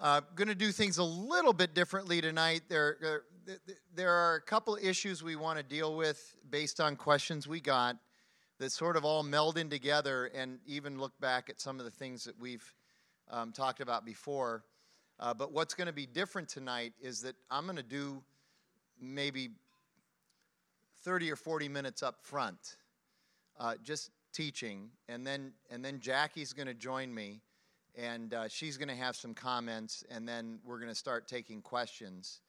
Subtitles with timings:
[0.00, 2.62] Uh, going to do things a little bit differently tonight.
[2.68, 3.22] There, there,
[3.96, 7.96] there are a couple issues we want to deal with based on questions we got
[8.60, 11.90] that sort of all meld in together and even look back at some of the
[11.90, 12.74] things that we've
[13.28, 14.64] um, talked about before.
[15.18, 18.22] Uh, but what's going to be different tonight is that I'm going to do
[19.00, 19.50] maybe
[21.02, 22.76] 30 or 40 minutes up front,
[23.58, 27.40] uh, just teaching, and then and then Jackie's going to join me,
[27.96, 31.62] and uh, she's going to have some comments, and then we're going to start taking
[31.62, 32.40] questions.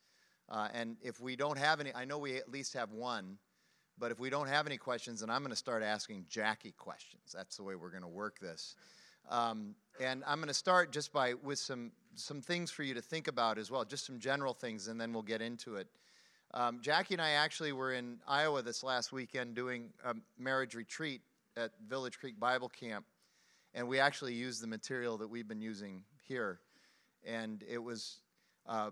[0.50, 3.38] Uh, and if we don't have any, I know we at least have one,
[3.98, 7.34] but if we don't have any questions, then I'm going to start asking Jackie questions.
[7.34, 8.76] That's the way we're going to work this.
[9.30, 13.02] Um, and I'm going to start just by with some some things for you to
[13.02, 15.88] think about as well, just some general things, and then we'll get into it.
[16.54, 21.22] Um, Jackie and I actually were in Iowa this last weekend doing a marriage retreat
[21.56, 23.06] at Village Creek Bible Camp,
[23.74, 26.60] and we actually used the material that we've been using here.
[27.26, 28.20] And it was,
[28.68, 28.92] uh,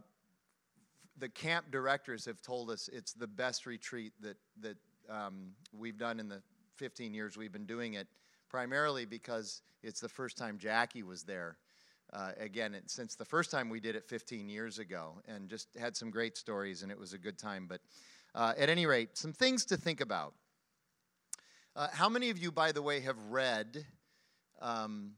[1.18, 4.78] the camp directors have told us it's the best retreat that, that
[5.10, 6.42] um, we've done in the
[6.76, 8.08] 15 years we've been doing it,
[8.50, 11.58] primarily because it's the first time Jackie was there
[12.14, 15.68] uh, again, it, since the first time we did it 15 years ago, and just
[15.78, 17.66] had some great stories, and it was a good time.
[17.68, 17.82] But
[18.34, 20.34] uh, at any rate, some things to think about.
[21.76, 23.86] Uh, how many of you, by the way, have read
[24.62, 25.12] um,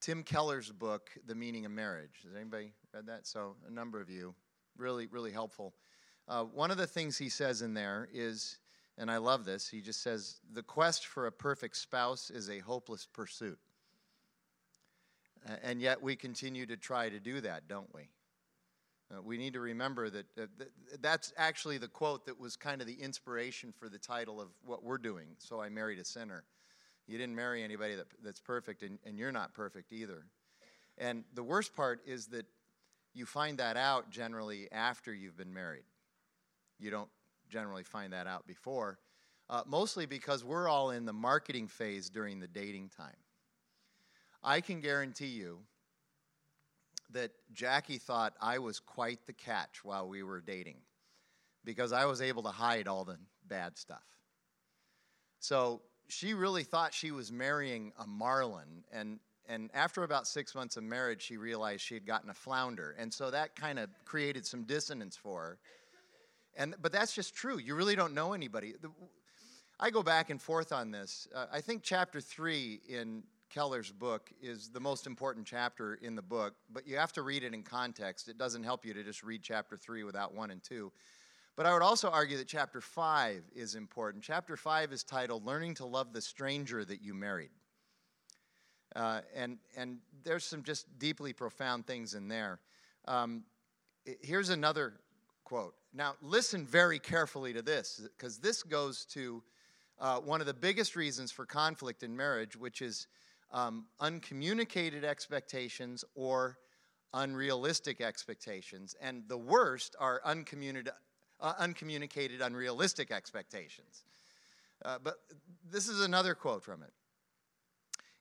[0.00, 2.22] Tim Keller's book, The Meaning of Marriage?
[2.24, 3.26] Has anybody read that?
[3.26, 4.34] So, a number of you.
[4.76, 5.74] Really, really helpful.
[6.26, 8.58] Uh, one of the things he says in there is,
[8.98, 12.58] and I love this, he just says, the quest for a perfect spouse is a
[12.58, 13.58] hopeless pursuit.
[15.62, 18.08] And yet we continue to try to do that, don't we?
[19.14, 22.80] Uh, we need to remember that uh, th- that's actually the quote that was kind
[22.80, 25.26] of the inspiration for the title of what we're doing.
[25.38, 26.44] So I married a sinner.
[27.06, 30.24] You didn't marry anybody that, that's perfect, and, and you're not perfect either.
[30.96, 32.46] And the worst part is that
[33.12, 35.84] you find that out generally after you've been married.
[36.78, 37.10] You don't
[37.48, 38.98] generally find that out before,
[39.50, 43.16] uh, mostly because we're all in the marketing phase during the dating time.
[44.42, 45.60] I can guarantee you
[47.10, 50.78] that Jackie thought I was quite the catch while we were dating
[51.64, 54.04] because I was able to hide all the bad stuff.
[55.38, 60.76] So she really thought she was marrying a marlin and and after about six months
[60.76, 64.46] of marriage she realized she had gotten a flounder and so that kind of created
[64.46, 65.58] some dissonance for her
[66.56, 68.74] and but that's just true you really don't know anybody
[69.80, 73.22] i go back and forth on this uh, i think chapter three in
[73.54, 77.44] Keller's book is the most important chapter in the book, but you have to read
[77.44, 78.28] it in context.
[78.28, 80.90] It doesn't help you to just read chapter 3 without 1 and 2.
[81.56, 84.24] But I would also argue that chapter 5 is important.
[84.24, 87.50] Chapter 5 is titled Learning to Love the Stranger That You Married.
[88.96, 92.58] Uh, and, and there's some just deeply profound things in there.
[93.06, 93.44] Um,
[94.20, 94.94] here's another
[95.44, 95.74] quote.
[95.92, 99.42] Now, listen very carefully to this, because this goes to
[100.00, 103.06] uh, one of the biggest reasons for conflict in marriage, which is
[103.52, 106.58] um, uncommunicated expectations or
[107.12, 108.96] unrealistic expectations.
[109.00, 110.92] And the worst are uncommunicated,
[111.44, 114.04] uh, uncommunicated unrealistic expectations.
[114.82, 115.16] Uh, but
[115.70, 116.92] this is another quote from it.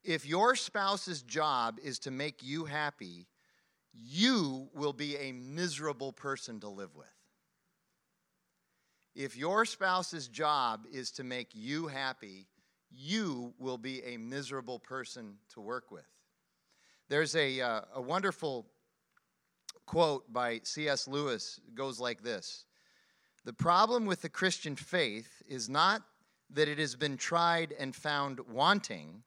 [0.04, 3.28] If your spouse's job is to make you happy,
[3.94, 7.08] you will be a miserable person to live with.
[9.16, 12.48] If your spouse's job is to make you happy,
[12.92, 16.08] you will be a miserable person to work with.
[17.08, 18.68] There's a, uh, a wonderful
[19.86, 21.08] quote by C.S.
[21.08, 22.66] Lewis goes like this
[23.46, 26.02] The problem with the Christian faith is not
[26.50, 29.24] that it has been tried and found wanting,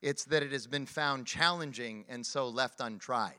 [0.00, 3.34] it's that it has been found challenging and so left untried.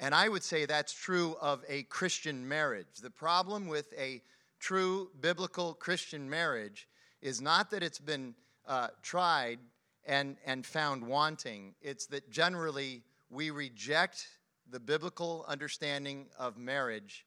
[0.00, 2.86] And I would say that's true of a Christian marriage.
[3.02, 4.22] The problem with a
[4.58, 6.88] true biblical Christian marriage
[7.20, 8.34] is not that it's been
[8.66, 9.58] uh, tried
[10.06, 14.26] and, and found wanting, it's that generally we reject
[14.70, 17.26] the biblical understanding of marriage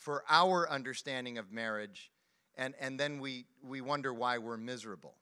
[0.00, 2.10] for our understanding of marriage,
[2.56, 5.14] and, and then we, we wonder why we're miserable.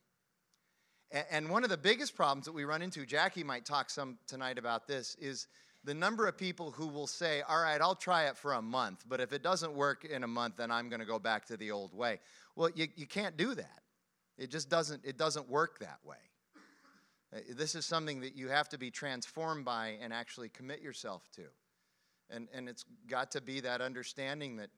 [1.11, 4.19] And, and one of the biggest problems that we run into, Jackie might talk some
[4.27, 5.49] tonight about this, is
[5.85, 9.05] the number of people who will say, All right, I'll try it for a month,
[9.09, 11.57] but if it doesn't work in a month, then I'm going to go back to
[11.57, 12.21] the old way.
[12.55, 13.83] Well, you, you can't do that.
[14.39, 16.17] It just doesn't, it doesn't work that way.
[17.35, 21.29] Uh, this is something that you have to be transformed by and actually commit yourself
[21.35, 21.43] to.
[22.31, 24.71] And, and it's got to be that understanding that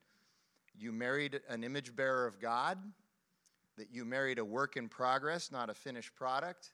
[0.78, 2.78] you married an image bearer of God,
[3.76, 6.72] that you married a work in progress, not a finished product,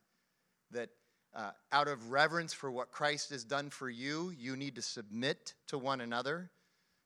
[0.73, 0.91] that
[1.35, 5.55] uh, out of reverence for what Christ has done for you, you need to submit
[5.69, 6.51] to one another.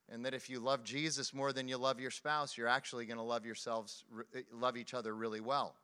[0.08, 3.18] And that if you love Jesus more than you love your spouse, you're actually going
[3.18, 5.76] to love yourselves, eh, love each other really well.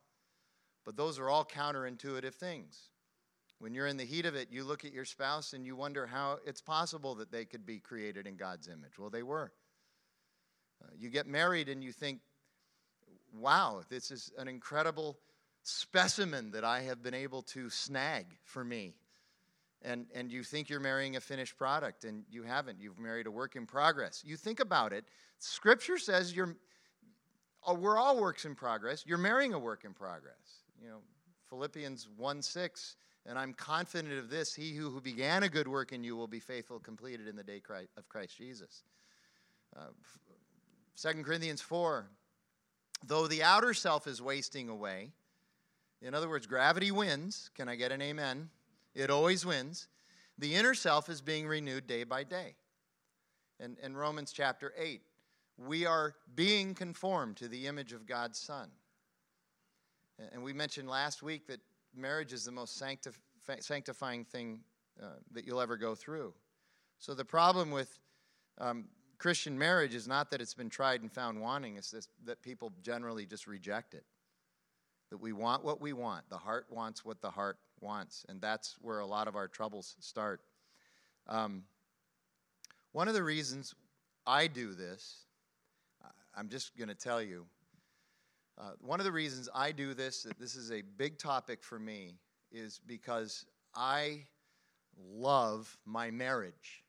[0.85, 2.81] But those are all counterintuitive things.
[3.59, 6.07] When you're in the heat of it, you look at your spouse and you wonder
[6.07, 8.99] how it's possible that they could be created in God's image.
[8.99, 9.53] Well, they were.
[10.83, 12.21] Uh, you get married and you think,
[13.33, 15.19] wow, this is an incredible
[15.63, 18.95] specimen that I have been able to snag for me.
[19.83, 22.81] And, and you think you're marrying a finished product, and you haven't.
[22.81, 24.23] You've married a work in progress.
[24.25, 25.05] You think about it.
[25.39, 26.57] Scripture says you're,
[27.67, 29.05] oh, we're all works in progress.
[29.07, 30.65] You're marrying a work in progress.
[30.83, 30.99] You know,
[31.49, 32.97] Philippians 1 6,
[33.29, 36.41] and I'm confident of this he who, began a good work in you will be
[36.41, 37.61] faithful, completed in the day
[37.97, 38.85] of Christ Jesus.
[39.77, 39.87] Uh,
[41.01, 42.07] 2 Corinthians 4,
[43.07, 45.11] though the outer self is wasting away,
[46.03, 47.51] in other words, gravity wins.
[47.55, 48.51] Can I get an amen?
[48.95, 49.89] It always wins.
[50.39, 52.55] The inner self is being renewed day by day.
[53.59, 55.01] And in Romans chapter 8,
[55.59, 58.69] we are being conformed to the image of God's Son.
[60.33, 61.61] And we mentioned last week that
[61.97, 63.19] marriage is the most sanctif-
[63.61, 64.61] sanctifying thing
[65.03, 66.35] uh, that you'll ever go through.
[66.99, 67.99] So the problem with
[68.59, 68.87] um,
[69.19, 72.73] Christian marriage is not that it's been tried and found wanting, it's this, that people
[72.83, 74.05] generally just reject it
[75.11, 76.29] that we want what we want.
[76.29, 78.25] The heart wants what the heart wants.
[78.29, 80.41] And that's where a lot of our troubles start.
[81.29, 81.65] Um,
[82.93, 83.75] one of the reasons
[84.27, 85.27] I do this,
[86.37, 87.47] I'm just going to tell you,
[88.59, 91.79] uh, one of the reasons I do this, that this is a big topic for
[91.79, 92.15] me,
[92.51, 93.45] is because
[93.75, 94.23] I
[94.99, 96.83] love my marriage.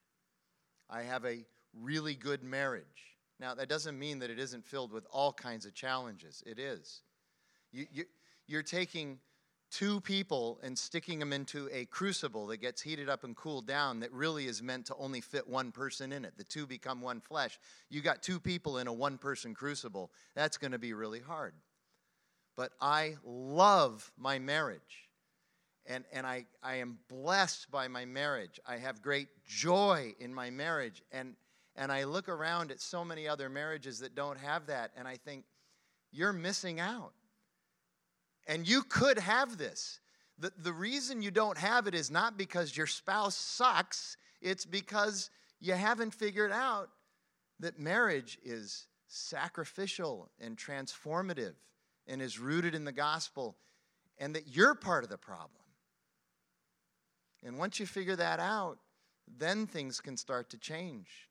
[0.89, 2.85] I have a really good marriage.
[3.39, 6.41] Now, that doesn't mean that it isn't filled with all kinds of challenges.
[6.45, 7.01] It is.
[7.71, 8.05] You, you,
[8.47, 9.19] you're taking
[9.71, 13.99] two people and sticking them into a crucible that gets heated up and cooled down
[13.99, 16.33] that really is meant to only fit one person in it.
[16.37, 17.59] The two become one flesh.
[17.89, 20.11] You got two people in a one person crucible.
[20.35, 21.53] That's going to be really hard.
[22.55, 25.09] But I love my marriage.
[25.85, 28.59] And, and I, I am blessed by my marriage.
[28.67, 31.01] I have great joy in my marriage.
[31.11, 31.35] And,
[31.75, 35.15] and I look around at so many other marriages that don't have that, and I
[35.15, 35.45] think,
[36.11, 37.11] you're missing out.
[38.47, 39.99] And you could have this.
[40.39, 45.29] The, the reason you don't have it is not because your spouse sucks, it's because
[45.59, 46.89] you haven't figured out
[47.59, 51.55] that marriage is sacrificial and transformative
[52.07, 53.57] and is rooted in the gospel,
[54.17, 55.51] and that you're part of the problem.
[57.43, 58.77] And once you figure that out,
[59.37, 61.29] then things can start to change.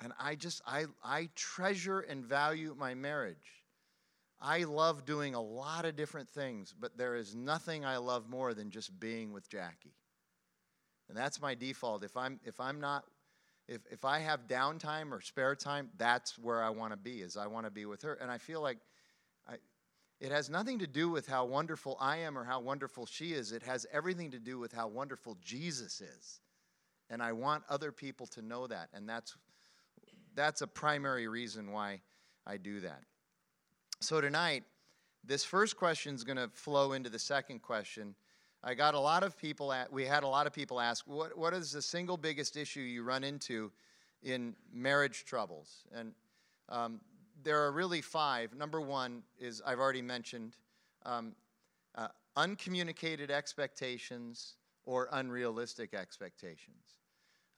[0.00, 3.63] And I just, I, I treasure and value my marriage.
[4.46, 8.52] I love doing a lot of different things, but there is nothing I love more
[8.52, 9.94] than just being with Jackie.
[11.08, 12.04] And that's my default.
[12.04, 13.04] If I'm if I'm not
[13.66, 17.22] if if I have downtime or spare time, that's where I want to be.
[17.22, 18.14] Is I want to be with her.
[18.14, 18.78] And I feel like
[19.48, 19.56] I
[20.20, 23.50] it has nothing to do with how wonderful I am or how wonderful she is.
[23.50, 26.40] It has everything to do with how wonderful Jesus is.
[27.08, 28.90] And I want other people to know that.
[28.92, 29.36] And that's
[30.34, 32.02] that's a primary reason why
[32.46, 33.00] I do that.
[34.04, 34.64] So tonight,
[35.26, 38.14] this first question is going to flow into the second question.
[38.62, 41.38] I got a lot of people at, we had a lot of people ask, what,
[41.38, 43.72] what is the single biggest issue you run into
[44.22, 45.86] in marriage troubles?
[45.90, 46.12] And
[46.68, 47.00] um,
[47.42, 48.54] there are really five.
[48.54, 50.58] Number one is, I've already mentioned,
[51.06, 51.34] um,
[51.94, 56.98] uh, uncommunicated expectations or unrealistic expectations.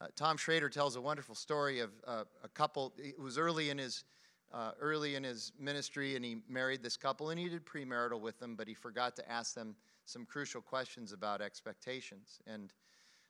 [0.00, 3.78] Uh, Tom Schrader tells a wonderful story of uh, a couple, it was early in
[3.78, 4.04] his
[4.52, 8.38] uh, early in his ministry, and he married this couple, and he did premarital with
[8.38, 9.74] them, but he forgot to ask them
[10.04, 12.38] some crucial questions about expectations.
[12.46, 12.72] And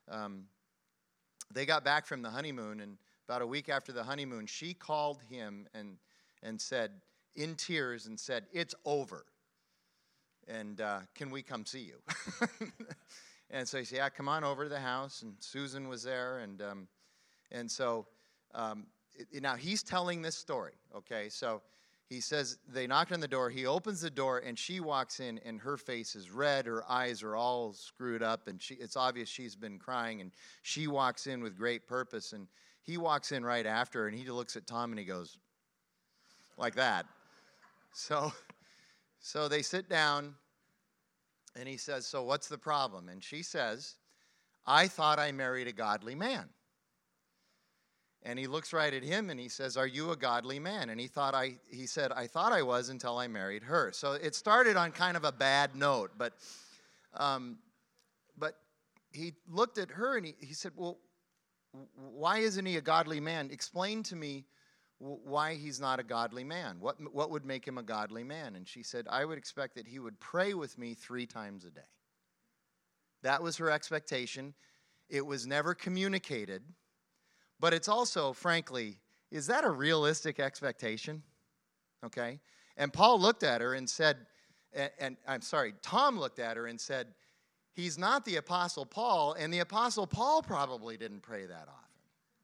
[0.08, 0.44] um,
[1.52, 5.22] they got back from the honeymoon, and about a week after the honeymoon, she called
[5.28, 5.96] him and
[6.42, 6.92] and said,
[7.36, 9.26] in tears, and said, "It's over."
[10.48, 12.00] And uh, can we come see you?
[13.50, 16.38] and so he said, "Yeah, come on over to the house." And Susan was there,
[16.38, 16.88] and um,
[17.52, 18.06] and so
[18.54, 18.86] um,
[19.40, 21.28] now he's telling this story, okay?
[21.28, 21.62] So
[22.08, 23.50] he says they knocked on the door.
[23.50, 26.66] He opens the door, and she walks in, and her face is red.
[26.66, 30.20] Her eyes are all screwed up, and she, it's obvious she's been crying.
[30.20, 30.30] And
[30.62, 32.32] she walks in with great purpose.
[32.32, 32.46] And
[32.82, 35.38] he walks in right after her, and he looks at Tom and he goes,
[36.56, 37.06] like that.
[37.92, 38.32] So,
[39.18, 40.34] so they sit down,
[41.58, 43.08] and he says, So what's the problem?
[43.08, 43.96] And she says,
[44.66, 46.48] I thought I married a godly man.
[48.26, 50.90] And he looks right at him and he says, Are you a godly man?
[50.90, 53.92] And he thought I he said, I thought I was until I married her.
[53.94, 56.32] So it started on kind of a bad note, but
[57.14, 57.58] um,
[58.36, 58.56] but
[59.12, 60.98] he looked at her and he, he said, Well,
[61.94, 63.50] why isn't he a godly man?
[63.52, 64.44] Explain to me
[64.98, 66.78] why he's not a godly man.
[66.80, 68.56] What, what would make him a godly man?
[68.56, 71.70] And she said, I would expect that he would pray with me three times a
[71.70, 71.80] day.
[73.22, 74.54] That was her expectation.
[75.10, 76.62] It was never communicated.
[77.58, 78.98] But it's also, frankly,
[79.30, 81.22] is that a realistic expectation?
[82.04, 82.40] Okay?
[82.76, 84.18] And Paul looked at her and said,
[84.72, 87.08] and, and, I'm sorry, Tom looked at her and said,
[87.72, 91.86] He's not the Apostle Paul, and the Apostle Paul probably didn't pray that often.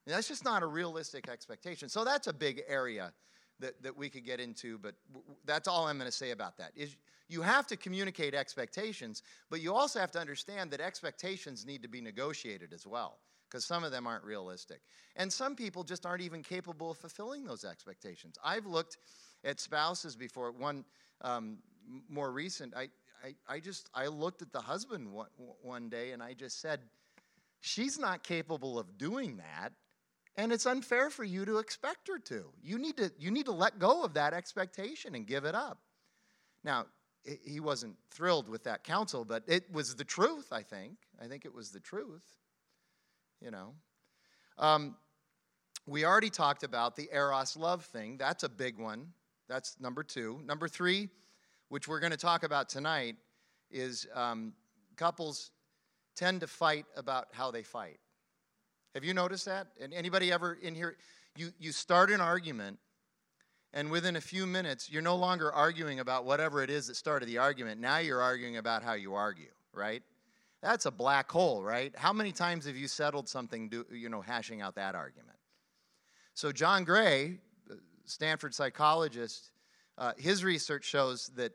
[0.07, 1.89] That's just not a realistic expectation.
[1.89, 3.15] So that's a big area
[3.61, 4.95] that, that we could get into, but
[5.47, 6.73] that's all I'm going to say about that.
[6.77, 6.97] Is
[7.29, 11.89] you have to communicate expectations, but you also have to understand that expectations need to
[11.89, 13.19] be negotiated as well,
[13.53, 14.81] because some of them aren't realistic.
[15.17, 18.37] And some people just aren't even capable of fulfilling those expectations.
[18.43, 18.97] I've looked
[19.45, 20.53] at spouses before.
[20.53, 20.85] One
[21.21, 21.59] um,
[22.09, 22.89] more recent, I,
[23.23, 25.29] I, I just I looked at the husband one,
[25.61, 26.81] one day and I just said,
[27.61, 29.73] she's not capable of doing that
[30.37, 32.47] and it's unfair for you to expect her to.
[32.63, 35.79] You need to, you need to let go of that expectation and give it up.
[36.65, 36.87] Now,
[37.45, 40.97] he wasn't thrilled with that counsel, but it was the truth, I think.
[41.21, 42.25] I think it was the truth,
[43.43, 43.75] you know.
[44.59, 44.97] Um,
[45.87, 48.17] we already talked about the Eros love thing.
[48.17, 49.09] That's a big one.
[49.49, 50.41] That's number two.
[50.45, 51.09] Number three,
[51.69, 53.17] which we're going to talk about tonight,
[53.71, 54.53] is um,
[54.97, 55.51] couples
[56.15, 57.99] tend to fight about how they fight.
[58.95, 59.69] Have you noticed that?
[59.81, 60.97] And anybody ever in here?
[61.37, 62.79] You, you start an argument,
[63.73, 67.27] and within a few minutes, you're no longer arguing about whatever it is that started
[67.27, 67.81] the argument.
[67.81, 70.03] Now you're arguing about how you argue, right?
[70.63, 71.93] That's a black hole, right?
[71.97, 75.37] How many times have you settled something, do, you know, hashing out that argument?
[76.35, 77.39] So, John Gray,
[78.05, 79.51] Stanford psychologist,
[79.99, 81.53] uh, his research shows that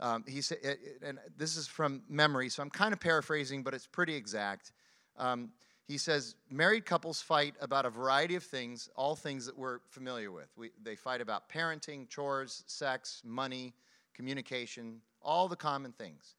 [0.00, 0.58] um, he said,
[1.02, 4.72] and this is from memory, so I'm kind of paraphrasing, but it's pretty exact.
[5.16, 5.50] Um,
[5.86, 10.32] he says married couples fight about a variety of things, all things that we're familiar
[10.32, 10.48] with.
[10.56, 13.74] We, they fight about parenting, chores, sex, money,
[14.12, 16.34] communication, all the common things.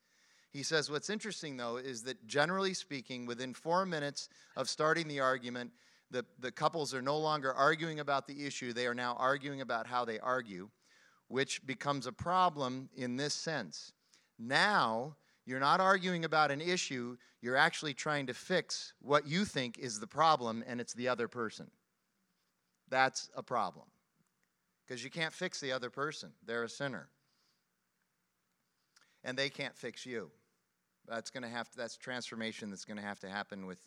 [0.57, 5.19] He says what's interesting, though, is that generally speaking, within four minutes of starting the
[5.19, 5.69] argument,
[6.09, 9.85] the, the couples are no longer arguing about the issue, they are now arguing about
[9.85, 10.69] how they argue,
[11.27, 13.93] which becomes a problem in this sense.
[14.39, 19.77] Now, you're not arguing about an issue, you're actually trying to fix what you think
[19.77, 21.69] is the problem, and it's the other person.
[22.89, 23.85] That's a problem.
[24.87, 27.09] Because you can't fix the other person, they're a sinner.
[29.23, 30.31] And they can't fix you.
[31.07, 33.79] That's going to have to, that's transformation that's going to have to happen with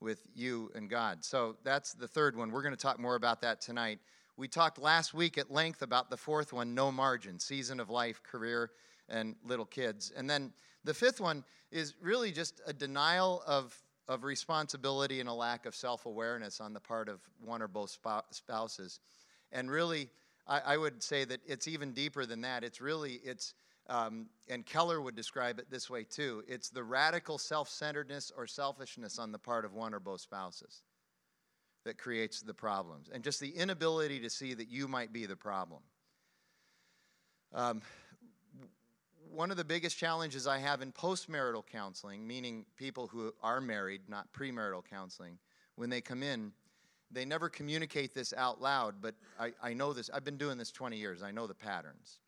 [0.00, 1.24] with you and God.
[1.24, 2.50] So that's the third one.
[2.50, 3.98] We're going to talk more about that tonight.
[4.36, 8.22] We talked last week at length about the fourth one, no margin, season of life,
[8.22, 8.70] career,
[9.08, 10.12] and little kids.
[10.14, 10.52] And then
[10.84, 13.74] the fifth one is really just a denial of,
[14.08, 17.96] of responsibility and a lack of self awareness on the part of one or both
[18.30, 19.00] spouses.
[19.52, 20.10] And really,
[20.46, 22.62] I, I, would say that it's even deeper than that.
[22.62, 23.54] It's really, it's,
[23.88, 28.46] um, and Keller would describe it this way too it's the radical self centeredness or
[28.46, 30.82] selfishness on the part of one or both spouses
[31.86, 35.36] that creates the problems, and just the inability to see that you might be the
[35.36, 35.80] problem.
[37.54, 37.80] Um,
[39.32, 44.02] one of the biggest challenges I have in postmarital counseling, meaning people who are married,
[44.08, 45.38] not premarital counseling,
[45.76, 46.52] when they come in,
[47.10, 50.10] they never communicate this out loud, but I, I know this.
[50.12, 51.22] I've been doing this 20 years.
[51.22, 52.18] I know the patterns.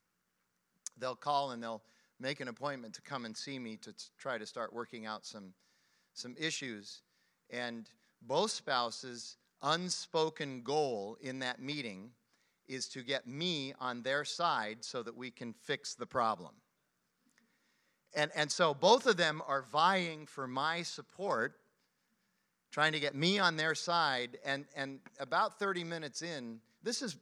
[0.98, 1.82] They'll call and they'll
[2.20, 5.52] make an appointment to come and see me to try to start working out some,
[6.14, 7.02] some issues.
[7.50, 7.88] And
[8.22, 12.10] both spouses' unspoken goal in that meeting
[12.66, 16.52] is to get me on their side so that we can fix the problem.
[18.14, 21.54] And, and so both of them are vying for my support,
[22.70, 24.38] trying to get me on their side.
[24.44, 27.16] And, and about 30 minutes in, this is,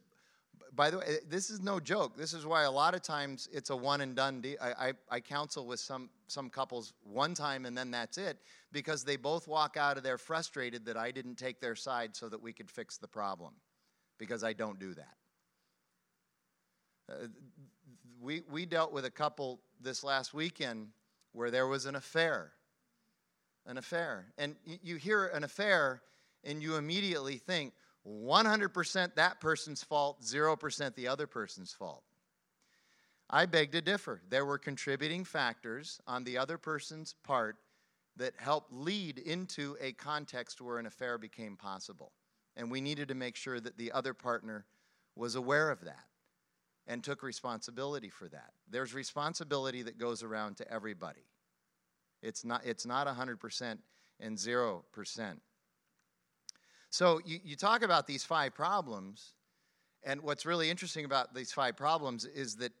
[0.77, 2.15] by the way, this is no joke.
[2.15, 4.57] This is why a lot of times it's a one and done deal.
[4.61, 8.37] I, I, I counsel with some, some couples one time and then that's it
[8.71, 12.29] because they both walk out of there frustrated that I didn't take their side so
[12.29, 13.53] that we could fix the problem
[14.19, 15.15] because I don't do that.
[17.11, 17.27] Uh,
[18.21, 20.89] we, we dealt with a couple this last weekend
[21.33, 22.51] where there was an affair.
[23.65, 24.27] An affair.
[24.37, 26.03] And you hear an affair
[26.43, 27.73] and you immediately think
[28.07, 32.03] 100% that person's fault, 0% the other person's fault.
[33.29, 34.21] I beg to differ.
[34.29, 37.57] There were contributing factors on the other person's part
[38.15, 42.13] that helped lead into a context where an affair became possible.
[42.55, 44.65] And we needed to make sure that the other partner
[45.15, 46.05] was aware of that
[46.87, 48.53] and took responsibility for that.
[48.69, 51.25] There's responsibility that goes around to everybody.
[52.21, 53.77] It's not, it's not 100%
[54.19, 55.37] and 0%.
[56.97, 59.33] So you, you talk about these five problems,
[60.03, 62.71] and what's really interesting about these five problems is that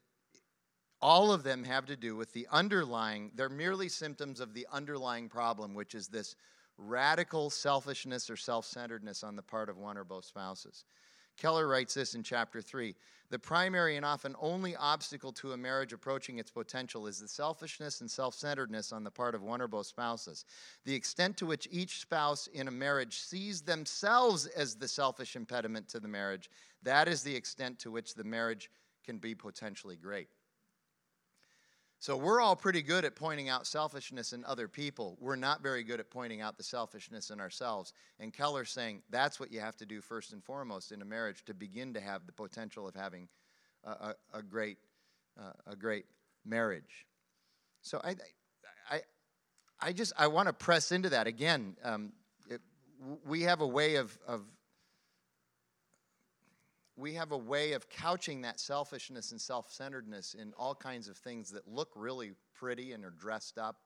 [0.99, 5.29] all of them have to do with the underlying, they're merely symptoms of the underlying
[5.29, 6.35] problem, which is this
[6.79, 10.83] radical selfishness or self centeredness on the part of one or both spouses.
[11.37, 12.95] Keller writes this in chapter 3
[13.29, 18.01] The primary and often only obstacle to a marriage approaching its potential is the selfishness
[18.01, 20.45] and self centeredness on the part of one or both spouses.
[20.85, 25.87] The extent to which each spouse in a marriage sees themselves as the selfish impediment
[25.89, 26.49] to the marriage,
[26.83, 28.69] that is the extent to which the marriage
[29.05, 30.27] can be potentially great.
[31.99, 35.17] So we're all pretty good at pointing out selfishness in other people.
[35.19, 37.91] We're not very good at pointing out the selfishness in ourselves.
[38.19, 41.43] And Keller's saying that's what you have to do first and foremost in a marriage
[41.45, 43.27] to begin to have the potential of having
[43.83, 44.77] a, a, a great,
[45.39, 46.05] uh, a great
[46.45, 47.07] marriage.
[47.81, 48.15] So I,
[48.91, 49.01] I,
[49.81, 51.77] I just I want to press into that again.
[51.83, 52.13] Um,
[52.47, 52.61] it,
[53.25, 54.43] we have a way of, of
[56.97, 61.15] we have a way of couching that selfishness and self centeredness in all kinds of
[61.15, 63.77] things that look really pretty and are dressed up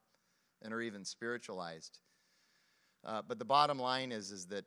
[0.61, 1.99] and are even spiritualized.
[3.03, 4.63] Uh, but the bottom line is, is that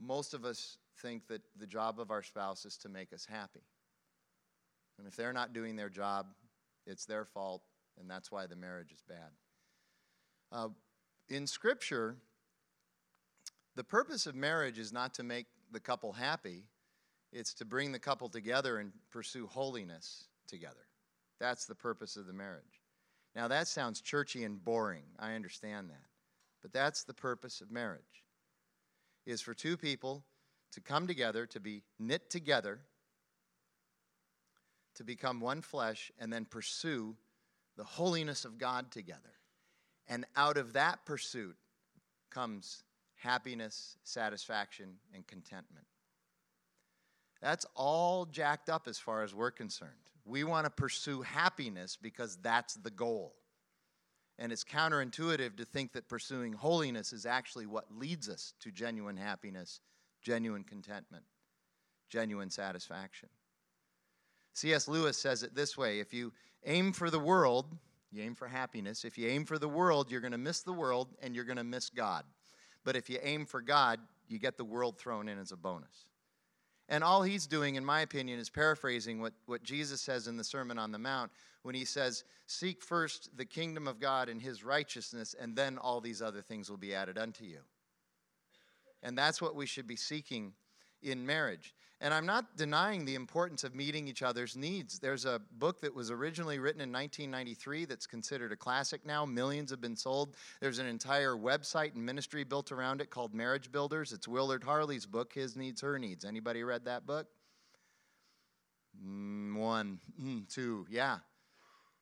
[0.00, 3.64] most of us think that the job of our spouse is to make us happy.
[4.98, 6.26] And if they're not doing their job,
[6.86, 7.62] it's their fault,
[7.98, 9.30] and that's why the marriage is bad.
[10.52, 10.68] Uh,
[11.28, 12.16] in Scripture,
[13.74, 16.64] the purpose of marriage is not to make the couple happy,
[17.32, 20.86] it's to bring the couple together and pursue holiness together.
[21.38, 22.80] That's the purpose of the marriage.
[23.34, 25.04] Now, that sounds churchy and boring.
[25.18, 26.06] I understand that.
[26.62, 28.02] But that's the purpose of marriage.
[29.26, 30.24] Is for two people
[30.72, 32.80] to come together, to be knit together,
[34.94, 37.16] to become one flesh, and then pursue
[37.76, 39.20] the holiness of God together.
[40.08, 41.56] And out of that pursuit
[42.30, 42.82] comes
[43.16, 45.86] happiness, satisfaction, and contentment.
[47.42, 49.92] That's all jacked up as far as we're concerned.
[50.24, 53.34] We want to pursue happiness because that's the goal.
[54.38, 59.16] And it's counterintuitive to think that pursuing holiness is actually what leads us to genuine
[59.16, 59.80] happiness,
[60.22, 61.24] genuine contentment,
[62.10, 63.28] genuine satisfaction.
[64.52, 64.88] C.S.
[64.88, 66.32] Lewis says it this way if you
[66.64, 67.66] aim for the world,
[68.10, 69.04] you aim for happiness.
[69.04, 71.56] If you aim for the world, you're going to miss the world and you're going
[71.58, 72.24] to miss God.
[72.86, 76.06] But if you aim for God, you get the world thrown in as a bonus.
[76.88, 80.44] And all he's doing, in my opinion, is paraphrasing what, what Jesus says in the
[80.44, 84.62] Sermon on the Mount when he says, Seek first the kingdom of God and his
[84.62, 87.58] righteousness, and then all these other things will be added unto you.
[89.02, 90.52] And that's what we should be seeking
[91.02, 91.74] in marriage.
[92.00, 94.98] And I'm not denying the importance of meeting each other's needs.
[94.98, 99.24] There's a book that was originally written in 1993 that's considered a classic now.
[99.24, 100.36] Millions have been sold.
[100.60, 104.12] There's an entire website and ministry built around it called Marriage Builders.
[104.12, 106.26] It's Willard Harley's book, His Needs, Her Needs.
[106.26, 107.28] Anybody read that book?
[109.02, 111.18] Mm, one, mm, two, yeah.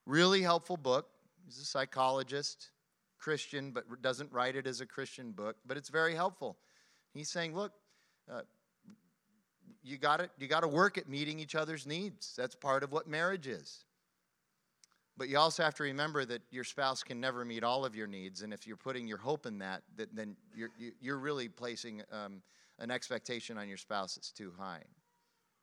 [0.05, 1.07] Really helpful book.
[1.45, 2.71] He's a psychologist,
[3.17, 6.57] Christian, but doesn't write it as a Christian book, but it's very helpful.
[7.13, 7.71] He's saying, look,
[8.31, 8.41] uh,
[9.85, 12.33] you got to you got to work at meeting each other's needs.
[12.35, 13.85] That's part of what marriage is.
[15.17, 18.07] But you also have to remember that your spouse can never meet all of your
[18.07, 22.01] needs, and if you're putting your hope in that, that then you're you're really placing
[22.11, 22.41] um,
[22.79, 24.81] an expectation on your spouse that's too high.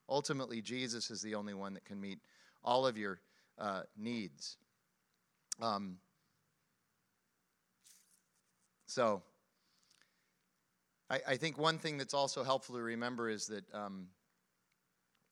[0.09, 2.19] Ultimately, Jesus is the only one that can meet
[2.65, 3.21] all of your
[3.59, 4.57] uh, needs.
[5.61, 5.99] Um,
[8.87, 9.23] so
[11.13, 14.07] I, I, think one thing that's also helpful to remember is that um,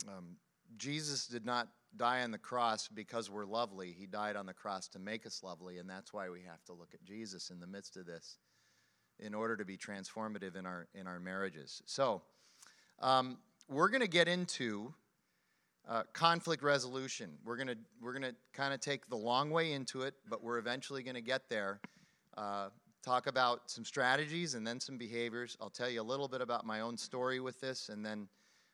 [0.06, 0.36] um,
[0.76, 3.96] Jesus did not die on the cross because we're lovely.
[3.98, 6.74] He died on the cross to make us lovely, and that's why we have to
[6.74, 8.36] look at Jesus in the midst of this
[9.18, 11.80] in order to be transformative in our in our marriages.
[11.86, 12.20] So,
[13.00, 14.92] um, we're going to get into
[15.88, 17.30] uh, conflict resolution.
[17.42, 20.44] We're going to we're going to kind of take the long way into it, but
[20.44, 21.80] we're eventually going to get there.
[22.36, 22.68] Uh,
[23.02, 25.56] talk about some strategies and then some behaviors.
[25.60, 28.28] I'll tell you a little bit about my own story with this, and then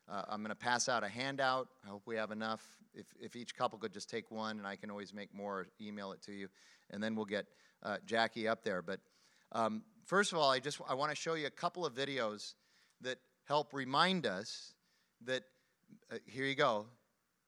[0.09, 1.69] uh, I'm going to pass out a handout.
[1.85, 2.63] I hope we have enough.
[2.95, 6.13] If, if each couple could just take one, and I can always make more, email
[6.13, 6.49] it to you,
[6.91, 7.47] and then we'll get
[7.83, 8.83] uh, Jackie up there.
[8.83, 9.01] But
[9.53, 12.55] um, first of all, I just I want to show you a couple of videos
[13.03, 14.75] that help remind us
[15.25, 15.43] that
[16.11, 16.87] uh, here you go.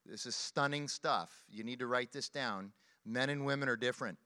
[0.07, 1.31] This is stunning stuff.
[1.51, 2.73] You need to write this down.
[3.05, 4.19] Men and women are different.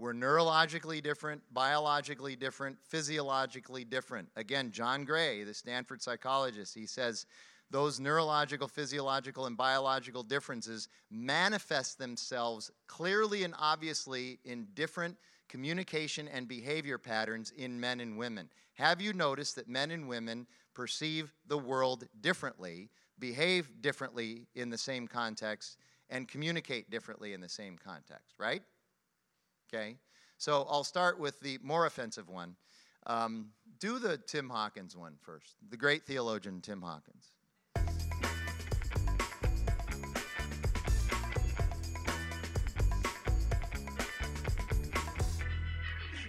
[0.00, 4.30] We're neurologically different, biologically different, physiologically different.
[4.34, 7.26] Again, John Gray, the Stanford psychologist, he says
[7.70, 15.18] those neurological, physiological, and biological differences manifest themselves clearly and obviously in different
[15.50, 18.48] communication and behavior patterns in men and women.
[18.72, 24.78] Have you noticed that men and women perceive the world differently, behave differently in the
[24.78, 25.76] same context,
[26.08, 28.62] and communicate differently in the same context, right?
[29.72, 29.98] Okay,
[30.36, 32.56] so I'll start with the more offensive one.
[33.06, 37.30] Um, do the Tim Hawkins one first, the great theologian Tim Hawkins.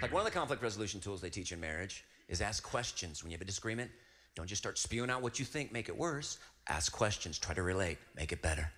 [0.01, 3.23] Like one of the conflict resolution tools they teach in marriage is ask questions.
[3.23, 3.89] When you have a disagreement,
[4.35, 6.37] don't just start spewing out what you think, make it worse.
[6.69, 8.71] Ask questions, try to relate, make it better.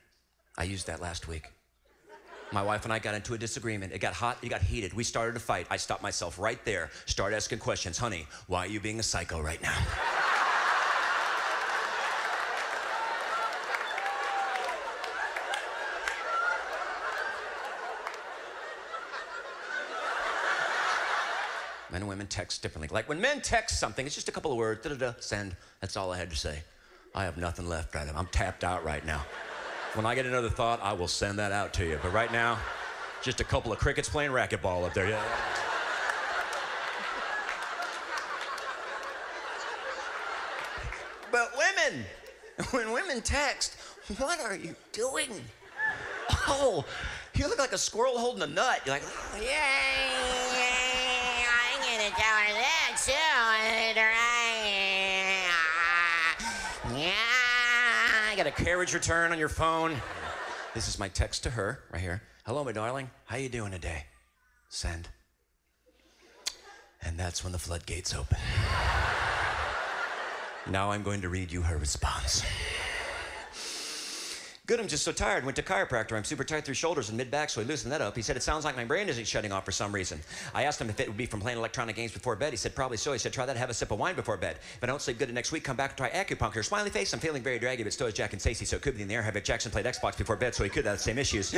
[0.58, 1.48] I used that last week.
[2.52, 3.94] My wife and I got into a disagreement.
[3.94, 4.94] It got hot, it got heated.
[4.94, 5.68] We started a fight.
[5.70, 7.98] I stopped myself right there, started asking questions.
[7.98, 9.76] Honey, why are you being a psycho right now?
[21.92, 22.88] Men and women text differently.
[22.92, 25.56] Like when men text something, it's just a couple of words, da da da, send.
[25.80, 26.64] That's all I had to say.
[27.14, 29.24] I have nothing left right I'm tapped out right now.
[29.94, 32.00] When I get another thought, I will send that out to you.
[32.02, 32.58] But right now,
[33.22, 35.08] just a couple of crickets playing racquetball up there.
[35.08, 35.24] Yeah.
[41.32, 42.06] But women,
[42.72, 43.76] when women text,
[44.18, 45.30] what are you doing?
[46.48, 46.84] Oh,
[47.36, 48.82] you look like a squirrel holding a nut.
[48.86, 54.03] You're like, oh, yeah yeah, I'm going there too.
[58.64, 59.94] Carriage return on your phone.
[60.74, 62.22] This is my text to her right here.
[62.46, 63.10] Hello, my darling.
[63.26, 64.06] How you doing today?
[64.70, 65.10] Send.
[67.02, 68.38] And that's when the floodgates open.
[70.70, 72.42] Now I'm going to read you her response.
[74.66, 75.44] Good, I'm just so tired.
[75.44, 76.14] Went to chiropractor.
[76.14, 78.16] I'm super tight through shoulders and mid back, so he loosened that up.
[78.16, 80.22] He said, It sounds like my brain isn't shutting off for some reason.
[80.54, 82.54] I asked him if it would be from playing electronic games before bed.
[82.54, 83.12] He said, Probably so.
[83.12, 84.56] He said, Try that, have a sip of wine before bed.
[84.78, 86.64] If I don't sleep good next week, come back and try acupuncture.
[86.64, 88.96] Smiley face, I'm feeling very draggy, but so is Jack and Stacey, so it could
[88.96, 89.22] be in the air.
[89.22, 91.50] Have Jackson played Xbox before bed, so he could have the same issues.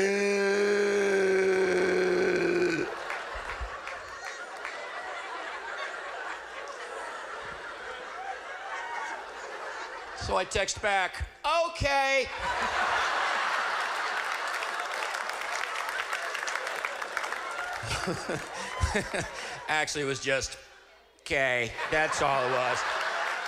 [10.26, 11.24] So I text back,
[11.70, 12.28] okay.
[19.67, 20.58] Actually, it was just,
[21.21, 21.71] okay.
[21.91, 22.80] That's all it was.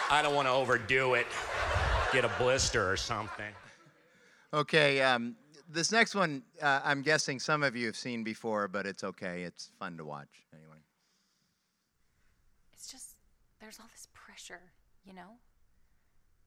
[0.10, 1.28] I don't want to overdo it,
[2.14, 3.54] get a blister or something.
[4.54, 5.36] Okay, um,
[5.70, 9.44] this next one, uh, I'm guessing some of you have seen before, but it's okay.
[9.44, 10.78] It's fun to watch anyway.
[12.74, 13.18] It's just,
[13.60, 14.62] there's all this pressure,
[15.04, 15.36] you know?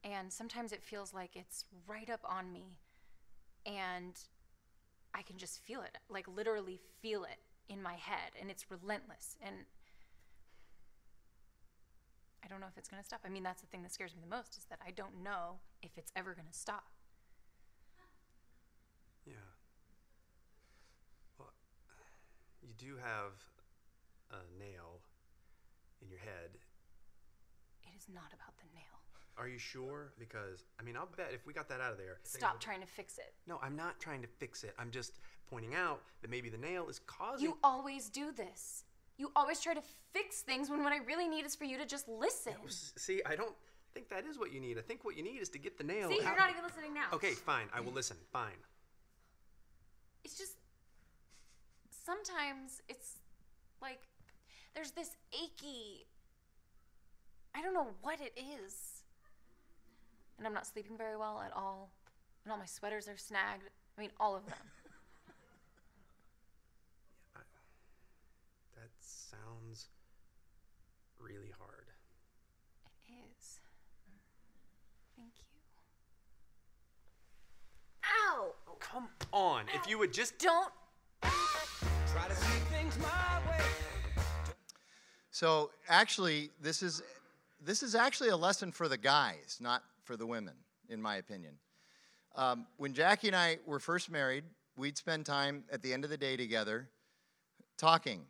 [0.02, 2.78] And sometimes it feels like it's right up on me.
[3.66, 4.18] And
[5.14, 8.32] I can just feel it, like literally feel it in my head.
[8.40, 9.36] And it's relentless.
[9.44, 9.56] And
[12.44, 13.20] I don't know if it's going to stop.
[13.24, 15.60] I mean, that's the thing that scares me the most is that I don't know
[15.82, 16.84] if it's ever going to stop.
[19.26, 19.34] Yeah.
[21.38, 21.52] Well,
[22.62, 23.36] you do have
[24.30, 25.00] a nail
[26.02, 26.56] in your head.
[27.84, 28.84] It is not about the nail.
[29.36, 30.12] Are you sure?
[30.18, 32.18] Because I mean, I'll bet if we got that out of there.
[32.24, 33.32] Stop trying to fix it.
[33.46, 34.74] No, I'm not trying to fix it.
[34.78, 35.18] I'm just
[35.50, 37.44] pointing out that maybe the nail is causing.
[37.44, 38.84] You always do this.
[39.18, 39.82] You always try to
[40.12, 42.54] fix things when what I really need is for you to just listen.
[42.68, 43.54] See, I don't
[43.92, 44.78] think that is what you need.
[44.78, 46.08] I think what you need is to get the nail.
[46.08, 46.24] See, out.
[46.24, 47.06] you're not even listening now.
[47.12, 47.66] Okay, fine.
[47.74, 48.16] I will listen.
[48.32, 48.60] Fine.
[50.24, 50.54] It's just
[51.90, 53.16] sometimes it's
[53.82, 54.00] like
[54.74, 56.06] there's this achy.
[57.54, 59.00] I don't know what it is
[60.40, 61.90] and I'm not sleeping very well at all,
[62.44, 63.68] and all my sweaters are snagged.
[63.96, 64.56] I mean, all of them.
[67.36, 67.40] I,
[68.76, 68.88] that
[69.30, 69.88] sounds
[71.20, 71.86] really hard.
[73.06, 73.60] It is.
[75.16, 75.58] Thank you.
[78.04, 78.52] Ow!
[78.68, 79.66] Oh, come on.
[79.68, 79.80] Ow.
[79.80, 80.38] If you would just.
[80.38, 80.72] Don't.
[85.40, 87.02] So actually, this is
[87.64, 90.52] this is actually a lesson for the guys, not for the women,
[90.90, 91.54] in my opinion.
[92.36, 94.44] Um, when Jackie and I were first married,
[94.76, 96.90] we'd spend time at the end of the day together
[97.78, 98.26] talking.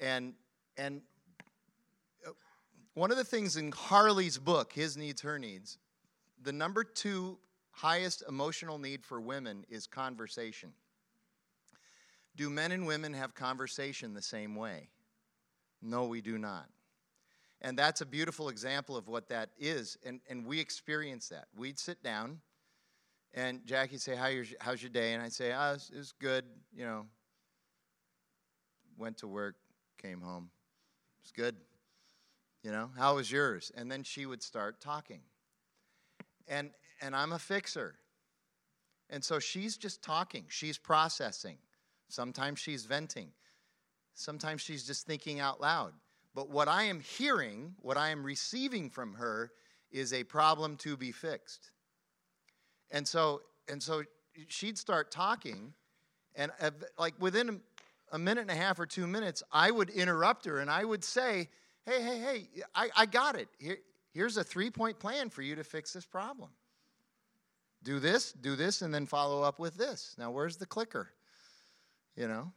[0.00, 0.34] And,
[0.76, 1.02] and
[2.26, 2.30] uh,
[2.94, 5.78] one of the things in Harley's book, His Needs, Her Needs,
[6.42, 7.38] the number two
[7.70, 10.72] highest emotional need for women is conversation.
[12.36, 14.88] Do men and women have conversation the same way?
[15.82, 16.68] No, we do not.
[17.62, 19.98] And that's a beautiful example of what that is.
[20.04, 21.46] And, and we experience that.
[21.56, 22.40] We'd sit down,
[23.34, 25.12] and Jackie'd say, How your, How's your day?
[25.12, 26.44] And I'd say, Oh, it was good.
[26.74, 27.06] You know,
[28.96, 29.56] went to work,
[30.00, 30.50] came home.
[31.18, 31.56] It was good.
[32.62, 33.72] You know, how was yours?
[33.76, 35.20] And then she would start talking.
[36.48, 37.94] And, and I'm a fixer.
[39.08, 41.58] And so she's just talking, she's processing.
[42.08, 43.28] Sometimes she's venting,
[44.14, 45.92] sometimes she's just thinking out loud.
[46.34, 49.50] But what I am hearing, what I am receiving from her,
[49.90, 51.72] is a problem to be fixed.
[52.90, 54.04] And so, and so
[54.46, 55.72] she'd start talking,
[56.36, 57.60] and uh, like within
[58.12, 61.04] a minute and a half or two minutes, I would interrupt her and I would
[61.04, 61.48] say,
[61.86, 63.48] Hey, hey, hey, I, I got it.
[63.58, 63.78] Here,
[64.12, 66.50] here's a three point plan for you to fix this problem.
[67.82, 70.14] Do this, do this, and then follow up with this.
[70.18, 71.10] Now, where's the clicker?
[72.16, 72.52] You know?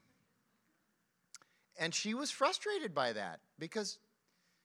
[1.79, 3.97] And she was frustrated by that because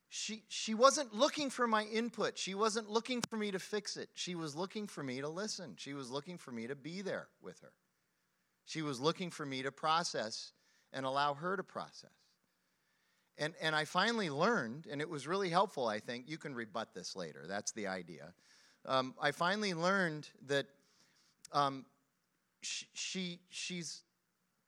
[0.08, 2.36] she, she wasn't looking for my input.
[2.36, 4.08] She wasn't looking for me to fix it.
[4.14, 5.74] She was looking for me to listen.
[5.76, 7.72] She was looking for me to be there with her.
[8.64, 10.52] She was looking for me to process
[10.92, 12.10] and allow her to process.
[13.38, 16.28] And, and I finally learned, and it was really helpful, I think.
[16.28, 17.44] You can rebut this later.
[17.46, 18.34] That's the idea.
[18.84, 20.66] Um, I finally learned that
[21.52, 21.84] um,
[22.62, 24.02] she, she, she's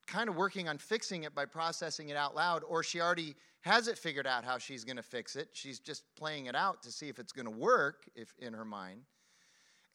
[0.06, 3.88] kind of working on fixing it by processing it out loud, or she already has
[3.88, 5.48] it figured out how she's going to fix it.
[5.52, 8.64] She's just playing it out to see if it's going to work if, in her
[8.64, 9.02] mind.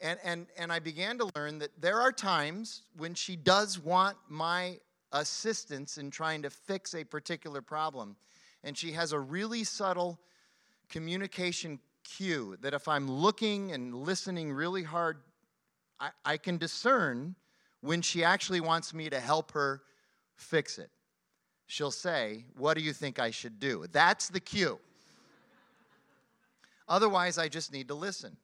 [0.01, 4.17] And, and, and I began to learn that there are times when she does want
[4.27, 4.79] my
[5.15, 8.15] assistance in trying to fix a particular problem.
[8.63, 10.19] And she has a really subtle
[10.89, 15.17] communication cue that if I'm looking and listening really hard,
[15.99, 17.35] I, I can discern
[17.81, 19.81] when she actually wants me to help her
[20.35, 20.89] fix it.
[21.67, 23.85] She'll say, What do you think I should do?
[23.91, 24.79] That's the cue.
[26.87, 28.37] Otherwise, I just need to listen.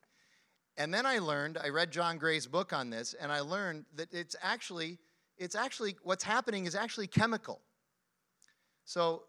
[0.78, 4.14] And then I learned, I read John Gray's book on this, and I learned that
[4.14, 4.98] it's actually,
[5.42, 7.60] it's actually, what's happening is actually chemical.
[8.86, 9.24] So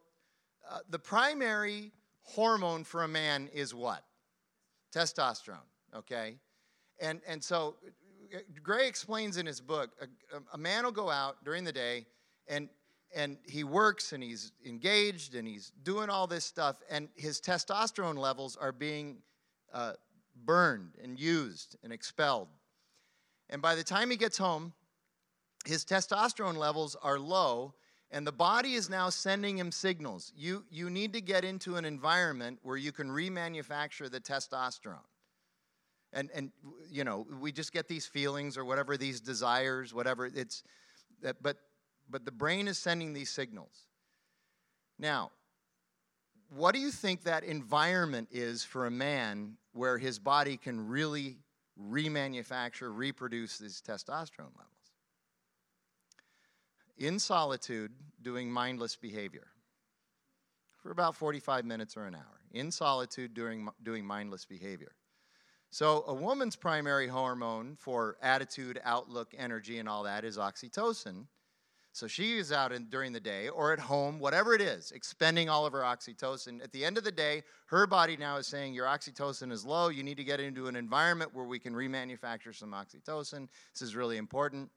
[0.71, 1.91] uh, the primary
[2.23, 4.05] hormone for a man is what?
[4.95, 5.57] Testosterone,
[5.97, 6.37] okay?
[7.01, 7.77] And, and so
[8.63, 12.07] Gray explains in his book a, a man will go out during the day
[12.47, 12.69] and
[13.15, 18.17] and he works and he's engaged and he's doing all this stuff and his testosterone
[18.17, 19.19] levels are being
[19.75, 19.93] uh,
[20.47, 22.49] burned and used and expelled
[23.51, 24.73] and by the time he gets home
[25.65, 27.75] his testosterone levels are low
[28.11, 31.85] and the body is now sending him signals you, you need to get into an
[31.85, 34.99] environment where you can remanufacture the testosterone
[36.13, 36.53] and, and
[36.91, 40.63] you know we just get these feelings or whatever these desires whatever it's
[41.43, 41.57] but
[42.13, 43.87] but the brain is sending these signals.
[44.99, 45.31] Now,
[46.51, 51.39] what do you think that environment is for a man where his body can really
[51.81, 54.82] remanufacture, reproduce his testosterone levels?
[57.03, 57.91] In solitude,
[58.23, 59.49] doing mindless behavior
[60.81, 62.41] for about 45 minutes or an hour.
[62.53, 64.93] In solitude, doing, doing mindless behavior.
[65.71, 71.27] So, a woman's primary hormone for attitude, outlook, energy, and all that is oxytocin.
[71.91, 75.49] So she is out in, during the day or at home, whatever it is, expending
[75.49, 76.63] all of her oxytocin.
[76.63, 79.89] At the end of the day, her body now is saying your oxytocin is low.
[79.89, 83.49] You need to get into an environment where we can remanufacture some oxytocin.
[83.75, 84.71] This is really important.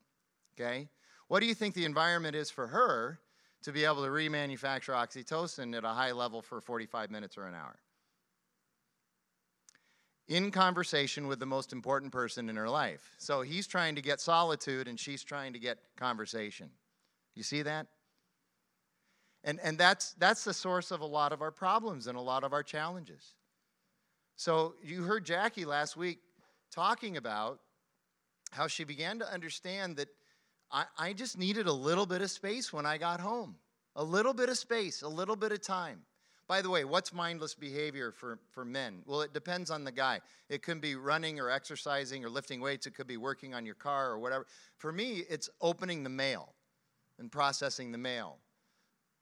[0.59, 0.89] Okay?
[1.27, 3.19] What do you think the environment is for her
[3.63, 7.55] to be able to remanufacture oxytocin at a high level for 45 minutes or an
[7.55, 7.75] hour?
[10.27, 13.11] In conversation with the most important person in her life.
[13.17, 16.69] So he's trying to get solitude and she's trying to get conversation.
[17.35, 17.87] You see that?
[19.43, 22.43] And, and that's, that's the source of a lot of our problems and a lot
[22.43, 23.35] of our challenges.
[24.35, 26.19] So you heard Jackie last week
[26.71, 27.59] talking about
[28.51, 30.09] how she began to understand that
[30.75, 33.55] I, I just needed a little bit of space when I got home.
[33.95, 36.01] A little bit of space, a little bit of time.
[36.49, 39.01] By the way, what's mindless behavior for, for men?
[39.05, 40.19] Well, it depends on the guy.
[40.49, 42.85] It could be running or exercising or lifting weights.
[42.87, 44.45] It could be working on your car or whatever.
[44.77, 46.53] For me, it's opening the mail
[47.19, 48.39] and processing the mail.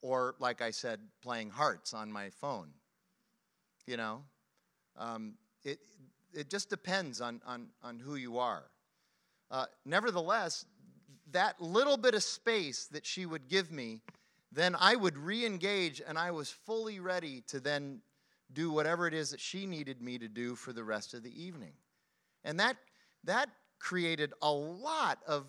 [0.01, 2.69] Or, like I said, playing hearts on my phone.
[3.85, 4.23] You know?
[4.97, 5.77] Um, it,
[6.33, 8.63] it just depends on, on, on who you are.
[9.51, 10.65] Uh, nevertheless,
[11.33, 14.01] that little bit of space that she would give me,
[14.51, 18.01] then I would re engage and I was fully ready to then
[18.51, 21.43] do whatever it is that she needed me to do for the rest of the
[21.43, 21.73] evening.
[22.43, 22.77] And that,
[23.23, 25.45] that created a lot of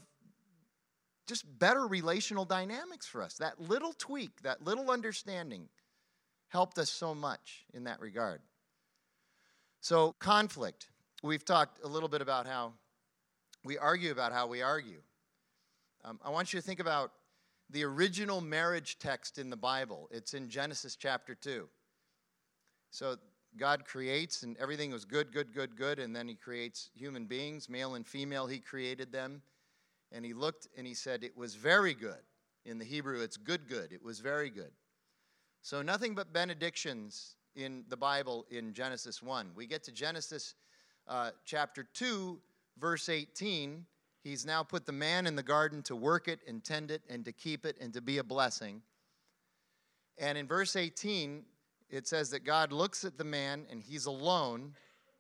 [1.26, 3.34] just better relational dynamics for us.
[3.34, 5.68] That little tweak, that little understanding
[6.48, 8.40] helped us so much in that regard.
[9.80, 10.88] So, conflict.
[11.22, 12.74] We've talked a little bit about how
[13.64, 15.00] we argue about how we argue.
[16.06, 17.12] Um, I want you to think about
[17.70, 20.06] the original marriage text in the Bible.
[20.10, 21.66] It's in Genesis chapter 2.
[22.90, 23.16] So,
[23.56, 27.70] God creates, and everything was good, good, good, good, and then He creates human beings,
[27.70, 29.40] male and female, He created them.
[30.12, 32.20] And He looked and He said, It was very good.
[32.66, 33.90] In the Hebrew, it's good, good.
[33.90, 34.72] It was very good.
[35.62, 39.52] So, nothing but benedictions in the Bible in Genesis 1.
[39.54, 40.54] We get to Genesis
[41.08, 42.38] uh, chapter 2,
[42.78, 43.86] verse 18.
[44.24, 47.26] He's now put the man in the garden to work it and tend it and
[47.26, 48.80] to keep it and to be a blessing.
[50.16, 51.44] And in verse 18,
[51.90, 54.72] it says that God looks at the man and he's alone,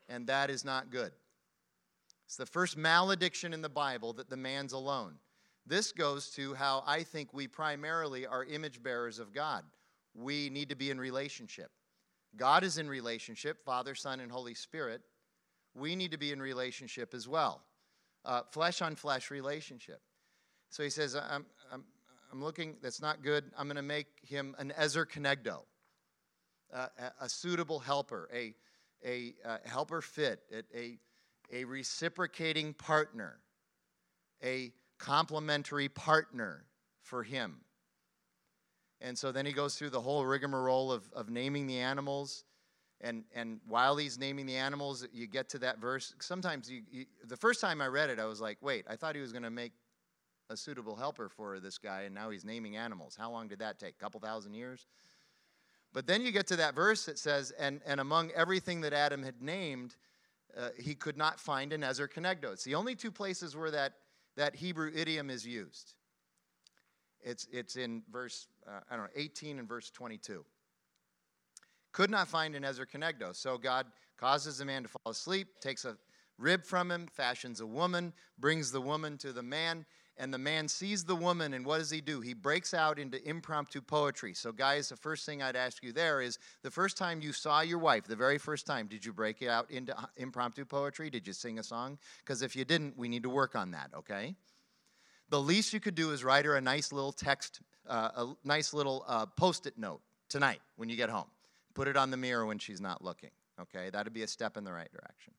[0.08, 1.12] and that is not good.
[2.24, 5.16] It's the first malediction in the Bible that the man's alone.
[5.66, 9.64] This goes to how I think we primarily are image bearers of God.
[10.14, 11.70] We need to be in relationship.
[12.36, 15.02] God is in relationship, Father, Son, and Holy Spirit.
[15.74, 17.62] We need to be in relationship as well,
[18.50, 20.00] flesh on flesh relationship.
[20.70, 21.84] So he says, I'm, I'm,
[22.32, 23.44] I'm looking, that's not good.
[23.56, 25.60] I'm going to make him an Ezer Kenegdo,
[26.72, 28.54] uh, a, a, suitable helper, a,
[29.04, 30.40] a, a helper fit,
[30.74, 30.98] a,
[31.52, 33.38] a reciprocating partner,
[34.42, 36.64] a complementary partner
[37.02, 37.58] for him.
[39.00, 42.44] And so then he goes through the whole rigmarole of, of naming the animals.
[43.04, 46.14] And, and while he's naming the animals, you get to that verse.
[46.20, 49.14] Sometimes, you, you the first time I read it, I was like, wait, I thought
[49.14, 49.72] he was going to make
[50.48, 53.14] a suitable helper for this guy, and now he's naming animals.
[53.14, 53.94] How long did that take?
[54.00, 54.86] A couple thousand years?
[55.92, 59.22] But then you get to that verse that says, and, and among everything that Adam
[59.22, 59.96] had named,
[60.58, 62.52] uh, he could not find an Ezer Kenegdo.
[62.52, 63.92] It's the only two places where that,
[64.36, 65.94] that Hebrew idiom is used.
[67.22, 70.44] It's, it's in verse, uh, I don't know, 18 and verse 22.
[71.94, 73.34] Could not find an Ezer Kenegdo.
[73.34, 73.86] So God
[74.18, 75.96] causes the man to fall asleep, takes a
[76.38, 80.66] rib from him, fashions a woman, brings the woman to the man, and the man
[80.66, 82.20] sees the woman, and what does he do?
[82.20, 84.34] He breaks out into impromptu poetry.
[84.34, 87.60] So, guys, the first thing I'd ask you there is the first time you saw
[87.60, 91.10] your wife, the very first time, did you break out into impromptu poetry?
[91.10, 91.98] Did you sing a song?
[92.18, 94.34] Because if you didn't, we need to work on that, okay?
[95.30, 98.74] The least you could do is write her a nice little text, uh, a nice
[98.74, 101.26] little uh, post it note tonight when you get home.
[101.74, 103.90] Put it on the mirror when she's not looking, okay?
[103.90, 105.34] That'd be a step in the right direction.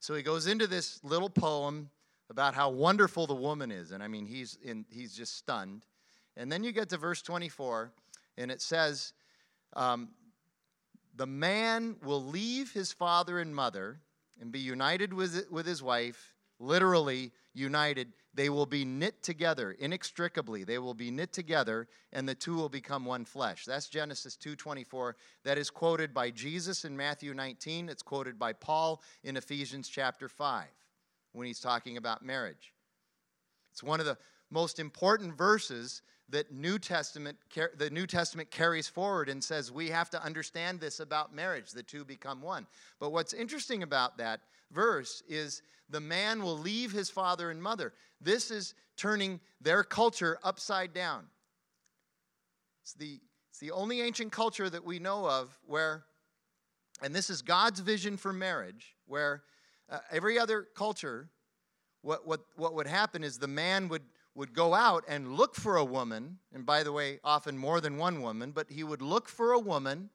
[0.00, 1.90] So he goes into this little poem
[2.30, 3.92] about how wonderful the woman is.
[3.92, 5.84] And I mean, he's, in, he's just stunned.
[6.36, 7.90] And then you get to verse 24,
[8.36, 9.12] and it says,
[9.74, 10.10] um,
[11.16, 14.00] The man will leave his father and mother
[14.40, 18.12] and be united with, with his wife, literally united.
[18.34, 20.62] They will be knit together inextricably.
[20.64, 23.64] They will be knit together, and the two will become one flesh.
[23.64, 25.16] That's Genesis 2:24.
[25.44, 27.88] That is quoted by Jesus in Matthew 19.
[27.88, 30.68] It's quoted by Paul in Ephesians chapter 5
[31.32, 32.74] when he's talking about marriage.
[33.72, 34.18] It's one of the
[34.50, 37.38] most important verses that New Testament
[37.76, 41.82] the New Testament carries forward and says we have to understand this about marriage the
[41.82, 42.66] two become one.
[42.98, 47.92] But what's interesting about that verse is the man will leave his father and mother.
[48.20, 51.24] This is turning their culture upside down.
[52.82, 56.04] It's the it's the only ancient culture that we know of where
[57.02, 59.42] and this is God's vision for marriage where
[59.90, 61.28] uh, every other culture,
[62.02, 64.02] what, what, what would happen is the man would,
[64.34, 67.96] would go out and look for a woman, and by the way, often more than
[67.96, 70.10] one woman, but he would look for a woman.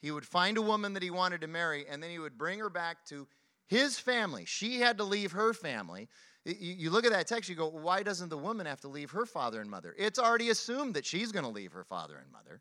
[0.00, 2.58] He would find a woman that he wanted to marry, and then he would bring
[2.58, 3.26] her back to
[3.66, 4.44] his family.
[4.44, 6.08] She had to leave her family.
[6.44, 9.24] You, look at that text, you go, why doesn't the woman have to leave her
[9.24, 9.94] father and mother?
[9.96, 12.60] It's already assumed that she's going to leave her father and mother.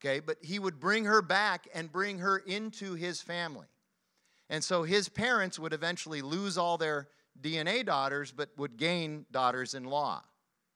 [0.00, 3.66] Okay, but he would bring her back and bring her into his family.
[4.50, 7.08] And so his parents would eventually lose all their
[7.40, 10.22] DNA daughters, but would gain daughters in law.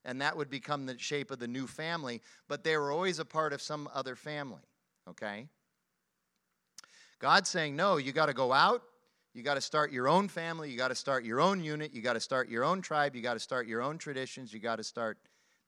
[0.05, 3.25] And that would become the shape of the new family, but they were always a
[3.25, 4.63] part of some other family,
[5.09, 5.49] okay?
[7.23, 8.83] God's saying, no, you got to go out,
[9.33, 12.03] you got to start your own family, you got to start your own unit, you
[12.03, 14.77] got to start your own tribe, you got to start your own traditions, you got
[14.77, 15.19] to start.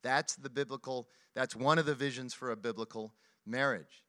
[0.03, 3.15] That's the biblical, that's one of the visions for a biblical
[3.47, 4.03] marriage.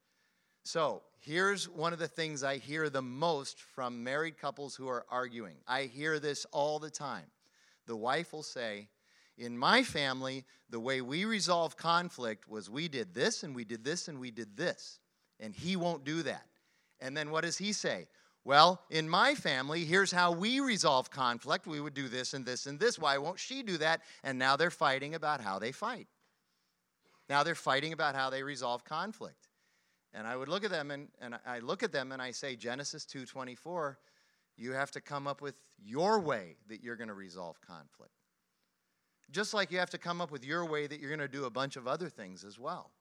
[0.63, 5.05] So, here's one of the things I hear the most from married couples who are
[5.11, 5.57] arguing.
[5.67, 7.27] I hear this all the time.
[7.85, 8.87] The wife will say,
[9.37, 13.83] In my family, the way we resolve conflict was we did this and we did
[13.83, 14.99] this and we did this.
[15.39, 16.47] And he won't do that.
[16.99, 18.07] And then what does he say?
[18.43, 21.65] Well, in my family, here's how we resolve conflict.
[21.65, 22.99] We would do this and this and this.
[22.99, 24.01] Why won't she do that?
[24.23, 26.07] And now they're fighting about how they fight.
[27.27, 29.49] Now they're fighting about how they resolve conflict.
[30.13, 32.55] And I would look at them and, and I look at them and I say,
[32.55, 33.95] Genesis 2.24,
[34.57, 38.13] you have to come up with your way that you're going to resolve conflict.
[39.31, 41.45] Just like you have to come up with your way that you're going to do
[41.45, 42.91] a bunch of other things as well.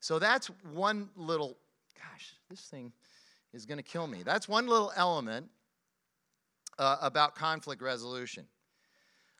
[0.00, 1.56] So that's one little,
[1.98, 2.92] gosh, this thing
[3.52, 4.22] is going to kill me.
[4.22, 5.48] That's one little element
[6.78, 8.46] uh, about conflict resolution.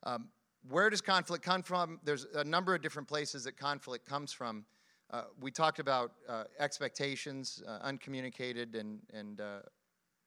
[0.05, 0.29] Um,
[0.69, 2.01] where does conflict come from?
[2.05, 4.65] There's a number of different places that conflict comes from.
[5.11, 9.59] Uh, we talked about uh, expectations, uh, uncommunicated and, and uh,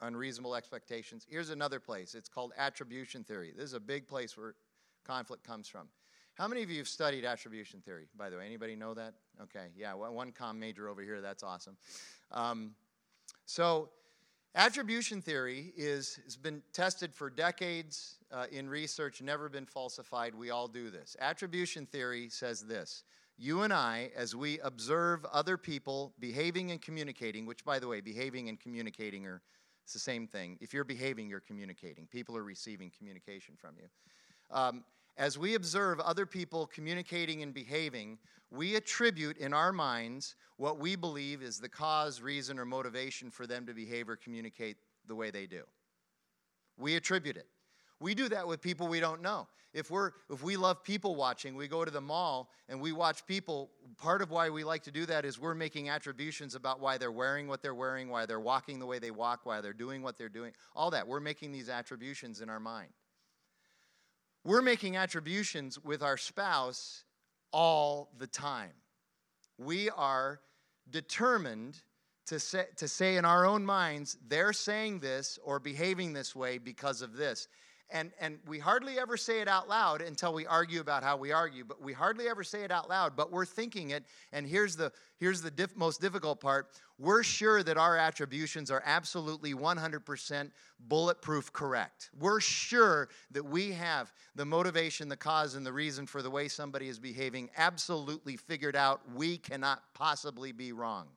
[0.01, 1.25] unreasonable expectations.
[1.27, 2.15] Here's another place.
[2.15, 3.51] It's called attribution theory.
[3.55, 4.55] This is a big place where
[5.05, 5.87] conflict comes from.
[6.35, 8.45] How many of you have studied attribution theory, by the way?
[8.45, 9.15] Anybody know that?
[9.41, 11.21] Okay, yeah, one com major over here.
[11.21, 11.77] That's awesome.
[12.31, 12.71] Um,
[13.45, 13.89] so,
[14.55, 20.35] attribution theory is, has been tested for decades uh, in research, never been falsified.
[20.35, 21.15] We all do this.
[21.19, 23.03] Attribution theory says this
[23.37, 28.01] you and I, as we observe other people behaving and communicating, which, by the way,
[28.01, 29.41] behaving and communicating are
[29.89, 30.55] it's the same thing.
[30.61, 32.05] If you're behaving, you're communicating.
[32.05, 33.87] People are receiving communication from you.
[34.51, 34.83] Um,
[35.19, 38.17] as we observe other people communicating and behaving,
[38.51, 43.45] we attribute in our minds what we believe is the cause, reason, or motivation for
[43.45, 45.63] them to behave or communicate the way they do.
[46.77, 47.47] We attribute it.
[47.99, 49.47] We do that with people we don't know.
[49.73, 53.27] If we're if we love people watching, we go to the mall and we watch
[53.27, 53.69] people.
[53.97, 57.11] Part of why we like to do that is we're making attributions about why they're
[57.11, 60.17] wearing what they're wearing, why they're walking the way they walk, why they're doing what
[60.17, 60.53] they're doing.
[60.75, 61.05] All that.
[61.05, 62.89] We're making these attributions in our mind.
[64.43, 67.03] We're making attributions with our spouse
[67.51, 68.71] all the time.
[69.57, 70.39] We are
[70.89, 71.81] determined
[72.27, 76.57] to say, to say in our own minds, they're saying this or behaving this way
[76.57, 77.47] because of this.
[77.91, 81.31] And, and we hardly ever say it out loud until we argue about how we
[81.31, 84.03] argue, but we hardly ever say it out loud, but we're thinking it.
[84.31, 86.67] And here's the, here's the diff, most difficult part
[86.99, 90.51] we're sure that our attributions are absolutely 100%
[90.89, 92.09] bulletproof correct.
[92.19, 96.49] We're sure that we have the motivation, the cause, and the reason for the way
[96.49, 98.99] somebody is behaving absolutely figured out.
[99.15, 101.07] We cannot possibly be wrong.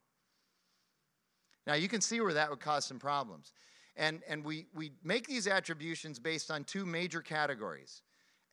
[1.66, 3.52] Now, you can see where that would cause some problems.
[3.96, 8.02] And, and we, we make these attributions based on two major categories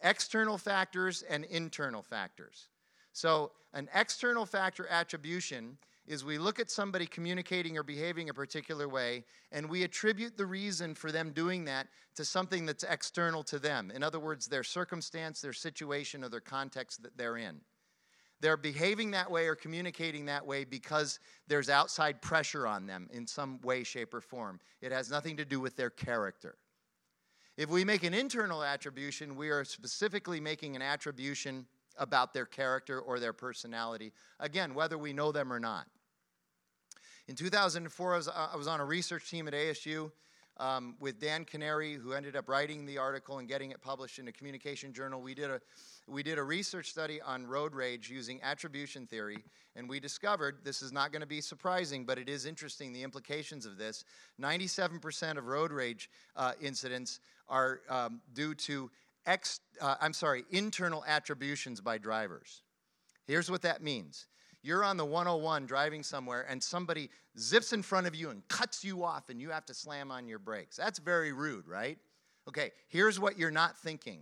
[0.02, 2.70] external factors and internal factors.
[3.12, 5.78] So, an external factor attribution
[6.08, 10.46] is we look at somebody communicating or behaving a particular way and we attribute the
[10.46, 13.92] reason for them doing that to something that's external to them.
[13.94, 17.62] In other words, their circumstance, their situation, or their context that they're in.
[18.42, 23.28] They're behaving that way or communicating that way because there's outside pressure on them in
[23.28, 24.60] some way, shape, or form.
[24.82, 26.56] It has nothing to do with their character.
[27.58, 31.66] If we make an internal attribution, we are specifically making an attribution
[31.98, 35.86] about their character or their personality, again, whether we know them or not.
[37.28, 40.12] In 2004, I was, uh, I was on a research team at ASU
[40.60, 44.28] um, with Dan Canary, who ended up writing the article and getting it published in
[44.28, 45.22] a communication journal.
[45.22, 45.62] We did a,
[46.08, 49.44] we did a research study on road rage using attribution theory,
[49.76, 53.04] and we discovered this is not going to be surprising, but it is interesting the
[53.04, 54.04] implications of this.
[54.42, 58.92] 97% of road rage uh, incidents are um, due to
[59.26, 62.64] ex, uh, I'm sorry, internal attributions by drivers.
[63.26, 64.28] Here's what that means
[64.62, 68.84] you're on the 101 driving somewhere and somebody zips in front of you and cuts
[68.84, 70.76] you off and you have to slam on your brakes.
[70.76, 71.98] That's very rude, right?
[72.48, 74.22] Okay, here's what you're not thinking.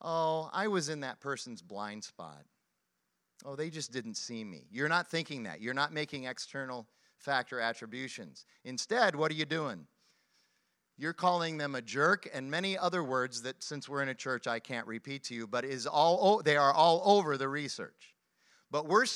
[0.00, 2.44] Oh, I was in that person's blind spot.
[3.44, 4.66] Oh, they just didn't see me.
[4.70, 5.60] You're not thinking that.
[5.60, 6.86] You're not making external
[7.18, 8.46] factor attributions.
[8.64, 9.86] Instead, what are you doing?
[10.96, 14.46] You're calling them a jerk and many other words that since we're in a church
[14.46, 18.14] I can't repeat to you, but is all they are all over the research.
[18.70, 19.06] But we're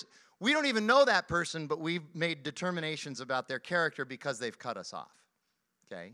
[0.40, 4.58] we don't even know that person, but we've made determinations about their character because they've
[4.58, 5.12] cut us off.
[5.86, 6.12] Okay?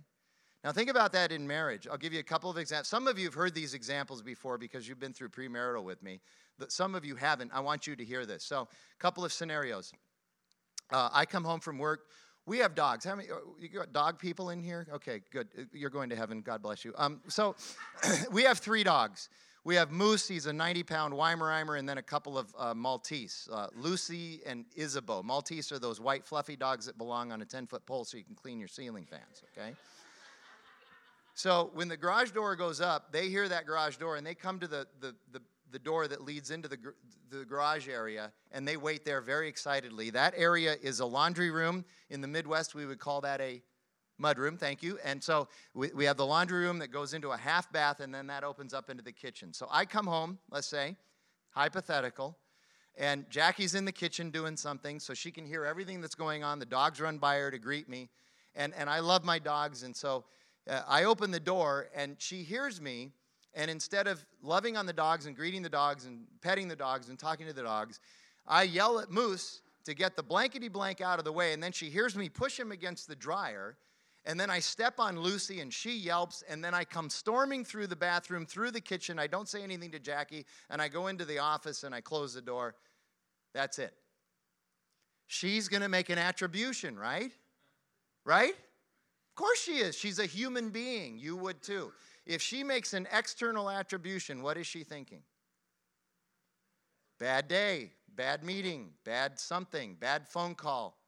[0.62, 1.88] Now, think about that in marriage.
[1.90, 2.88] I'll give you a couple of examples.
[2.88, 6.20] Some of you have heard these examples before because you've been through premarital with me.
[6.68, 7.50] Some of you haven't.
[7.54, 8.44] I want you to hear this.
[8.44, 9.92] So, a couple of scenarios.
[10.92, 12.08] Uh, I come home from work.
[12.44, 13.06] We have dogs.
[13.06, 13.30] How many?
[13.30, 14.86] Uh, you got dog people in here?
[14.92, 15.48] Okay, good.
[15.72, 16.42] You're going to heaven.
[16.42, 16.92] God bless you.
[16.98, 17.56] Um, so,
[18.32, 19.30] we have three dogs.
[19.62, 23.46] We have Moose, he's a 90 pound Weimaraner, and then a couple of uh, Maltese,
[23.52, 25.22] uh, Lucy and Isabeau.
[25.22, 28.24] Maltese are those white fluffy dogs that belong on a 10 foot pole so you
[28.24, 29.74] can clean your ceiling fans, okay?
[31.34, 34.58] so when the garage door goes up, they hear that garage door and they come
[34.60, 36.78] to the, the, the, the door that leads into the,
[37.28, 40.08] the garage area and they wait there very excitedly.
[40.08, 41.84] That area is a laundry room.
[42.08, 43.60] In the Midwest, we would call that a
[44.20, 44.98] mudroom, thank you.
[45.04, 48.14] And so we, we have the laundry room that goes into a half bath, and
[48.14, 49.52] then that opens up into the kitchen.
[49.52, 50.96] So I come home, let's say,
[51.50, 52.36] hypothetical,
[52.96, 56.58] And Jackie's in the kitchen doing something so she can hear everything that's going on.
[56.58, 58.10] The dogs run by her to greet me.
[58.54, 59.82] And, and I love my dogs.
[59.84, 60.24] And so
[60.68, 63.12] uh, I open the door and she hears me.
[63.54, 67.08] And instead of loving on the dogs and greeting the dogs and petting the dogs
[67.08, 68.00] and talking to the dogs,
[68.46, 71.52] I yell at Moose to get the blankety blank out of the way.
[71.52, 73.76] And then she hears me push him against the dryer.
[74.26, 76.42] And then I step on Lucy and she yelps.
[76.48, 79.18] And then I come storming through the bathroom, through the kitchen.
[79.18, 80.44] I don't say anything to Jackie.
[80.68, 82.74] And I go into the office and I close the door.
[83.54, 83.94] That's it.
[85.26, 87.32] She's going to make an attribution, right?
[88.26, 88.50] Right?
[88.50, 89.96] Of course she is.
[89.96, 91.18] She's a human being.
[91.18, 91.92] You would too.
[92.26, 95.22] If she makes an external attribution, what is she thinking?
[97.18, 100.99] Bad day, bad meeting, bad something, bad phone call.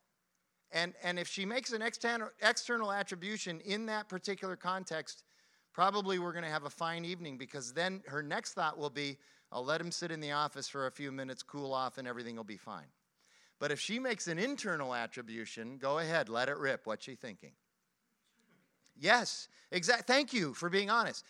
[0.73, 5.25] And, and if she makes an external, external attribution in that particular context,
[5.73, 9.18] probably we're going to have a fine evening because then her next thought will be,
[9.51, 12.37] I'll let him sit in the office for a few minutes, cool off, and everything
[12.37, 12.87] will be fine.
[13.59, 16.87] But if she makes an internal attribution, go ahead, let it rip.
[16.87, 17.53] What's she thinking?
[18.99, 20.07] Yes, exact.
[20.07, 21.25] Thank you for being honest.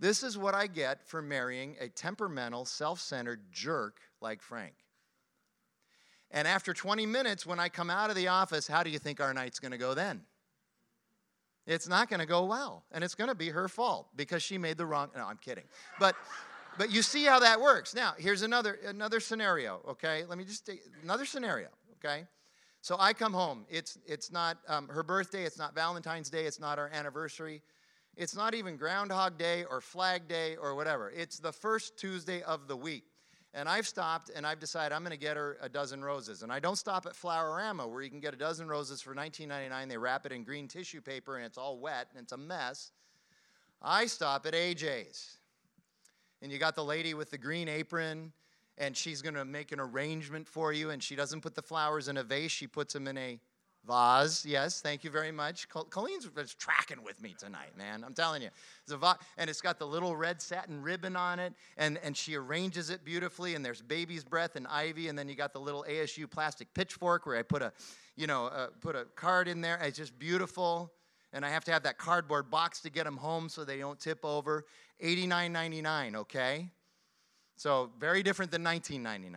[0.00, 4.74] This is what I get for marrying a temperamental, self centered jerk like Frank.
[6.30, 9.20] And after 20 minutes, when I come out of the office, how do you think
[9.20, 10.22] our night's going to go then?
[11.66, 12.84] It's not going to go well.
[12.92, 15.10] And it's going to be her fault because she made the wrong.
[15.16, 15.64] No, I'm kidding.
[15.98, 16.16] But.
[16.76, 17.94] but you see how that works.
[17.94, 19.80] Now, here's another another scenario.
[19.88, 20.68] Okay, let me just
[21.04, 21.68] another scenario.
[21.98, 22.24] Okay,
[22.80, 23.64] so I come home.
[23.70, 25.44] It's it's not um, her birthday.
[25.44, 26.46] It's not Valentine's Day.
[26.46, 27.62] It's not our anniversary.
[28.16, 31.10] It's not even Groundhog Day or Flag Day or whatever.
[31.10, 33.04] It's the first Tuesday of the week.
[33.56, 36.42] And I've stopped and I've decided I'm going to get her a dozen roses.
[36.42, 39.88] And I don't stop at Flowerama where you can get a dozen roses for $19.99.
[39.88, 42.90] They wrap it in green tissue paper and it's all wet and it's a mess.
[43.80, 45.38] I stop at AJ's.
[46.42, 48.32] And you got the lady with the green apron
[48.76, 52.08] and she's going to make an arrangement for you and she doesn't put the flowers
[52.08, 53.38] in a vase, she puts them in a
[53.86, 55.68] Vase, yes, thank you very much.
[55.68, 56.26] Colleen's
[56.58, 58.02] tracking with me tonight, man.
[58.02, 58.48] I'm telling you.
[58.82, 62.16] It's a vase, and it's got the little red satin ribbon on it, and, and
[62.16, 65.60] she arranges it beautifully, and there's baby's breath and ivy, and then you got the
[65.60, 67.72] little ASU plastic pitchfork where I put a,
[68.16, 69.78] you know, uh, put a card in there.
[69.82, 70.90] It's just beautiful,
[71.34, 74.00] and I have to have that cardboard box to get them home so they don't
[74.00, 74.64] tip over.
[75.02, 76.70] $89.99, okay?
[77.56, 79.36] So very different than $19.99.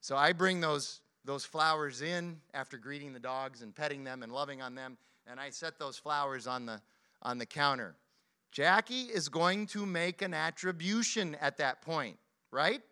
[0.00, 4.32] So I bring those those flowers in after greeting the dogs and petting them and
[4.32, 6.80] loving on them, and I set those flowers on the,
[7.22, 7.94] on the counter.
[8.50, 12.16] Jackie is going to make an attribution at that point,
[12.50, 12.82] right?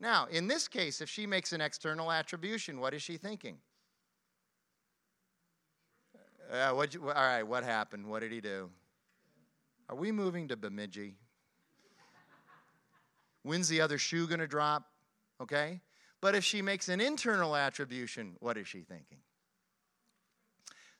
[0.00, 3.58] Now, in this case, if she makes an external attribution, what is she thinking?
[6.52, 8.08] Uh, what all right, what happened?
[8.08, 8.70] What did he do?
[9.88, 11.14] Are we moving to Bemidji?
[13.44, 14.90] When's the other shoe going to drop?
[15.40, 15.80] Okay?
[16.20, 19.18] But if she makes an internal attribution, what is she thinking?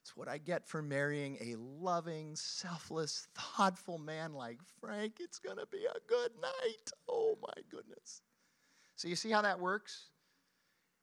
[0.00, 5.16] It's what I get for marrying a loving, selfless, thoughtful man like Frank.
[5.20, 6.90] It's going to be a good night.
[7.08, 8.22] Oh my goodness.
[8.96, 10.06] So you see how that works?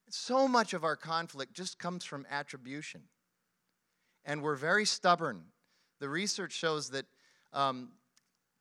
[0.10, 3.02] So much of our conflict just comes from attribution.
[4.26, 5.44] And we're very stubborn.
[6.00, 7.06] The research shows that
[7.54, 7.90] um,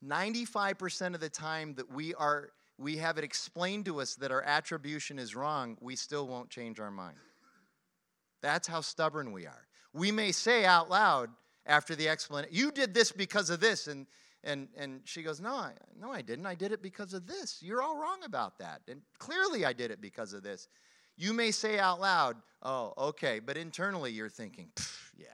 [0.06, 4.42] 95% of the time that we are we have it explained to us that our
[4.42, 7.16] attribution is wrong, we still won't change our mind.
[8.42, 9.66] That's how stubborn we are.
[9.92, 11.30] We may say out loud
[11.66, 13.86] after the explanation, You did this because of this.
[13.86, 14.06] And,
[14.42, 16.46] and, and she goes, no I, no, I didn't.
[16.46, 17.62] I did it because of this.
[17.62, 18.82] You're all wrong about that.
[18.88, 20.68] And clearly I did it because of this.
[21.16, 23.40] You may say out loud, Oh, okay.
[23.40, 24.68] But internally you're thinking,
[25.16, 25.26] Yeah,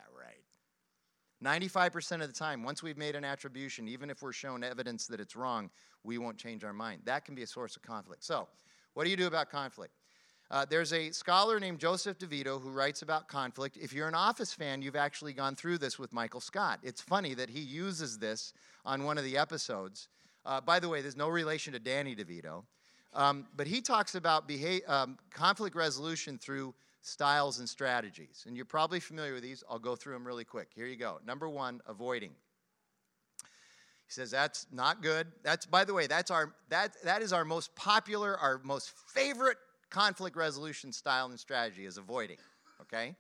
[1.45, 5.21] 95% of the time, once we've made an attribution, even if we're shown evidence that
[5.21, 5.71] it's wrong,
[6.05, 7.03] we won't change our mind.
[7.05, 8.25] That can be a source of conflict.
[8.25, 8.49] So,
[8.95, 9.95] what do you do about conflict?
[10.51, 13.79] Uh, there's a scholar named Joseph DeVito who writes about conflict.
[13.81, 16.81] If you're an Office fan, you've actually gone through this with Michael Scott.
[16.83, 18.53] It's funny that he uses this
[18.85, 20.09] on one of the episodes.
[20.45, 22.65] Uh, by the way, there's no relation to Danny DeVito.
[23.15, 24.51] Um, but he talks about
[24.89, 28.45] um, conflict resolution through styles and strategies.
[28.47, 29.65] And you're probably familiar with these.
[29.69, 30.69] I'll go through them really quick.
[30.75, 31.19] Here you go.
[31.27, 32.31] Number one, avoiding.
[34.07, 35.29] He says that's not good.
[35.45, 39.59] That's by the way, that's our that that is our most popular, our most favorite
[39.89, 42.39] conflict resolution style and strategy is avoiding.
[42.83, 43.15] Okay.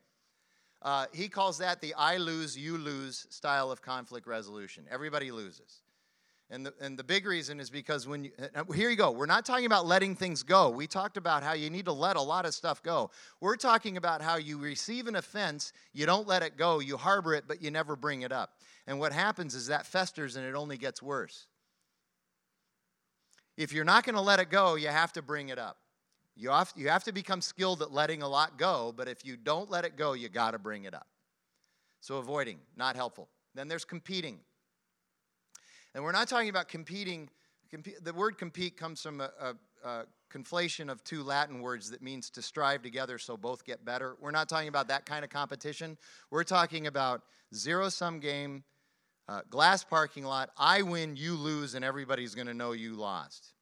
[0.83, 4.85] Uh, he calls that the I lose, you lose style of conflict resolution.
[4.91, 5.83] Everybody loses.
[6.53, 8.33] And the, and the big reason is because when you,
[8.75, 10.69] here you go, we're not talking about letting things go.
[10.69, 13.11] We talked about how you need to let a lot of stuff go.
[13.41, 17.35] We're talking about how you receive an offense, you don't let it go, you harbor
[17.35, 18.55] it, but you never bring it up.
[18.89, 21.47] And what happens is that festers and it only gets worse.
[23.57, 25.77] If you're not going to let it go, you have to bring it up.
[26.35, 29.37] You have, you have to become skilled at letting a lot go, but if you
[29.37, 31.07] don't let it go, you got to bring it up.
[32.01, 33.29] So, avoiding, not helpful.
[33.55, 34.41] Then there's competing.
[35.95, 37.29] And we're not talking about competing.
[37.71, 42.01] Comp- the word compete comes from a, a, a, conflation of two Latin words that
[42.03, 44.15] means to strive together so both get better.
[44.21, 45.99] We're not talking about that kind of competition.
[46.31, 47.23] We're talking about
[47.53, 48.63] zero sum game,
[49.29, 50.51] uh, glass parking lot.
[50.57, 53.55] I win, you lose, and everybody's going to know you lost.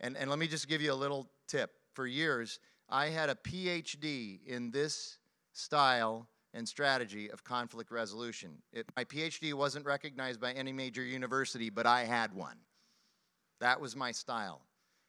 [0.00, 1.72] And, and let me just give you a little tip.
[1.94, 5.18] For years, I had a PhD in this
[5.52, 8.50] style and strategy of conflict resolution.
[8.72, 12.56] It, my PhD wasn't recognized by any major university, but I had one.
[13.60, 14.62] That was my style.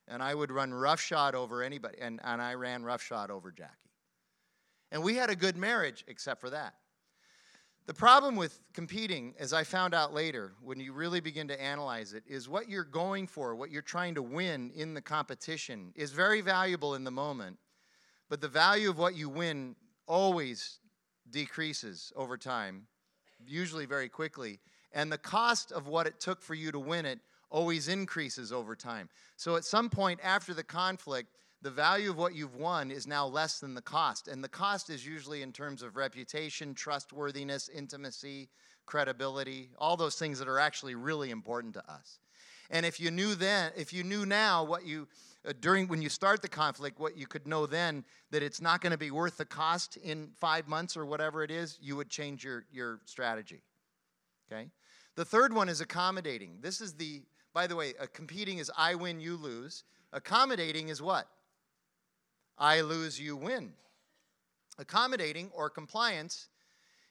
[0.08, 3.72] And I would run roughshod over anybody, and, and I ran roughshod over Jackie.
[4.92, 6.76] And we had a good marriage, except for that.
[7.88, 12.14] The problem with competing, as I found out later, when you really begin to analyze
[12.14, 16.12] it, is what you're going for, what you're trying to win in the competition, is
[16.12, 17.58] very valuable in the moment.
[18.30, 19.76] But the value of what you win
[20.08, 20.80] always
[21.30, 22.88] decreases over time,
[23.46, 24.60] usually very quickly.
[24.94, 27.20] And the cost of what it took for you to win it
[27.50, 29.10] always increases over time.
[29.36, 31.30] So at some point after the conflict,
[31.62, 34.28] the value of what you've won is now less than the cost.
[34.28, 38.50] And the cost is usually in terms of reputation, trustworthiness, intimacy,
[38.86, 42.20] credibility, all those things that are actually really important to us.
[42.70, 45.08] And if you knew then, if you knew now what you
[45.54, 48.92] during when you start the conflict, what you could know then that it's not going
[48.92, 52.44] to be worth the cost in five months or whatever it is, you would change
[52.44, 53.62] your, your strategy.
[54.52, 54.70] Okay?
[55.16, 56.58] The third one is accommodating.
[56.62, 57.22] This is the,
[57.54, 59.84] by the way, uh, competing is I win, you lose.
[60.14, 61.28] Accommodating is what?
[62.58, 63.74] I lose, you win.
[64.78, 66.50] Accommodating or compliance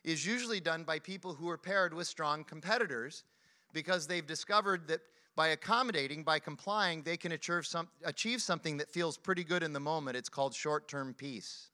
[0.02, 3.24] is usually done by people who are paired with strong competitors
[3.72, 5.00] because they've discovered that
[5.36, 9.72] by accommodating, by complying, they can achieve, some, achieve something that feels pretty good in
[9.72, 10.16] the moment.
[10.16, 11.70] It's called short term peace.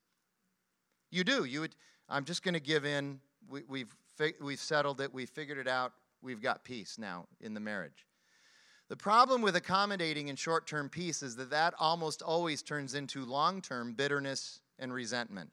[1.11, 1.45] You do.
[1.45, 1.77] You would,
[2.09, 3.21] I'm just going to give in.
[3.49, 3.95] We, we've,
[4.41, 5.13] we've settled it.
[5.13, 5.93] We've figured it out.
[6.23, 8.07] We've got peace now in the marriage.
[8.89, 13.25] The problem with accommodating and short term peace is that that almost always turns into
[13.25, 15.51] long term bitterness and resentment.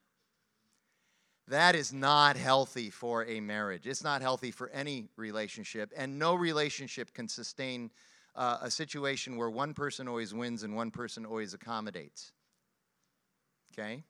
[1.48, 3.88] That is not healthy for a marriage.
[3.88, 7.90] It's not healthy for any relationship, and no relationship can sustain
[8.36, 12.34] uh, a situation where one person always wins and one person always accommodates.
[13.74, 14.04] Okay?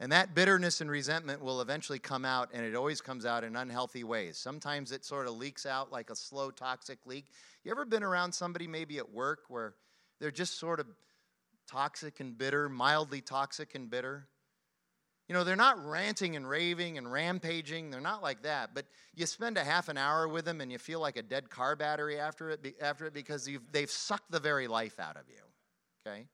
[0.00, 3.56] And that bitterness and resentment will eventually come out, and it always comes out in
[3.56, 4.36] unhealthy ways.
[4.36, 7.26] Sometimes it sort of leaks out like a slow, toxic leak.
[7.62, 9.74] You ever been around somebody maybe at work where
[10.20, 10.88] they're just sort of
[11.66, 14.28] toxic and bitter, mildly toxic and bitter?
[15.28, 17.90] You know, they're not ranting and raving and rampaging.
[17.90, 18.74] They're not like that.
[18.74, 21.48] But you spend a half an hour with them and you feel like a dead
[21.48, 25.40] car battery after it, after it because they've sucked the very life out of you.
[26.06, 26.26] Okay?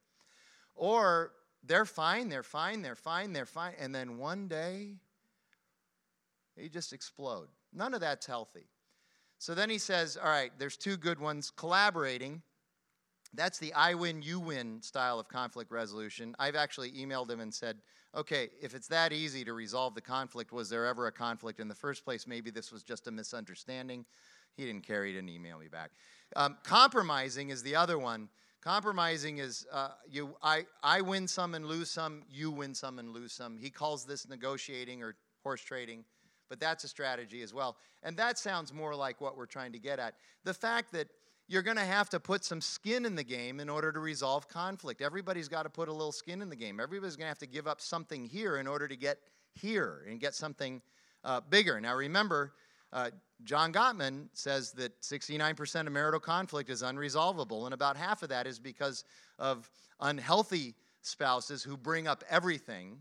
[0.75, 1.33] Or
[1.65, 3.75] they're fine, they're fine, they're fine, they're fine.
[3.79, 4.97] And then one day,
[6.57, 7.49] they just explode.
[7.73, 8.67] None of that's healthy.
[9.39, 12.43] So then he says, All right, there's two good ones collaborating.
[13.33, 16.35] That's the I win, you win style of conflict resolution.
[16.39, 17.79] I've actually emailed him and said,
[18.15, 21.69] okay, if it's that easy to resolve the conflict, was there ever a conflict in
[21.69, 22.27] the first place?
[22.27, 24.05] Maybe this was just a misunderstanding.
[24.57, 25.93] He didn't care, he didn't email me back.
[26.35, 28.29] Um, compromising is the other one.
[28.63, 33.11] Compromising is uh, you, I, I win some and lose some, you win some and
[33.11, 33.57] lose some.
[33.57, 36.05] He calls this negotiating or horse trading,
[36.49, 37.77] but that's a strategy as well.
[38.03, 40.15] And that sounds more like what we're trying to get at.
[40.45, 41.09] The fact that
[41.51, 44.47] you're going to have to put some skin in the game in order to resolve
[44.47, 45.03] conflict.
[45.03, 46.79] Everybody's got to put a little skin in the game.
[46.79, 49.19] Everybody's going to have to give up something here in order to get
[49.55, 50.81] here and get something
[51.25, 51.81] uh, bigger.
[51.81, 52.53] Now, remember,
[52.93, 53.11] uh,
[53.43, 58.47] John Gottman says that 69% of marital conflict is unresolvable, and about half of that
[58.47, 59.03] is because
[59.37, 62.99] of unhealthy spouses who bring up everything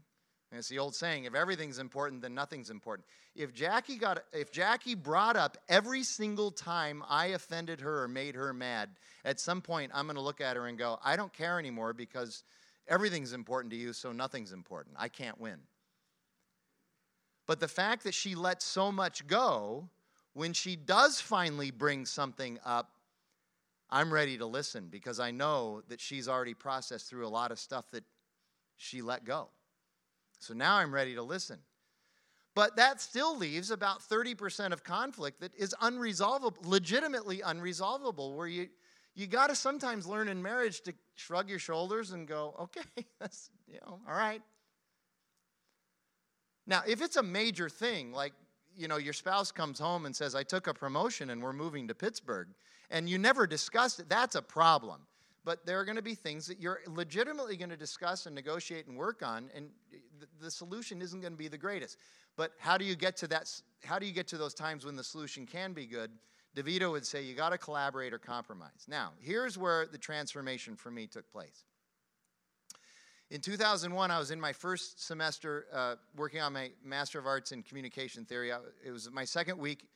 [0.52, 3.08] and it's the old saying, if everything's important, then nothing's important.
[3.36, 8.36] If Jackie got if Jackie brought up every single time I offended her or made
[8.36, 8.90] her mad,
[9.26, 11.94] at some point I'm going to look at her and go, I don't care anymore
[11.94, 12.44] because
[12.88, 14.96] everything's important to you, so nothing's important.
[14.98, 15.60] I can't win.
[17.46, 19.90] But the fact that she lets so much go,
[20.34, 22.92] when she does finally bring something up,
[23.92, 27.60] I'm ready to listen because I know that she's already processed through a lot of
[27.60, 28.04] stuff that
[28.78, 29.50] she let go.
[30.40, 31.60] So now I'm ready to listen.
[32.56, 38.70] But that still leaves about 30% of conflict that is unresolvable, legitimately unresolvable, where you,
[39.16, 43.50] you got to sometimes learn in marriage to shrug your shoulders and go, okay, that's,
[43.68, 44.42] you know, all right.
[46.66, 48.34] Now, if it's a major thing, like,
[48.76, 51.88] you know, your spouse comes home and says, I took a promotion and we're moving
[51.88, 52.48] to Pittsburgh,
[52.90, 55.02] and you never discussed it, that's a problem.
[55.46, 58.88] but there are going to be things that you're legitimately going to discuss and negotiate
[58.88, 59.70] and work on, and
[60.42, 61.98] the, solution isn't going to be the greatest.
[62.36, 63.52] But how do you get to that?
[63.84, 66.12] How do you get to those times when the solution can be good?
[66.56, 68.86] DeVito would say you got to collaborate or compromise.
[68.88, 71.64] Now, here's where the transformation for me took place.
[73.32, 77.52] In 2001, I was in my first semester uh, working on my Master of Arts
[77.52, 78.52] in Communication Theory.
[78.52, 79.88] I, it was my second week.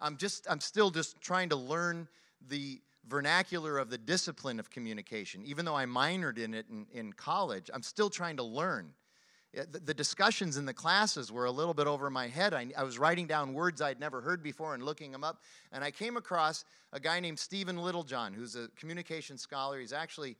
[0.00, 2.08] I'm just, I'm still just trying to learn
[2.46, 5.42] the vernacular of the discipline of communication.
[5.44, 8.92] Even though I minored in it in, in college, I'm still trying to learn.
[9.54, 12.54] The, discussions in the classes were a little bit over my head.
[12.54, 15.42] I, I was writing down words I'd never heard before and looking them up.
[15.72, 19.78] And I came across a guy named Stephen Littlejohn, who's a communication scholar.
[19.78, 20.36] He's actually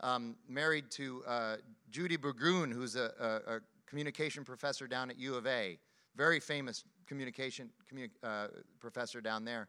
[0.00, 1.56] um, married to uh,
[1.90, 3.12] Judy Burgoon, who's a,
[3.48, 5.78] a, a, communication professor down at U of A,
[6.14, 8.48] very famous communication communi- uh,
[8.80, 9.66] professor down there.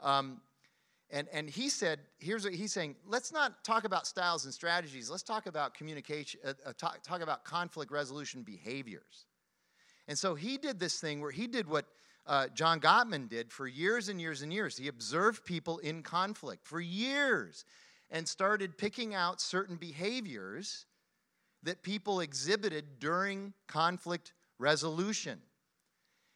[0.00, 0.40] Um,
[1.12, 5.10] and, and he said, here's what he's saying let's not talk about styles and strategies,
[5.10, 9.26] let's talk about communication, uh, uh, talk, talk about conflict resolution behaviors.
[10.08, 11.86] And so he did this thing where he did what
[12.26, 14.76] uh, John Gottman did for years and years and years.
[14.76, 17.64] He observed people in conflict for years
[18.10, 20.86] and started picking out certain behaviors
[21.62, 25.40] that people exhibited during conflict resolution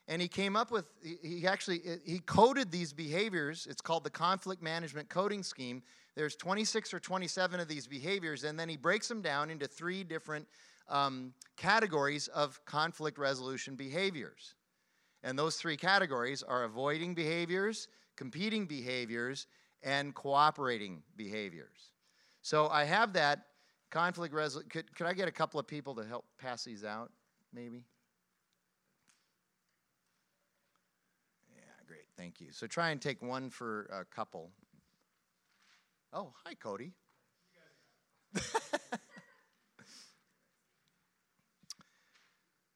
[0.07, 3.67] and he came up with he actually he coded these behaviors.
[3.69, 5.83] It's called the conflict management coding scheme.
[6.15, 10.05] There's 26 or 27 of these behaviors and then he breaks them down into three
[10.05, 10.47] different
[10.89, 14.55] um, categories of conflict resolution behaviors.
[15.23, 19.47] And those three categories are avoiding behaviors competing behaviors
[19.83, 21.93] and cooperating behaviors.
[22.43, 23.47] So i have that
[23.91, 27.11] conflict resolution could, could i get a couple of people to help pass these out
[27.53, 27.85] maybe
[32.25, 32.53] Thank you.
[32.53, 34.51] So try and take one for a couple.
[36.11, 36.95] Oh, hi, Cody.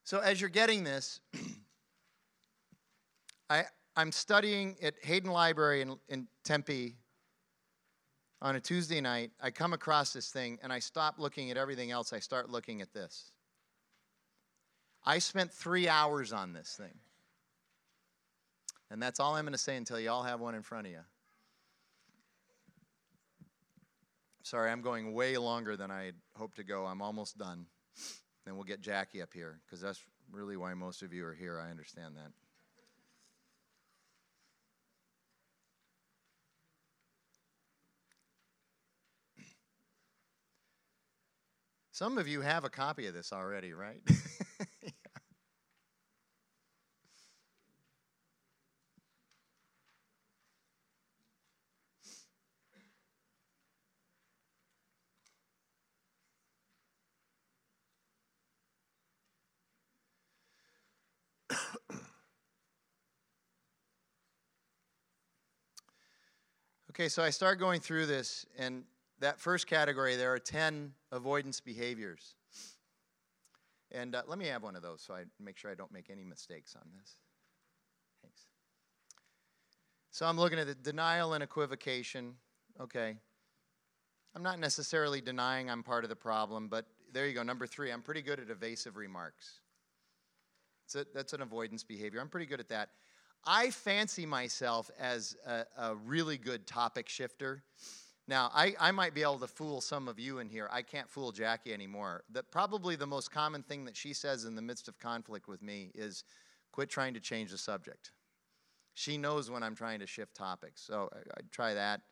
[0.04, 1.20] so as you're getting this,
[3.48, 3.64] I,
[3.96, 6.98] I'm studying at Hayden Library in, in Tempe
[8.42, 9.30] on a Tuesday night.
[9.40, 12.12] I come across this thing and I stop looking at everything else.
[12.12, 13.32] I start looking at this.
[15.06, 16.98] I spent three hours on this thing.
[18.90, 20.92] And that's all I'm going to say until you all have one in front of
[20.92, 21.00] you.
[24.42, 26.86] Sorry, I'm going way longer than I hoped to go.
[26.86, 27.66] I'm almost done.
[28.46, 30.00] Then we'll get Jackie up here because that's
[30.32, 31.60] really why most of you are here.
[31.60, 32.32] I understand that.
[41.98, 44.00] Some of you have a copy of this already, right?
[66.98, 68.82] Okay, so I start going through this, and
[69.20, 72.34] that first category, there are 10 avoidance behaviors.
[73.92, 76.10] And uh, let me have one of those so I make sure I don't make
[76.10, 77.14] any mistakes on this.
[78.20, 78.40] Thanks.
[80.10, 82.34] So I'm looking at the denial and equivocation.
[82.80, 83.14] Okay.
[84.34, 87.44] I'm not necessarily denying I'm part of the problem, but there you go.
[87.44, 89.60] Number three, I'm pretty good at evasive remarks.
[90.96, 92.20] A, that's an avoidance behavior.
[92.20, 92.88] I'm pretty good at that.
[93.50, 97.62] I fancy myself as a, a really good topic shifter.
[98.26, 100.68] Now, I, I might be able to fool some of you in here.
[100.70, 102.24] I can't fool Jackie anymore.
[102.50, 105.90] Probably the most common thing that she says in the midst of conflict with me
[105.94, 106.24] is
[106.72, 108.12] quit trying to change the subject.
[108.92, 112.02] She knows when I'm trying to shift topics, so I, I try that.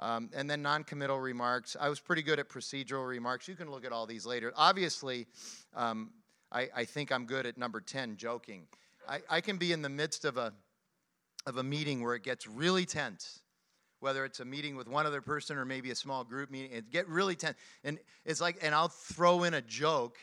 [0.00, 1.76] Um, and then non committal remarks.
[1.78, 3.46] I was pretty good at procedural remarks.
[3.46, 4.52] You can look at all these later.
[4.56, 5.28] Obviously,
[5.76, 6.10] um,
[6.50, 8.66] I, I think I'm good at number 10, joking.
[9.08, 10.52] I, I can be in the midst of a,
[11.46, 13.40] of a meeting where it gets really tense
[14.00, 16.90] whether it's a meeting with one other person or maybe a small group meeting it
[16.90, 17.56] get really tense.
[17.84, 20.18] And it's like and i'll throw in a joke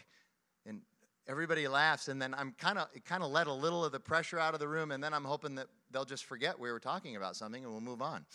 [0.66, 0.82] and
[1.28, 4.40] everybody laughs and then i'm kind of kind of let a little of the pressure
[4.40, 7.16] out of the room and then i'm hoping that they'll just forget we were talking
[7.16, 8.26] about something and we'll move on.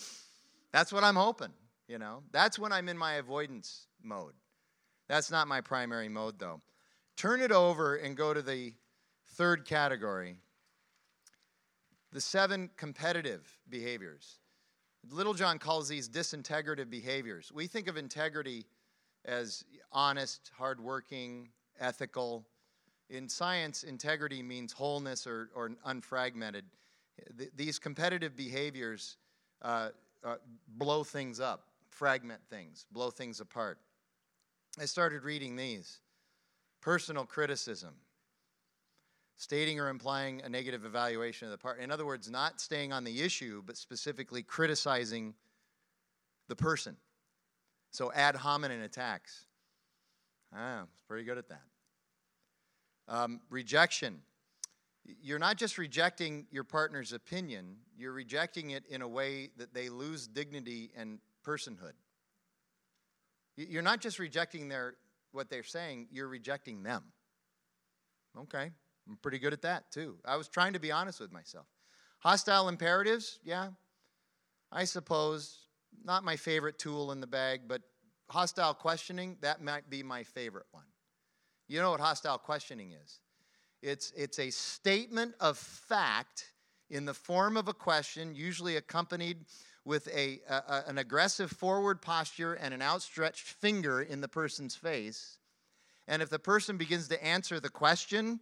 [0.72, 1.52] That's what i'm hoping
[1.88, 2.22] you know?
[2.32, 4.34] That's when i'm in my avoidance mode.
[5.08, 6.60] That's not my primary mode though.
[7.16, 8.72] Turn it over and go to the
[9.40, 10.36] Third category
[12.12, 14.38] the seven competitive behaviors.
[15.10, 17.50] Littlejohn calls these disintegrative behaviors.
[17.50, 18.66] We think of integrity
[19.24, 22.44] as honest, hardworking, ethical.
[23.08, 26.64] In science, integrity means wholeness or, or unfragmented.
[27.38, 29.16] Th- these competitive behaviors
[29.62, 29.88] uh,
[30.22, 30.34] uh,
[30.68, 31.64] blow things up.
[31.88, 33.78] fragment things, blow things apart.
[34.78, 36.00] I started reading these
[36.82, 37.94] personal criticism,
[39.40, 41.80] stating or implying a negative evaluation of the part.
[41.80, 45.32] In other words, not staying on the issue, but specifically criticizing
[46.48, 46.94] the person.
[47.90, 49.46] So ad hominem attacks.
[50.54, 51.62] Ah, pretty good at that.
[53.08, 54.20] Um, rejection.
[55.22, 59.88] You're not just rejecting your partner's opinion, you're rejecting it in a way that they
[59.88, 61.94] lose dignity and personhood.
[63.56, 64.96] You're not just rejecting their,
[65.32, 67.04] what they're saying, you're rejecting them.
[68.38, 68.70] Okay,
[69.10, 70.18] I'm pretty good at that too.
[70.24, 71.66] I was trying to be honest with myself.
[72.20, 73.70] Hostile imperatives, yeah,
[74.70, 75.66] I suppose.
[76.04, 77.82] Not my favorite tool in the bag, but
[78.28, 80.84] hostile questioning, that might be my favorite one.
[81.66, 83.20] You know what hostile questioning is?
[83.82, 86.52] It's, it's a statement of fact
[86.88, 89.38] in the form of a question, usually accompanied
[89.84, 95.38] with a, a, an aggressive forward posture and an outstretched finger in the person's face.
[96.06, 98.40] And if the person begins to answer the question,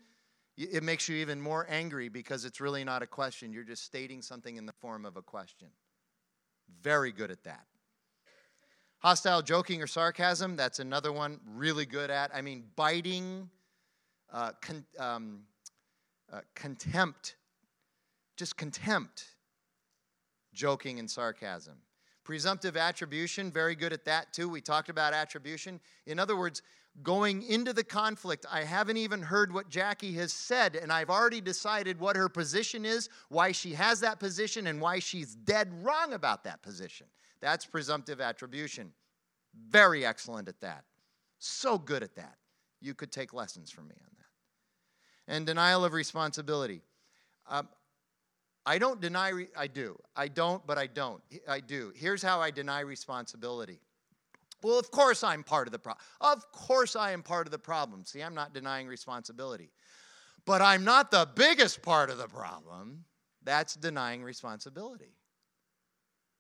[0.59, 3.53] it makes you even more angry because it's really not a question.
[3.53, 5.69] You're just stating something in the form of a question.
[6.83, 7.67] Very good at that.
[8.99, 12.35] Hostile joking or sarcasm, that's another one really good at.
[12.35, 13.49] I mean, biting,
[14.33, 15.43] uh, con- um,
[16.33, 17.37] uh, contempt,
[18.37, 19.25] just contempt,
[20.53, 21.77] joking and sarcasm.
[22.25, 24.49] Presumptive attribution, very good at that too.
[24.49, 25.81] We talked about attribution.
[26.07, 26.63] In other words,
[27.03, 31.41] going into the conflict, I haven't even heard what Jackie has said, and I've already
[31.41, 36.13] decided what her position is, why she has that position, and why she's dead wrong
[36.13, 37.07] about that position.
[37.41, 38.93] That's presumptive attribution.
[39.69, 40.85] Very excellent at that.
[41.39, 42.37] So good at that.
[42.81, 45.35] You could take lessons from me on that.
[45.35, 46.83] And denial of responsibility.
[47.49, 47.69] Um,
[48.67, 49.99] I don't deny, re- I do.
[50.15, 51.23] I don't, but I don't.
[51.49, 51.93] I do.
[51.95, 53.81] Here's how I deny responsibility.
[54.63, 56.05] Well, of course I'm part of the problem.
[56.21, 58.05] Of course I am part of the problem.
[58.05, 59.71] See, I'm not denying responsibility.
[60.45, 63.05] But I'm not the biggest part of the problem.
[63.45, 65.15] That's denying responsibility.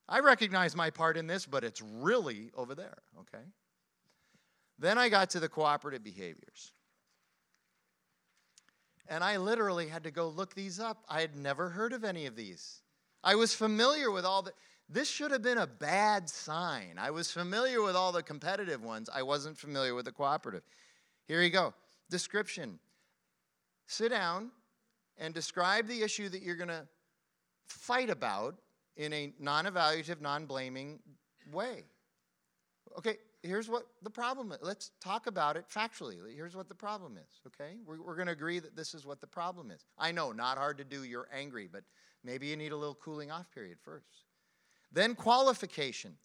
[0.08, 3.44] I recognize my part in this, but it's really over there, okay?
[4.78, 6.72] Then I got to the cooperative behaviors.
[9.08, 11.04] And I literally had to go look these up.
[11.08, 12.82] I had never heard of any of these.
[13.22, 14.52] I was familiar with all the.
[14.88, 16.96] This should have been a bad sign.
[16.98, 19.10] I was familiar with all the competitive ones.
[19.12, 20.62] I wasn't familiar with the cooperative.
[21.26, 21.74] Here you go.
[22.08, 22.78] Description.
[23.86, 24.50] Sit down
[25.18, 26.86] and describe the issue that you're going to
[27.66, 28.54] fight about
[28.96, 31.00] in a non evaluative, non blaming
[31.52, 31.84] way.
[32.96, 34.58] Okay, here's what the problem is.
[34.62, 36.16] Let's talk about it factually.
[36.34, 37.76] Here's what the problem is, okay?
[37.86, 39.84] We're, we're going to agree that this is what the problem is.
[39.98, 41.04] I know, not hard to do.
[41.04, 41.84] You're angry, but
[42.24, 44.27] maybe you need a little cooling off period first.
[44.92, 46.16] Then qualification.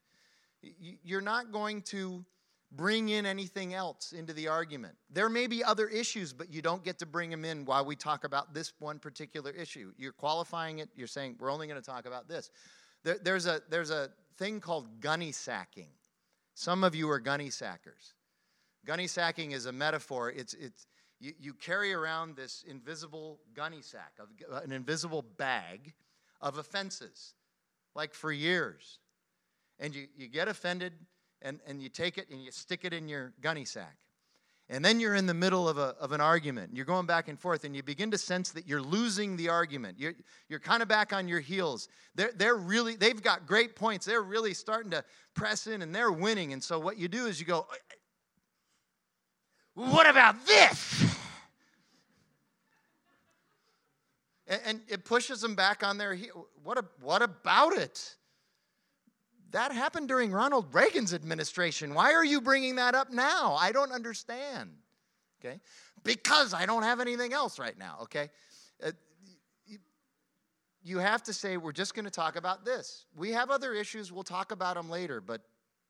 [1.04, 2.26] You're not going to
[2.72, 4.96] bring in anything else into the argument.
[5.12, 7.96] There may be other issues, but you don't get to bring them in while we
[7.96, 9.94] talk about this one particular issue.
[9.98, 12.50] You're qualifying it, you're saying, we're only going to talk about this.
[13.04, 15.90] There, there's, a, there's a thing called gunny sacking.
[16.56, 18.14] Some of you are gunny sackers.
[18.86, 20.32] Gunny sacking is a metaphor.
[20.32, 20.88] It's, it's,
[21.20, 24.14] you, you carry around this invisible gunny sack,
[24.64, 25.94] an invisible bag
[26.42, 27.34] of offenses,
[27.96, 29.00] like for years.
[29.80, 30.94] And you, you get offended,
[31.42, 33.98] and, and you take it and you stick it in your gunny sack.
[34.70, 36.72] And then you're in the middle of, a, of an argument.
[36.74, 40.00] You're going back and forth, and you begin to sense that you're losing the argument.
[40.00, 40.14] You're,
[40.48, 41.90] you're kind of back on your heels.
[42.16, 44.06] They're, they're really, they've got great points.
[44.06, 45.04] They're really starting to
[45.36, 46.54] press in, and they're winning.
[46.54, 47.68] And so what you do is you go,
[49.76, 51.13] What about this?
[54.54, 56.18] And, and it pushes them back on their.
[56.64, 58.16] What, a, what about it?
[59.52, 61.94] That happened during Ronald Reagan's administration.
[61.94, 63.56] Why are you bringing that up now?
[63.60, 64.72] I don't understand.
[65.40, 65.60] Okay?
[66.04, 68.30] Because I don't have anything else right now, okay?
[68.84, 68.92] Uh,
[70.84, 73.06] you have to say, we're just going to talk about this.
[73.16, 75.42] We have other issues, we'll talk about them later, but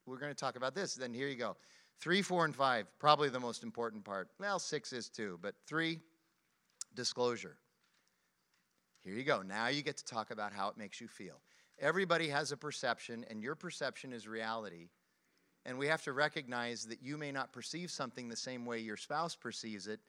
[0.05, 0.95] we're going to talk about this.
[0.95, 1.55] Then here you go.
[1.99, 4.27] Three, four, and five, probably the most important part.
[4.39, 5.99] Well, six is too, but three,
[6.95, 7.57] disclosure.
[9.03, 9.41] Here you go.
[9.41, 11.41] Now you get to talk about how it makes you feel.
[11.79, 14.89] Everybody has a perception, and your perception is reality.
[15.65, 18.97] And we have to recognize that you may not perceive something the same way your
[18.97, 19.99] spouse perceives it,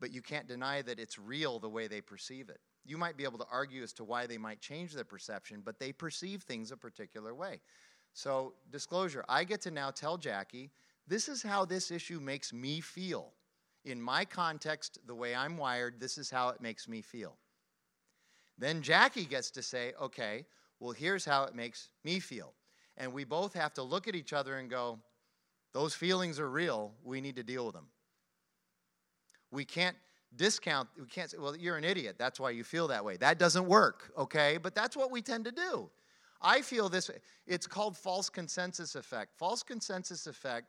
[0.00, 2.60] but you can't deny that it's real the way they perceive it.
[2.84, 5.78] You might be able to argue as to why they might change their perception, but
[5.78, 7.60] they perceive things a particular way.
[8.12, 10.70] So, disclosure I get to now tell Jackie,
[11.06, 13.32] this is how this issue makes me feel.
[13.84, 17.36] In my context, the way I'm wired, this is how it makes me feel.
[18.60, 20.44] Then Jackie gets to say, okay,
[20.78, 22.52] well, here's how it makes me feel.
[22.98, 24.98] And we both have to look at each other and go,
[25.72, 26.92] those feelings are real.
[27.02, 27.86] We need to deal with them.
[29.50, 29.96] We can't
[30.36, 32.16] discount, we can't say, well, you're an idiot.
[32.18, 33.16] That's why you feel that way.
[33.16, 34.58] That doesn't work, okay?
[34.62, 35.88] But that's what we tend to do.
[36.42, 37.10] I feel this,
[37.46, 39.32] it's called false consensus effect.
[39.38, 40.66] False consensus effect,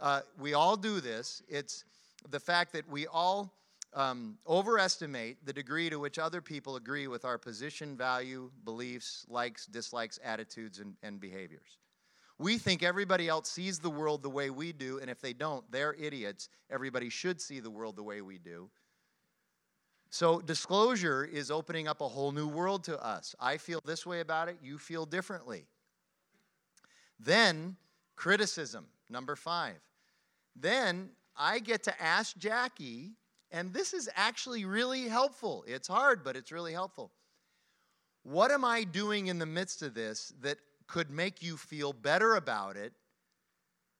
[0.00, 1.42] uh, we all do this.
[1.46, 1.84] It's
[2.30, 3.52] the fact that we all
[3.94, 9.66] um, overestimate the degree to which other people agree with our position, value, beliefs, likes,
[9.66, 11.78] dislikes, attitudes, and, and behaviors.
[12.38, 15.70] We think everybody else sees the world the way we do, and if they don't,
[15.70, 16.48] they're idiots.
[16.70, 18.68] Everybody should see the world the way we do.
[20.10, 23.34] So, disclosure is opening up a whole new world to us.
[23.40, 25.66] I feel this way about it, you feel differently.
[27.18, 27.76] Then,
[28.16, 29.76] criticism, number five.
[30.56, 33.12] Then I get to ask Jackie,
[33.50, 35.64] and this is actually really helpful.
[35.66, 37.12] It's hard, but it's really helpful.
[38.22, 42.36] What am I doing in the midst of this that could make you feel better
[42.36, 42.92] about it?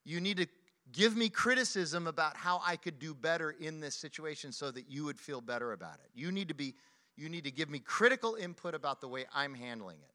[0.05, 0.47] You need to
[0.93, 5.05] give me criticism about how I could do better in this situation so that you
[5.05, 6.11] would feel better about it.
[6.15, 6.75] You need to be
[7.17, 10.11] you need to give me critical input about the way I'm handling it.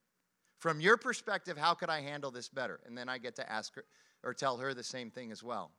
[0.58, 2.82] From your perspective, how could I handle this better?
[2.86, 3.86] And then I get to ask her
[4.22, 5.72] or tell her the same thing as well.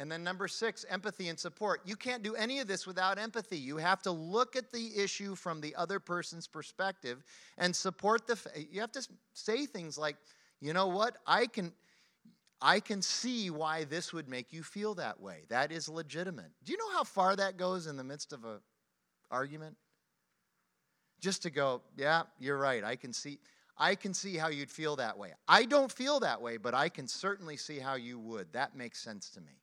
[0.00, 1.82] And then number six, empathy and support.
[1.84, 3.58] You can't do any of this without empathy.
[3.58, 7.22] You have to look at the issue from the other person's perspective
[7.58, 8.38] and support the.
[8.72, 10.16] You have to say things like,
[10.58, 11.74] you know what, I can.
[12.62, 15.44] I can see why this would make you feel that way.
[15.50, 16.50] That is legitimate.
[16.64, 18.60] Do you know how far that goes in the midst of a
[19.30, 19.76] argument?
[21.20, 22.82] Just to go, yeah, you're right.
[22.82, 23.38] I can see
[23.76, 25.34] I can see how you'd feel that way.
[25.46, 28.50] I don't feel that way, but I can certainly see how you would.
[28.54, 29.59] That makes sense to me.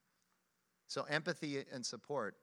[0.88, 2.35] So, empathy and support.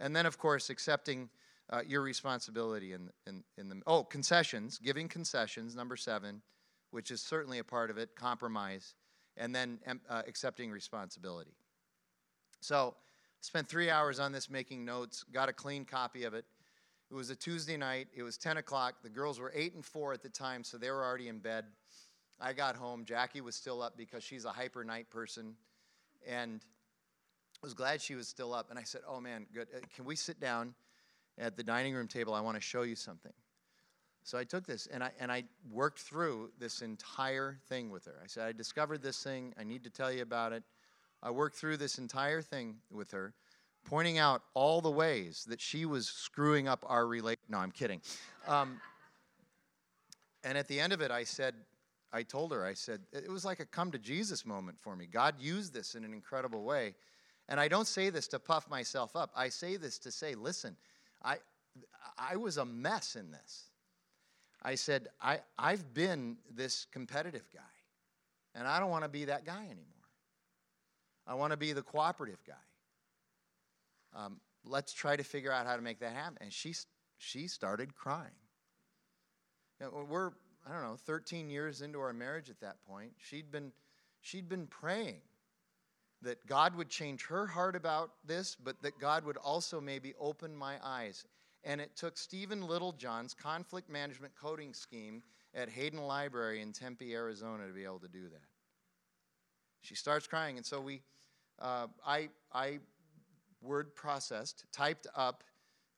[0.00, 1.28] And then, of course, accepting
[1.70, 3.80] uh, your responsibility in, in, in the.
[3.86, 6.42] Oh, concessions, giving concessions, number seven,
[6.90, 8.94] which is certainly a part of it, compromise,
[9.36, 9.78] and then
[10.08, 11.54] uh, accepting responsibility.
[12.60, 12.94] So,
[13.40, 16.44] spent three hours on this making notes, got a clean copy of it.
[17.10, 18.08] It was a Tuesday night.
[18.14, 18.94] It was 10 o'clock.
[19.02, 21.66] The girls were eight and four at the time, so they were already in bed.
[22.40, 23.04] I got home.
[23.04, 25.54] Jackie was still up because she's a hyper night person.
[26.26, 26.64] And
[27.62, 28.70] was glad she was still up.
[28.70, 29.68] And I said, Oh man, good.
[29.74, 30.74] Uh, can we sit down
[31.38, 32.34] at the dining room table?
[32.34, 33.32] I want to show you something.
[34.24, 38.14] So I took this and I, and I worked through this entire thing with her.
[38.22, 39.54] I said, I discovered this thing.
[39.58, 40.62] I need to tell you about it.
[41.22, 43.32] I worked through this entire thing with her,
[43.84, 47.38] pointing out all the ways that she was screwing up our relate.
[47.48, 48.00] No, I'm kidding.
[48.46, 48.80] Um,
[50.44, 51.54] and at the end of it, I said,
[52.12, 55.06] I told her, I said, it was like a come to Jesus moment for me.
[55.06, 56.94] God used this in an incredible way.
[57.52, 59.30] And I don't say this to puff myself up.
[59.36, 60.74] I say this to say, listen,
[61.22, 61.36] I,
[62.16, 63.64] I was a mess in this.
[64.62, 67.60] I said, I, I've been this competitive guy,
[68.54, 70.08] and I don't want to be that guy anymore.
[71.26, 72.54] I want to be the cooperative guy.
[74.24, 76.38] Um, let's try to figure out how to make that happen.
[76.40, 76.74] And she,
[77.18, 78.30] she started crying.
[80.08, 80.30] We're,
[80.66, 83.12] I don't know, 13 years into our marriage at that point.
[83.18, 83.72] She'd been,
[84.22, 85.20] she'd been praying
[86.22, 90.54] that God would change her heart about this, but that God would also maybe open
[90.54, 91.24] my eyes.
[91.64, 95.22] And it took Stephen Littlejohn's conflict management coding scheme
[95.54, 98.42] at Hayden Library in Tempe, Arizona, to be able to do that.
[99.80, 101.02] She starts crying, and so we,
[101.60, 102.78] uh, I, I
[103.60, 105.44] word processed, typed up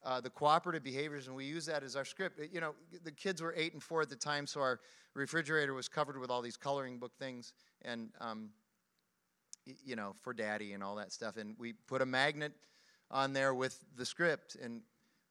[0.04, 2.40] uh, the cooperative behaviors, and we use that as our script.
[2.52, 4.80] You know, the kids were eight and four at the time, so our
[5.14, 7.52] refrigerator was covered with all these coloring book things,
[7.82, 8.50] and um,
[9.84, 11.36] you know, for daddy and all that stuff.
[11.36, 12.52] And we put a magnet
[13.10, 14.56] on there with the script.
[14.62, 14.82] And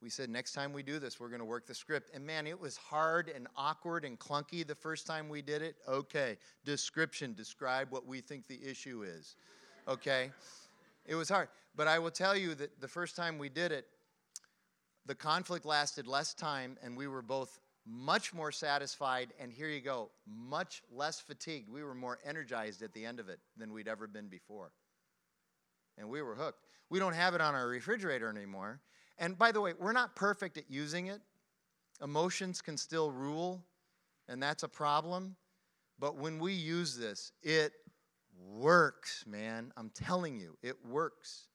[0.01, 2.11] we said, next time we do this, we're going to work the script.
[2.13, 5.75] And man, it was hard and awkward and clunky the first time we did it.
[5.88, 9.36] Okay, description, describe what we think the issue is.
[9.88, 10.31] Okay?
[11.05, 11.49] it was hard.
[11.75, 13.88] But I will tell you that the first time we did it,
[15.05, 19.81] the conflict lasted less time, and we were both much more satisfied, and here you
[19.81, 21.69] go, much less fatigued.
[21.69, 24.71] We were more energized at the end of it than we'd ever been before.
[25.97, 26.65] And we were hooked.
[26.89, 28.79] We don't have it on our refrigerator anymore.
[29.17, 31.21] And by the way, we're not perfect at using it.
[32.01, 33.63] Emotions can still rule,
[34.27, 35.36] and that's a problem.
[35.99, 37.73] But when we use this, it
[38.49, 39.71] works, man.
[39.77, 41.47] I'm telling you, it works.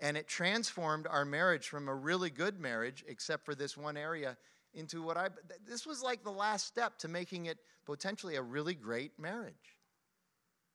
[0.00, 4.36] And it transformed our marriage from a really good marriage, except for this one area,
[4.74, 5.28] into what I.
[5.66, 9.54] This was like the last step to making it potentially a really great marriage.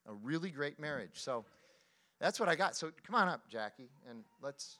[0.07, 1.11] A really great marriage.
[1.13, 1.45] So
[2.19, 2.75] that's what I got.
[2.75, 4.79] So come on up, Jackie, and let's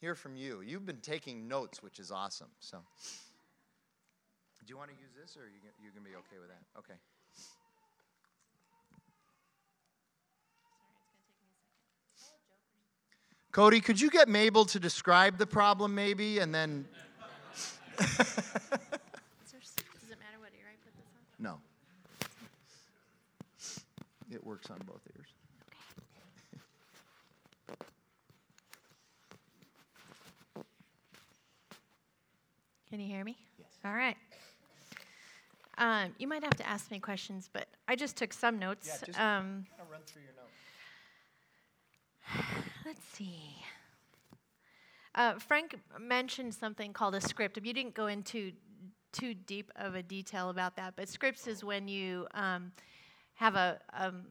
[0.00, 0.62] hear from you.
[0.62, 2.50] You've been taking notes, which is awesome.
[2.60, 2.78] So
[4.66, 6.48] do you want to use this, or are you, you going to be okay with
[6.48, 6.78] that?
[6.78, 6.94] Okay.
[13.52, 16.86] Cody, could you get Mabel to describe the problem maybe and then
[18.00, 21.44] is there s- Does it matter what ear I put this on?
[21.44, 21.60] No.
[24.32, 25.28] It works on both ears.
[32.88, 33.36] Can you hear me?
[33.58, 33.68] Yes.
[33.84, 34.16] All right.
[35.78, 38.86] Um, you might have to ask me questions, but I just took some notes.
[38.88, 40.50] Yeah, just- um, Kind of run through your notes.
[42.86, 43.54] let's see.
[45.14, 47.58] Uh, Frank mentioned something called a script.
[47.62, 48.52] You didn't go into
[49.12, 52.72] too deep of a detail about that, but scripts is when you um,
[53.34, 54.22] have a um,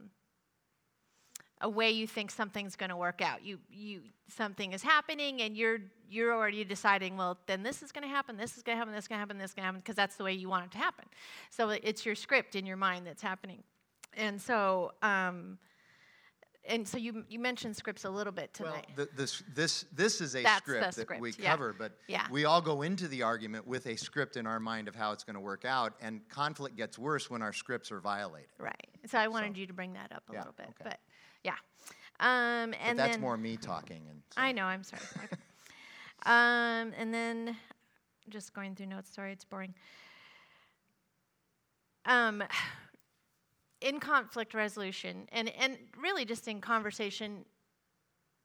[1.62, 3.44] a way you think something's going to work out.
[3.44, 7.16] You you something is happening, and you're you're already deciding.
[7.16, 8.36] Well, then this is going to happen.
[8.38, 8.94] This is going to happen.
[8.94, 9.38] This is going to happen.
[9.38, 11.04] This is going to happen because that's the way you want it to happen.
[11.50, 13.62] So it's your script in your mind that's happening,
[14.16, 14.92] and so.
[15.02, 15.58] Um,
[16.64, 18.86] and so you you mentioned scripts a little bit Well, tonight.
[18.96, 21.50] th- this, this, this is a That's the script that script, we yeah.
[21.50, 22.26] cover, but Yeah.
[22.30, 25.24] we all go into the argument with a script in our mind of how it's
[25.24, 28.50] going to work out, and conflict gets worse when our scripts are violated.
[28.58, 28.88] Right.
[29.06, 30.84] So I wanted So- you to bring that up a Yeah, little bit, okay.
[30.84, 31.00] but
[31.44, 31.52] yeah.
[32.20, 34.06] Um, But and that's then more me talking.
[34.10, 34.64] And so- I know.
[34.64, 35.02] I'm sorry.
[36.26, 37.56] Um, and then
[38.28, 39.08] just going through notes.
[39.14, 39.72] Sorry, it's boring.
[42.04, 42.42] Um,
[43.80, 47.44] in conflict resolution, and and really just in conversation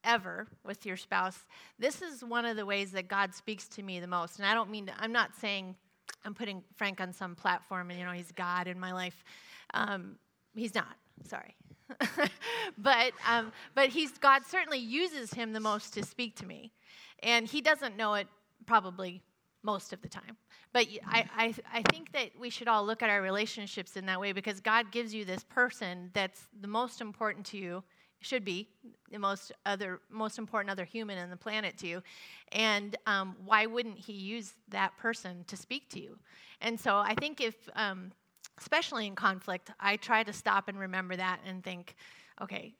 [0.03, 1.45] ever with your spouse,
[1.79, 4.37] this is one of the ways that God speaks to me the most.
[4.37, 5.75] And I don't mean to, I'm not saying
[6.23, 9.23] I'm putting Frank on some platform and you know he's God in my life.
[9.73, 10.17] Um,
[10.55, 10.95] he's not.
[11.23, 11.55] Sorry.
[12.77, 16.71] but um, but he's God certainly uses him the most to speak to me,
[17.21, 18.27] and he doesn't know it
[18.65, 19.21] probably
[19.65, 20.37] most of the time.
[20.71, 24.31] But I I think that we should all look at our relationships in that way
[24.31, 27.83] because God gives you this person that's the most important to you,
[28.21, 28.69] should be
[29.11, 32.03] the most other most important other human on the planet to you,
[32.51, 36.17] and um, why wouldn't He use that person to speak to you?
[36.61, 38.11] And so I think if um,
[38.59, 41.95] especially in conflict, I try to stop and remember that and think,
[42.41, 42.73] okay,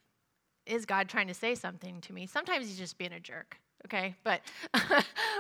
[0.66, 2.26] is God trying to say something to me?
[2.28, 4.16] Sometimes he's just being a jerk, okay?
[4.24, 4.42] But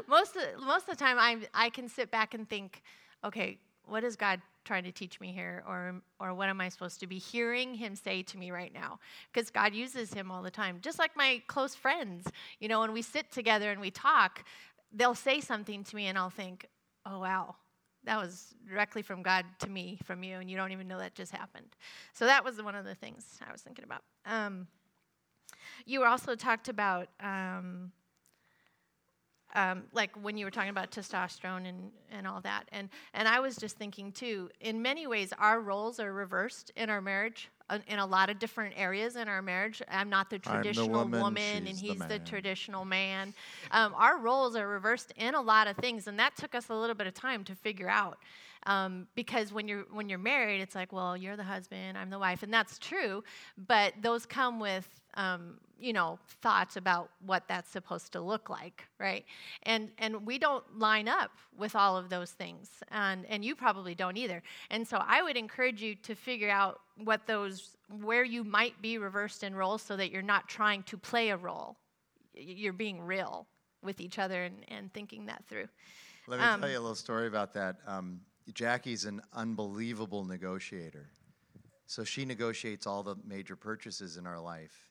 [0.07, 2.81] most of, most of the time, I I can sit back and think,
[3.23, 6.99] okay, what is God trying to teach me here, or or what am I supposed
[7.01, 8.99] to be hearing Him say to me right now?
[9.31, 12.27] Because God uses Him all the time, just like my close friends.
[12.59, 14.45] You know, when we sit together and we talk,
[14.93, 16.65] they'll say something to me, and I'll think,
[17.05, 17.55] oh wow,
[18.05, 21.15] that was directly from God to me, from you, and you don't even know that
[21.15, 21.75] just happened.
[22.13, 24.01] So that was one of the things I was thinking about.
[24.25, 24.67] Um,
[25.85, 27.91] you also talked about, um,
[29.55, 33.39] um, like when you were talking about testosterone and, and all that, and and I
[33.39, 34.49] was just thinking too.
[34.59, 37.49] In many ways, our roles are reversed in our marriage.
[37.87, 41.07] In a lot of different areas in our marriage, I'm not the I'm the traditional
[41.07, 43.33] woman, and she's the he's the traditional man.
[43.71, 46.75] Um, our roles are reversed in a lot of things, and that took us a
[46.75, 48.19] little bit of time to figure out.
[48.67, 52.19] Um, because when you're when you're married, it's like, well, you're the husband, I'm the
[52.19, 53.23] wife, and that's true.
[53.67, 58.85] But those come with um, you know thoughts about what that's supposed to look like,
[58.99, 59.25] right?
[59.63, 63.95] And and we don't line up with all of those things, and and you probably
[63.95, 64.41] don't either.
[64.69, 68.97] And so I would encourage you to figure out what those where you might be
[68.97, 71.77] reversed in roles, so that you're not trying to play a role.
[72.33, 73.47] You're being real
[73.83, 75.67] with each other and, and thinking that through.
[76.27, 77.77] Let me Um, tell you a little story about that.
[77.85, 78.21] Um,
[78.53, 81.09] Jackie's an unbelievable negotiator.
[81.87, 84.89] So she negotiates all the major purchases in our life,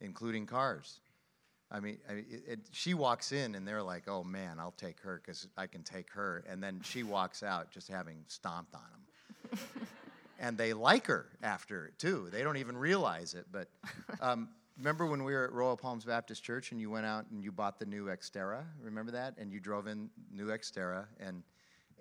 [0.00, 1.00] including cars.
[1.72, 5.00] I mean, I, it, it, she walks in and they're like, "Oh man, I'll take
[5.00, 8.82] her because I can take her," and then she walks out just having stomped on
[9.50, 9.58] them.
[10.38, 12.28] And they like her after it too.
[12.30, 13.46] They don't even realize it.
[13.50, 13.68] But
[14.20, 14.48] um,
[14.78, 17.52] remember when we were at Royal Palms Baptist Church and you went out and you
[17.52, 18.64] bought the new Xterra?
[18.82, 19.34] Remember that?
[19.38, 21.42] And you drove in new Xterra and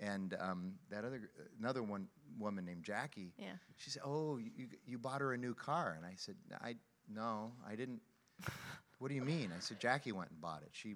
[0.01, 1.29] and um, that other
[1.59, 2.07] another one
[2.37, 3.33] woman named Jackie.
[3.37, 3.53] Yeah.
[3.77, 6.75] She said, "Oh, you you bought her a new car?" And I said, "I
[7.13, 8.01] no, I didn't."
[8.99, 9.51] what do you mean?
[9.55, 10.69] I said, "Jackie went and bought it.
[10.71, 10.95] She."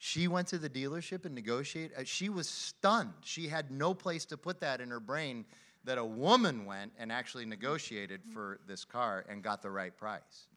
[0.00, 1.96] She went to the dealership and negotiated.
[1.98, 3.14] Uh, she was stunned.
[3.24, 5.44] She had no place to put that in her brain
[5.88, 10.48] that a woman went and actually negotiated for this car and got the right price.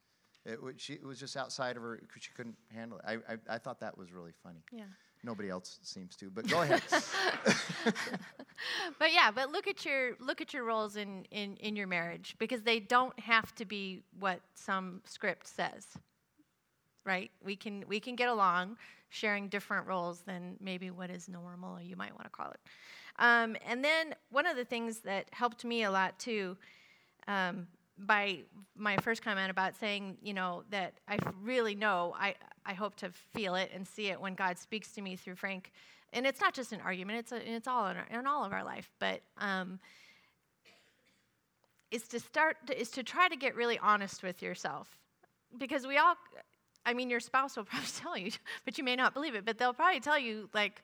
[0.45, 3.05] It, she, it was just outside of her, she couldn't handle it.
[3.07, 4.59] I, I, I thought that was really funny.
[4.73, 4.83] Yeah.
[5.23, 6.81] Nobody else seems to, but go ahead.
[8.99, 12.35] but yeah, but look at your look at your roles in, in, in your marriage
[12.37, 15.87] because they don't have to be what some script says.
[17.05, 17.31] Right?
[17.41, 18.77] We can we can get along
[19.09, 22.59] sharing different roles than maybe what is normal, or you might want to call it.
[23.19, 26.57] Um, and then one of the things that helped me a lot too,
[27.27, 27.67] um,
[27.97, 28.39] by
[28.75, 32.35] my first comment about saying, you know, that I really know, I,
[32.65, 35.71] I hope to feel it and see it when God speaks to me through Frank.
[36.13, 38.53] And it's not just an argument, it's, a, it's all in, our, in all of
[38.53, 38.89] our life.
[38.99, 39.79] But um,
[41.91, 44.97] is to start, to, is to try to get really honest with yourself.
[45.57, 46.15] Because we all,
[46.85, 48.31] I mean, your spouse will probably tell you,
[48.65, 50.81] but you may not believe it, but they'll probably tell you, like,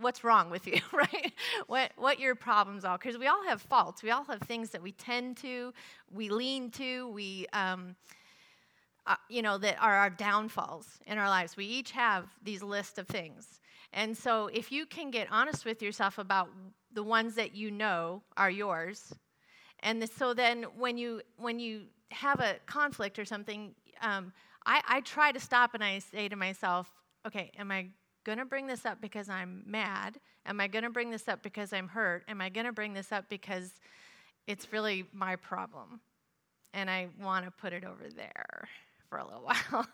[0.00, 1.32] what's wrong with you, right?
[1.66, 4.02] what what your problems are, because we all have faults.
[4.02, 5.72] We all have things that we tend to,
[6.12, 7.46] we lean to, we.
[7.52, 7.96] Um,
[9.06, 12.98] uh, you know that are our downfalls in our lives we each have these list
[12.98, 13.60] of things
[13.92, 16.48] and so if you can get honest with yourself about
[16.92, 19.12] the ones that you know are yours
[19.80, 24.32] and the, so then when you when you have a conflict or something um,
[24.64, 26.90] I, I try to stop and i say to myself
[27.26, 27.88] okay am i
[28.24, 30.18] going to bring this up because I'm mad?
[30.46, 32.24] Am I going to bring this up because I'm hurt?
[32.28, 33.72] Am I going to bring this up because
[34.46, 36.00] it's really my problem?
[36.72, 38.68] And I want to put it over there
[39.08, 39.86] for a little while.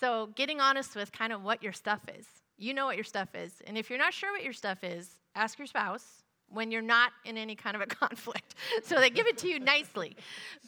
[0.00, 2.26] so, getting honest with kind of what your stuff is.
[2.58, 3.52] You know what your stuff is.
[3.66, 7.12] And if you're not sure what your stuff is, ask your spouse when you're not
[7.24, 8.54] in any kind of a conflict.
[8.82, 10.16] so they give it to you nicely.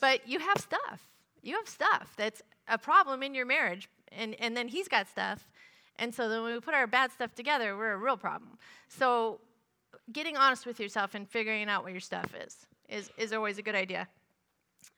[0.00, 1.00] But you have stuff.
[1.42, 3.88] You have stuff that's a problem in your marriage.
[4.12, 5.48] And, and then he's got stuff
[5.98, 8.58] and so then when we put our bad stuff together, we're a real problem.
[8.88, 9.40] So
[10.12, 13.62] getting honest with yourself and figuring out what your stuff is is, is always a
[13.62, 14.08] good idea.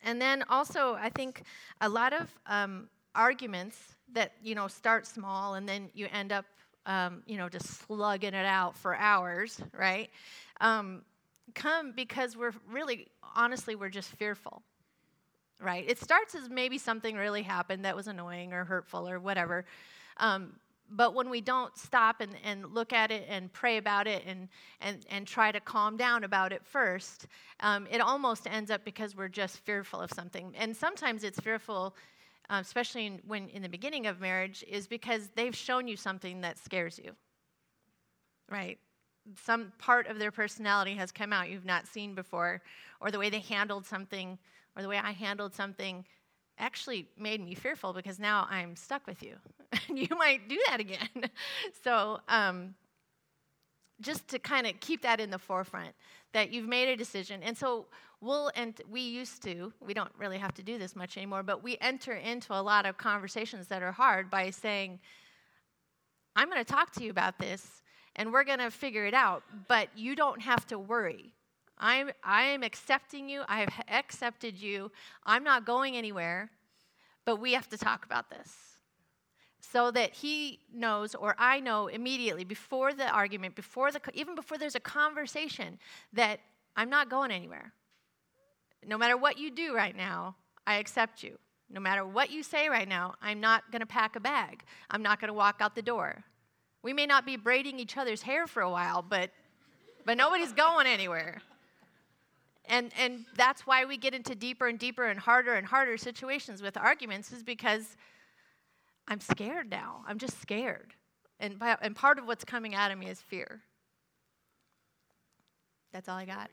[0.02, 1.42] And then also, I think
[1.80, 3.76] a lot of um, arguments
[4.12, 6.44] that you know start small and then you end up
[6.86, 10.10] um, you know just slugging it out for hours, right?
[10.60, 11.02] Um,
[11.54, 14.62] come because we're really honestly we're just fearful
[15.60, 19.64] right it starts as maybe something really happened that was annoying or hurtful or whatever
[20.18, 20.52] um,
[20.90, 24.48] but when we don't stop and, and look at it and pray about it and,
[24.80, 27.26] and, and try to calm down about it first,
[27.60, 30.52] um, it almost ends up because we're just fearful of something.
[30.58, 31.94] And sometimes it's fearful,
[32.48, 36.40] uh, especially in, when in the beginning of marriage, is because they've shown you something
[36.40, 37.12] that scares you,
[38.50, 38.78] right?
[39.44, 42.62] Some part of their personality has come out you've not seen before,
[43.00, 44.38] or the way they handled something,
[44.76, 46.04] or the way I handled something
[46.60, 49.36] actually made me fearful because now I'm stuck with you.
[49.88, 51.08] and you might do that again.
[51.84, 52.74] so, um,
[54.00, 55.94] just to kind of keep that in the forefront
[56.32, 57.42] that you've made a decision.
[57.42, 57.86] And so,
[58.20, 61.62] we'll, and we used to, we don't really have to do this much anymore, but
[61.62, 65.00] we enter into a lot of conversations that are hard by saying,
[66.36, 67.82] I'm going to talk to you about this
[68.16, 71.32] and we're going to figure it out, but you don't have to worry.
[71.80, 73.42] I'm, I'm accepting you.
[73.48, 74.92] I have accepted you.
[75.24, 76.50] I'm not going anywhere,
[77.24, 78.54] but we have to talk about this.
[79.60, 84.58] So that he knows, or I know immediately before the argument, before the, even before
[84.58, 85.78] there's a conversation,
[86.12, 86.40] that
[86.76, 87.72] I'm not going anywhere.
[88.86, 90.36] No matter what you do right now,
[90.66, 91.38] I accept you.
[91.68, 94.64] No matter what you say right now, I'm not going to pack a bag.
[94.90, 96.24] I'm not going to walk out the door.
[96.82, 99.30] We may not be braiding each other's hair for a while, but,
[100.04, 101.42] but nobody's going anywhere.
[102.66, 106.62] And, and that's why we get into deeper and deeper and harder and harder situations
[106.62, 107.96] with arguments, is because
[109.08, 110.04] I'm scared now.
[110.06, 110.94] I'm just scared.
[111.40, 113.62] And, by, and part of what's coming out of me is fear.
[115.92, 116.50] That's all I got.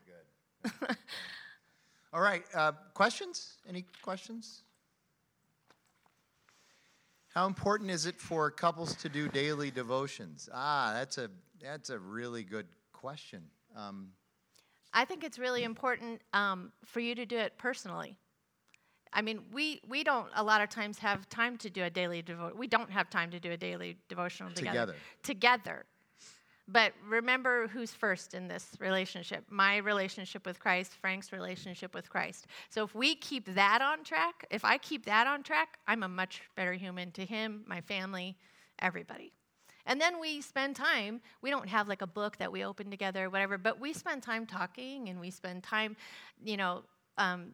[2.13, 2.43] all right.
[2.53, 3.57] Uh, questions?
[3.67, 4.63] Any questions?
[7.33, 10.49] How important is it for couples to do daily devotions?
[10.51, 11.29] Ah, that's a
[11.61, 13.43] that's a really good question.
[13.75, 14.09] Um,
[14.93, 18.17] I think it's really important um, for you to do it personally.
[19.13, 22.21] I mean, we, we don't a lot of times have time to do a daily
[22.21, 22.57] devotion.
[22.57, 24.93] We don't have time to do a daily devotional together.
[24.93, 24.95] Together.
[25.23, 25.85] Together.
[26.69, 32.47] But remember who's first in this relationship my relationship with Christ, Frank's relationship with Christ.
[32.69, 36.09] So if we keep that on track, if I keep that on track, I'm a
[36.09, 38.37] much better human to him, my family,
[38.79, 39.31] everybody.
[39.87, 43.29] And then we spend time, we don't have like a book that we open together
[43.29, 45.95] whatever, but we spend time talking and we spend time,
[46.43, 46.83] you know,
[47.17, 47.53] um,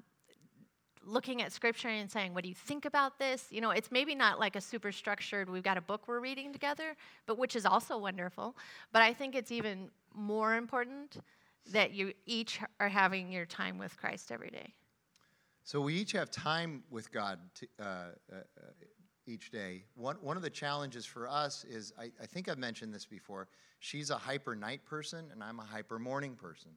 [1.05, 3.47] looking at scripture and saying, What do you think about this?
[3.51, 6.51] You know, it's maybe not like a super structured, we've got a book we're reading
[6.51, 6.95] together,
[7.27, 8.55] but which is also wonderful.
[8.91, 11.17] But I think it's even more important
[11.71, 14.73] that you each are having your time with Christ every day.
[15.63, 18.35] So we each have time with God to, uh, uh,
[19.25, 19.83] each day.
[19.95, 23.47] One, one of the challenges for us is I, I think I've mentioned this before.
[23.79, 26.71] She's a hyper night person, and I'm a hyper morning person.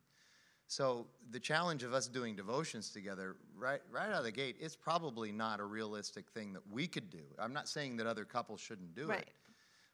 [0.69, 4.75] So the challenge of us doing devotions together, right, right out of the gate, it's
[4.75, 7.23] probably not a realistic thing that we could do.
[7.39, 9.21] I'm not saying that other couples shouldn't do Right.
[9.21, 9.31] it,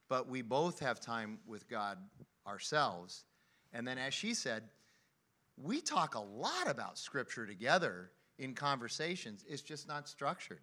[0.09, 1.99] but we both have time with God
[2.47, 3.25] ourselves.
[3.75, 4.65] And then, as she said,
[5.59, 10.63] we talk a lot about Scripture together, in conversations, it's just not structured.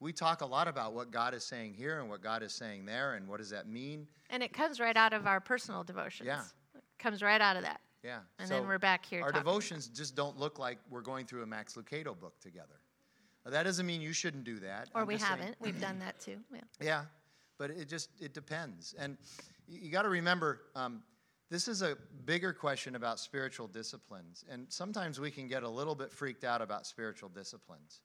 [0.00, 2.86] We talk a lot about what God is saying here and what God is saying
[2.86, 4.06] there, and what does that mean?
[4.30, 6.26] And it comes right out of our personal devotions.
[6.26, 6.42] Yeah.
[6.74, 7.80] It comes right out of that.
[8.02, 8.20] Yeah.
[8.38, 11.46] And then we're back here Our devotions just don't look like we're going through a
[11.46, 12.80] Max Lucado book together.
[13.44, 14.88] Now, that doesn't mean you shouldn't do that.
[14.94, 15.56] Or I'm we haven't.
[15.60, 16.38] We've done that too.
[16.54, 16.60] Yeah.
[16.80, 17.02] Yeah,
[17.58, 19.18] but it just it depends, and
[19.66, 21.02] you, you got to remember um,
[21.50, 25.94] this is a bigger question about spiritual disciplines, and sometimes we can get a little
[25.94, 28.00] bit freaked out about spiritual disciplines.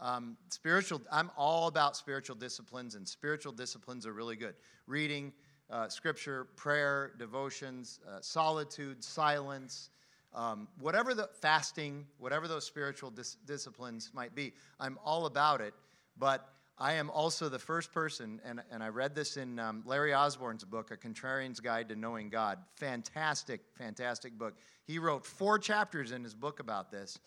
[0.00, 4.54] Um, spiritual, I'm all about spiritual disciplines, and spiritual disciplines are really good.
[4.86, 5.32] Reading,
[5.70, 9.90] uh, scripture, prayer, devotions, uh, solitude, silence,
[10.34, 15.74] um, whatever the fasting, whatever those spiritual dis- disciplines might be, I'm all about it.
[16.16, 16.48] But
[16.78, 20.64] I am also the first person, and, and I read this in um, Larry Osborne's
[20.64, 22.58] book, A Contrarian's Guide to Knowing God.
[22.76, 24.54] Fantastic, fantastic book.
[24.84, 27.18] He wrote four chapters in his book about this.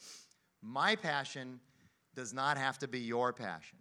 [0.61, 1.59] My passion
[2.15, 3.77] does not have to be your passion.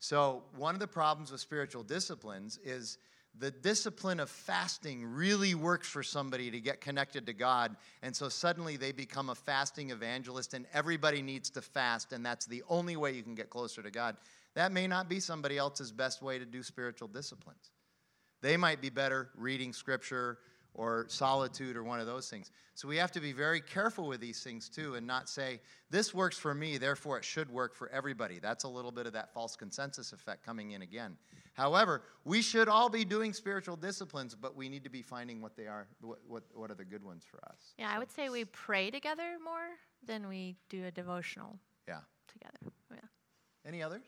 [0.00, 2.98] So, one of the problems with spiritual disciplines is
[3.38, 7.76] the discipline of fasting really works for somebody to get connected to God.
[8.02, 12.46] And so suddenly they become a fasting evangelist, and everybody needs to fast, and that's
[12.46, 14.16] the only way you can get closer to God.
[14.54, 17.70] That may not be somebody else's best way to do spiritual disciplines.
[18.40, 20.38] They might be better reading scripture
[20.78, 22.52] or solitude or one of those things.
[22.76, 25.60] So we have to be very careful with these things too and not say,
[25.90, 28.38] this works for me, therefore it should work for everybody.
[28.38, 31.16] That's a little bit of that false consensus effect coming in again.
[31.54, 35.56] However, we should all be doing spiritual disciplines, but we need to be finding what
[35.56, 37.74] they are, what, what, what are the good ones for us.
[37.76, 39.70] Yeah, I would say we pray together more
[40.06, 42.02] than we do a devotional Yeah.
[42.32, 42.72] together.
[42.92, 43.00] Yeah,
[43.66, 44.04] Any others?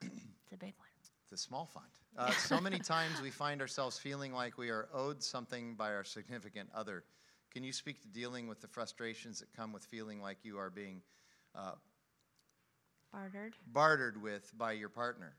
[0.00, 0.91] it's a big one.
[1.32, 1.86] A small font.
[2.18, 6.04] Uh, so many times we find ourselves feeling like we are owed something by our
[6.04, 7.04] significant other.
[7.50, 10.68] Can you speak to dealing with the frustrations that come with feeling like you are
[10.68, 11.00] being
[11.54, 11.72] uh,
[13.12, 13.54] Bartered.
[13.72, 15.34] bartered with by your partner?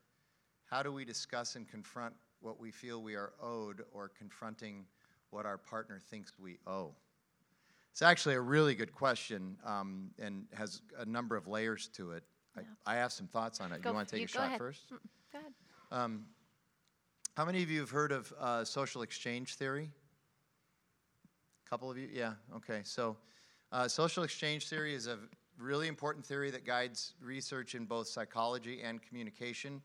[0.66, 4.86] How do we discuss and confront what we feel we are owed or confronting
[5.30, 6.96] what our partner thinks we owe?
[7.92, 12.24] It's actually a really good question um, and has a number of layers to it.
[12.58, 13.84] I, I have some thoughts on it.
[13.84, 14.58] Go you want to take a shot ahead.
[14.58, 14.88] first?
[14.88, 15.10] Mm, ahead.
[15.94, 16.26] Um,
[17.38, 19.92] how many of you have heard of uh, social exchange theory?
[21.68, 22.10] A couple of you?
[22.12, 22.82] Yeah, okay.
[22.84, 23.16] So,
[23.72, 25.20] uh, social exchange theory is a
[25.60, 29.84] really important theory that guides research in both psychology and communication.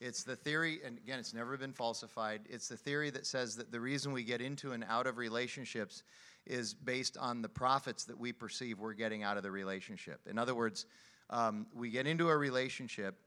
[0.00, 2.40] It's the theory, and again, it's never been falsified.
[2.48, 6.04] It's the theory that says that the reason we get into and out of relationships
[6.46, 10.20] is based on the profits that we perceive we're getting out of the relationship.
[10.26, 10.86] In other words,
[11.28, 13.18] um, we get into a relationship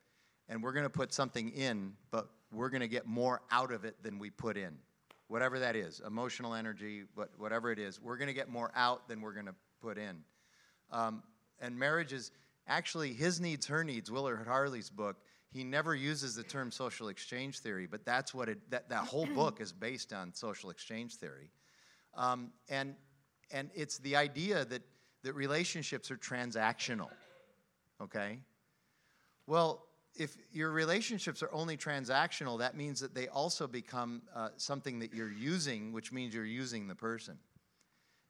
[0.49, 3.86] and we're going to put something in, but we're going to get more out of
[3.86, 4.78] it than we put in.
[5.28, 9.07] Whatever that is, emotional energy, but whatever it is, we're going to get more out
[9.07, 10.18] than we're going to put in.
[10.91, 11.24] Um,
[11.60, 12.32] and marriage is
[12.68, 14.11] actually his needs, her needs.
[14.11, 15.18] Willard Harley's book.
[15.52, 18.60] He never uses the term social exchange theory, but that's what it.
[18.72, 21.52] That, that whole book is based on social exchange theory,
[22.15, 22.95] um, and
[23.52, 24.82] and it's the idea that
[25.24, 27.10] that relationships are transactional.
[28.02, 28.40] Okay.
[29.48, 34.99] Well, if your relationships are only transactional, that means that they also become uh, something
[34.99, 37.38] that you're using, which means you're using the person.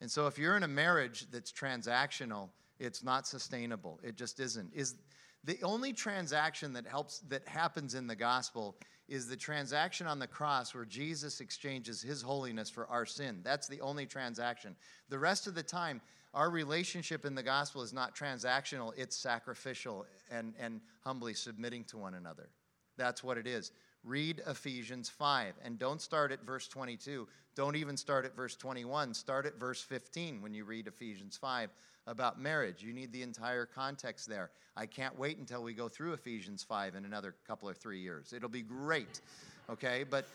[0.02, 2.50] And so if you're in a marriage that's transactional,
[2.80, 4.00] it's not sustainable.
[4.04, 4.74] It just isn't.
[4.74, 4.96] Is
[5.44, 8.78] the only transaction that helps that happens in the gospel
[9.10, 13.42] is the transaction on the cross where Jesus exchanges his holiness for our sin.
[13.44, 14.76] That's the only transaction.
[15.10, 16.02] The rest of the time,
[16.34, 21.98] our relationship in the gospel is not transactional, it's sacrificial and, and humbly submitting to
[21.98, 22.50] one another.
[22.98, 23.72] That's what it is.
[24.04, 27.28] Read Ephesians 5 and don't start at verse 22.
[27.56, 29.14] Don't even start at verse 21.
[29.14, 31.70] Start at verse 15 when you read Ephesians 5
[32.08, 32.84] about marriage.
[32.84, 34.50] You need the entire context there.
[34.76, 38.34] I can't wait until we go through Ephesians 5 in another couple or three years.
[38.34, 39.22] It'll be great,
[39.70, 40.04] okay?
[40.04, 40.26] But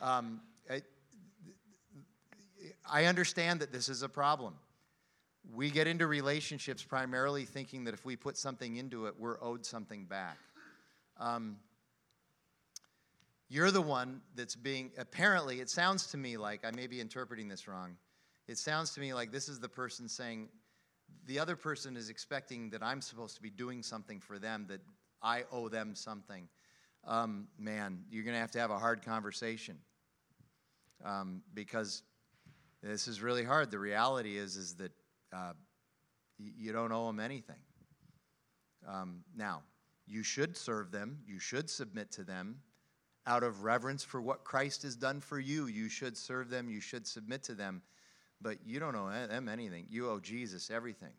[0.00, 0.40] um,
[0.70, 0.82] I,
[2.90, 4.54] I understand that this is a problem.
[5.54, 9.64] We get into relationships primarily thinking that if we put something into it, we're owed
[9.64, 10.36] something back.
[11.18, 11.56] Um,
[13.48, 17.48] you're the one that's being, apparently, it sounds to me like, I may be interpreting
[17.48, 17.96] this wrong.
[18.46, 20.48] It sounds to me like this is the person saying,
[21.26, 24.80] the other person is expecting that I'm supposed to be doing something for them, that
[25.22, 26.46] I owe them something.
[27.06, 29.78] Um, man, you're going to have to have a hard conversation
[31.04, 32.02] um, because
[32.82, 33.70] this is really hard.
[33.70, 34.92] The reality is, is that
[35.32, 35.52] uh,
[36.38, 37.60] you don't owe them anything.
[38.86, 39.62] Um, now,
[40.06, 42.60] you should serve them, you should submit to them
[43.26, 45.66] out of reverence for what Christ has done for you.
[45.66, 47.82] You should serve them, you should submit to them,
[48.40, 49.86] but you don't owe them anything.
[49.90, 51.12] You owe Jesus everything.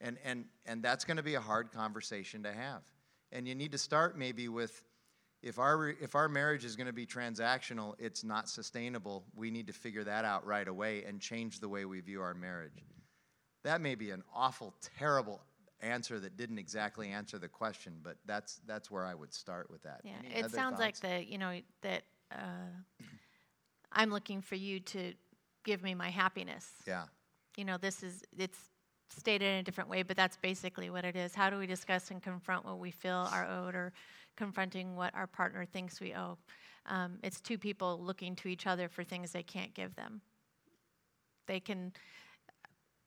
[0.00, 2.82] And, and, and that's going to be a hard conversation to have.
[3.32, 4.82] And you need to start maybe with
[5.44, 9.24] if our, if our marriage is going to be transactional, it's not sustainable.
[9.36, 12.32] We need to figure that out right away and change the way we view our
[12.32, 12.82] marriage.
[13.62, 15.42] That may be an awful, terrible
[15.82, 19.82] answer that didn't exactly answer the question, but that's, that's where I would start with
[19.82, 20.00] that.
[20.02, 23.04] Yeah, Any it sounds like the you know that uh,
[23.92, 25.12] I'm looking for you to
[25.62, 26.70] give me my happiness.
[26.86, 27.04] Yeah.
[27.58, 28.58] You know, this is it's
[29.10, 31.34] stated in a different way, but that's basically what it is.
[31.34, 33.92] How do we discuss and confront what we feel are owed, or
[34.36, 36.38] confronting what our partner thinks we owe?
[36.86, 40.20] Um, it's two people looking to each other for things they can't give them.
[41.46, 41.92] They can.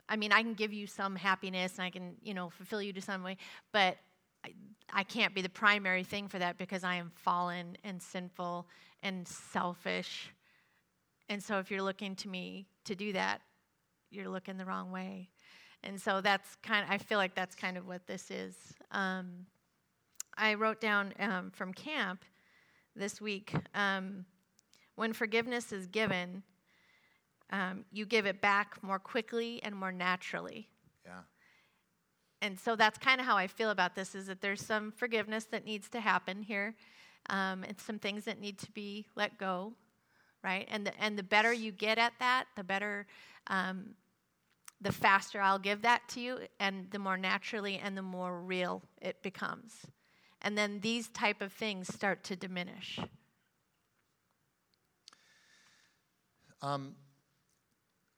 [0.09, 2.93] I mean, I can give you some happiness and I can, you know, fulfill you
[2.93, 3.35] to some way,
[3.73, 3.97] but
[4.45, 4.53] I,
[4.93, 8.67] I can't be the primary thing for that because I am fallen and sinful
[9.03, 10.31] and selfish.
[11.27, 13.41] And so if you're looking to me to do that,
[14.09, 15.29] you're looking the wrong way.
[15.83, 18.55] And so that's kind of, I feel like that's kind of what this is.
[18.91, 19.45] Um,
[20.37, 22.23] I wrote down um, from camp
[22.95, 24.25] this week um,
[24.95, 26.43] when forgiveness is given,
[27.51, 30.67] um, you give it back more quickly and more naturally
[31.05, 31.21] Yeah.
[32.41, 35.45] and so that's kind of how I feel about this is that there's some forgiveness
[35.45, 36.75] that needs to happen here,
[37.29, 39.73] um, and some things that need to be let go,
[40.43, 40.67] right?
[40.69, 43.07] And the, and the better you get at that, the better,
[43.47, 43.95] um,
[44.81, 48.83] the faster I'll give that to you, and the more naturally and the more real
[49.01, 49.85] it becomes.
[50.41, 52.99] And then these type of things start to diminish.
[56.61, 56.95] Um,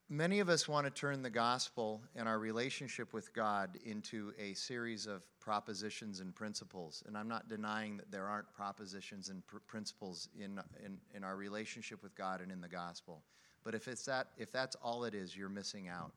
[0.10, 4.54] many of us want to turn the gospel and our relationship with God into a
[4.54, 7.04] series of propositions and principles.
[7.08, 11.36] And I'm not denying that there aren't propositions and pr- principles in, in, in our
[11.36, 13.24] relationship with God and in the gospel.
[13.64, 16.12] But if, it's that, if that's all it is, you're missing out.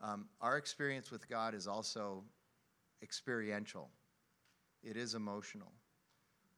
[0.00, 2.22] Um, our experience with God is also
[3.02, 3.90] experiential,
[4.82, 5.72] it is emotional.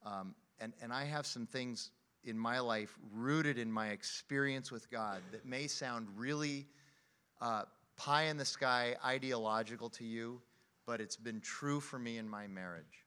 [0.05, 1.91] Um, and, and I have some things
[2.25, 6.67] in my life rooted in my experience with God that may sound really
[7.41, 7.63] uh,
[7.97, 10.41] pie in the sky ideological to you,
[10.87, 13.05] but it's been true for me in my marriage.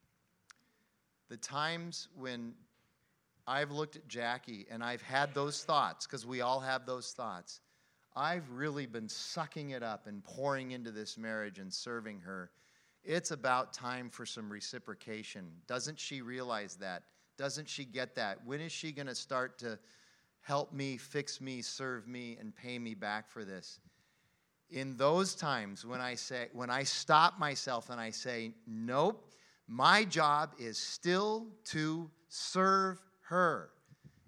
[1.28, 2.54] The times when
[3.46, 7.60] I've looked at Jackie and I've had those thoughts, because we all have those thoughts,
[8.16, 12.50] I've really been sucking it up and pouring into this marriage and serving her.
[13.04, 15.50] It's about time for some reciprocation.
[15.66, 17.02] Doesn't she realize that?
[17.36, 18.38] Doesn't she get that?
[18.46, 19.78] When is she going to start to
[20.40, 23.80] help me, fix me, serve me, and pay me back for this?
[24.70, 29.30] In those times when I say, when I stop myself and I say, nope,
[29.66, 33.70] my job is still to serve her.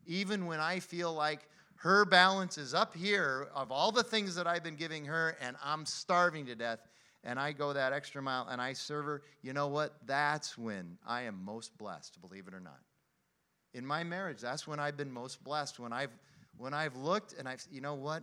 [0.06, 4.46] Even when I feel like her balance is up here of all the things that
[4.46, 6.80] I've been giving her and I'm starving to death,
[7.24, 9.94] and I go that extra mile and I serve her, you know what?
[10.06, 12.80] That's when I am most blessed, believe it or not.
[13.74, 15.78] In my marriage, that's when I've been most blessed.
[15.78, 16.10] When I've
[16.56, 18.22] when I've looked and I've you know what?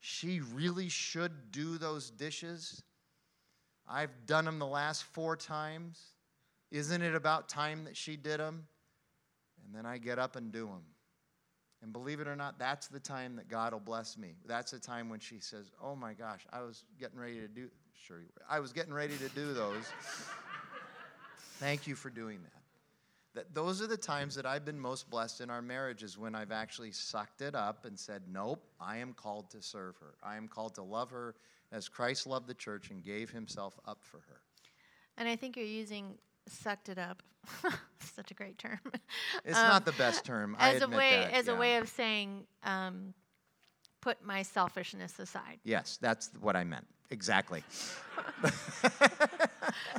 [0.00, 2.82] She really should do those dishes.
[3.88, 6.00] I've done them the last four times.
[6.70, 8.66] Isn't it about time that she did them?
[9.64, 10.82] And then I get up and do them.
[11.82, 14.36] And believe it or not, that's the time that God will bless me.
[14.46, 17.68] That's the time when she says, "Oh my gosh, I was getting ready to do
[17.92, 18.44] sure you were.
[18.48, 19.84] I was getting ready to do those."
[21.58, 22.62] Thank you for doing that.
[23.34, 26.36] That those are the times that I've been most blessed in our marriage is when
[26.36, 30.14] I've actually sucked it up and said, "Nope, I am called to serve her.
[30.22, 31.34] I am called to love her
[31.72, 34.40] as Christ loved the church and gave himself up for her."
[35.16, 36.18] And I think you're using
[36.48, 37.22] sucked it up.
[38.14, 38.78] Such a great term.
[39.44, 40.54] It's Um, not the best term.
[40.58, 41.52] I as a way that, as yeah.
[41.52, 43.14] a way of saying um,
[44.00, 45.58] put my selfishness aside.
[45.64, 46.86] Yes, that's what I meant.
[47.10, 47.62] Exactly.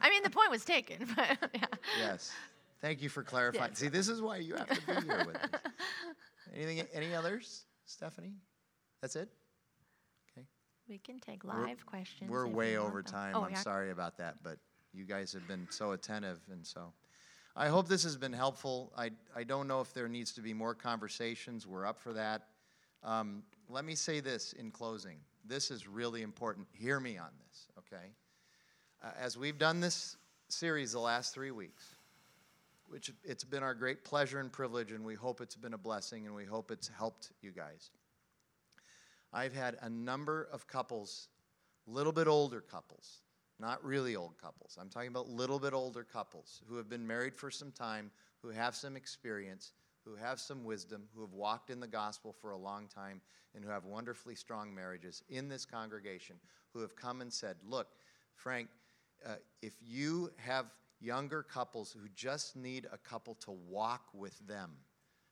[0.01, 1.65] I mean, the point was taken, but yeah.
[1.99, 2.31] Yes.
[2.81, 3.71] Thank you for clarifying.
[3.71, 3.79] Yes.
[3.79, 5.49] See, this is why you have to be here with us.
[6.53, 6.85] Anything?
[6.93, 8.33] Any others, Stephanie?
[9.01, 9.29] That's it.
[10.31, 10.45] Okay.
[10.89, 12.29] we can take We're- live questions.
[12.29, 13.35] We're way over time.
[13.35, 13.57] Oh, I'm yeah.
[13.59, 14.57] sorry about that, but
[14.93, 16.93] you guys have been so attentive, and so
[17.55, 18.91] I hope this has been helpful.
[18.97, 21.67] I I don't know if there needs to be more conversations.
[21.67, 22.43] We're up for that.
[23.03, 25.17] Um, let me say this in closing.
[25.45, 26.67] This is really important.
[26.71, 28.11] Hear me on this, okay?
[29.03, 30.15] Uh, as we've done this
[30.47, 31.95] series the last three weeks,
[32.87, 36.25] which it's been our great pleasure and privilege, and we hope it's been a blessing,
[36.25, 37.91] and we hope it's helped you guys.
[39.33, 41.27] I've had a number of couples,
[41.87, 43.21] little bit older couples,
[43.63, 44.77] not really old couples.
[44.79, 48.11] I'm talking about little bit older couples who have been married for some time,
[48.41, 49.71] who have some experience,
[50.03, 53.21] who have some wisdom, who have walked in the gospel for a long time,
[53.55, 56.35] and who have wonderfully strong marriages in this congregation
[56.73, 57.87] who have come and said, Look,
[58.35, 58.67] Frank,
[59.25, 60.65] uh, if you have
[60.99, 64.71] younger couples who just need a couple to walk with them,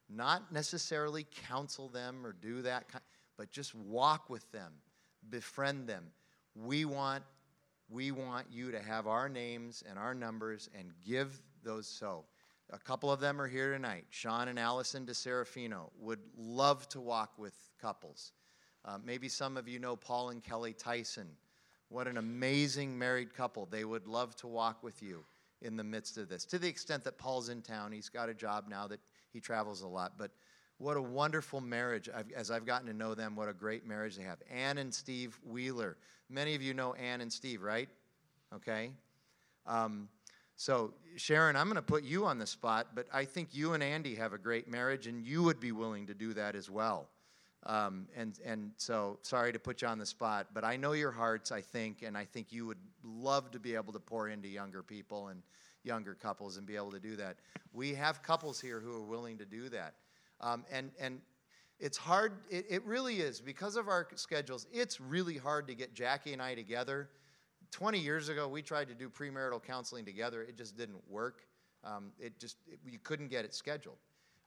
[0.10, 2.86] not necessarily counsel them or do that,
[3.38, 4.72] but just walk with them,
[5.30, 6.06] befriend them.
[6.56, 7.24] We want,
[7.92, 12.24] we want you to have our names and our numbers and give those so.
[12.72, 14.06] A couple of them are here tonight.
[14.10, 18.32] Sean and Allison DeSerafino would love to walk with couples.
[18.86, 21.28] Uh, maybe some of you know Paul and Kelly Tyson.
[21.90, 23.66] What an amazing married couple.
[23.66, 25.26] They would love to walk with you
[25.62, 26.46] in the midst of this.
[26.46, 29.02] To the extent that Paul's in town, he's got a job now that
[29.34, 30.14] he travels a lot.
[30.18, 30.32] But
[30.82, 32.10] what a wonderful marriage.
[32.14, 34.40] I've, as I've gotten to know them, what a great marriage they have.
[34.50, 35.96] Ann and Steve Wheeler.
[36.30, 37.88] Many of you know Ann and Steve, right?
[38.56, 38.92] Okay.
[39.68, 40.10] Um,
[40.56, 43.84] so, Sharon, I'm going to put you on the spot, but I think you and
[43.84, 47.10] Andy have a great marriage, and you would be willing to do that as well.
[47.68, 51.12] Um, and, and so, sorry to put you on the spot, but I know your
[51.12, 54.48] hearts, I think, and I think you would love to be able to pour into
[54.48, 55.44] younger people and
[55.84, 57.38] younger couples and be able to do that.
[57.72, 59.94] We have couples here who are willing to do that.
[60.42, 61.22] Um, and, and
[61.80, 65.94] it's hard, it, it really is, because of our schedules, it's really hard to get
[65.94, 67.10] Jackie and I together.
[67.72, 70.44] 20 years ago, we tried to do premarital counseling together.
[70.44, 71.42] It just didn't work.
[71.84, 73.98] Um, it just, it, you couldn't get it scheduled.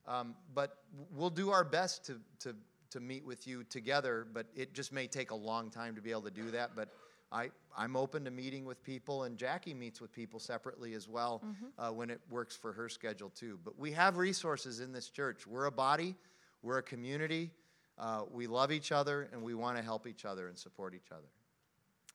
[0.07, 0.79] Um, but
[1.13, 2.55] we'll do our best to, to,
[2.91, 6.11] to meet with you together, but it just may take a long time to be
[6.11, 6.77] able to do that.
[6.77, 6.91] But
[7.33, 11.43] I, I'm open to meeting with people, and Jackie meets with people separately as well
[11.45, 11.67] mm-hmm.
[11.79, 13.59] uh, when it works for her schedule too.
[13.65, 15.47] But we have resources in this church.
[15.47, 16.15] We're a body,
[16.63, 17.51] we're a community,
[17.99, 21.11] uh, we love each other, and we want to help each other and support each
[21.11, 21.27] other.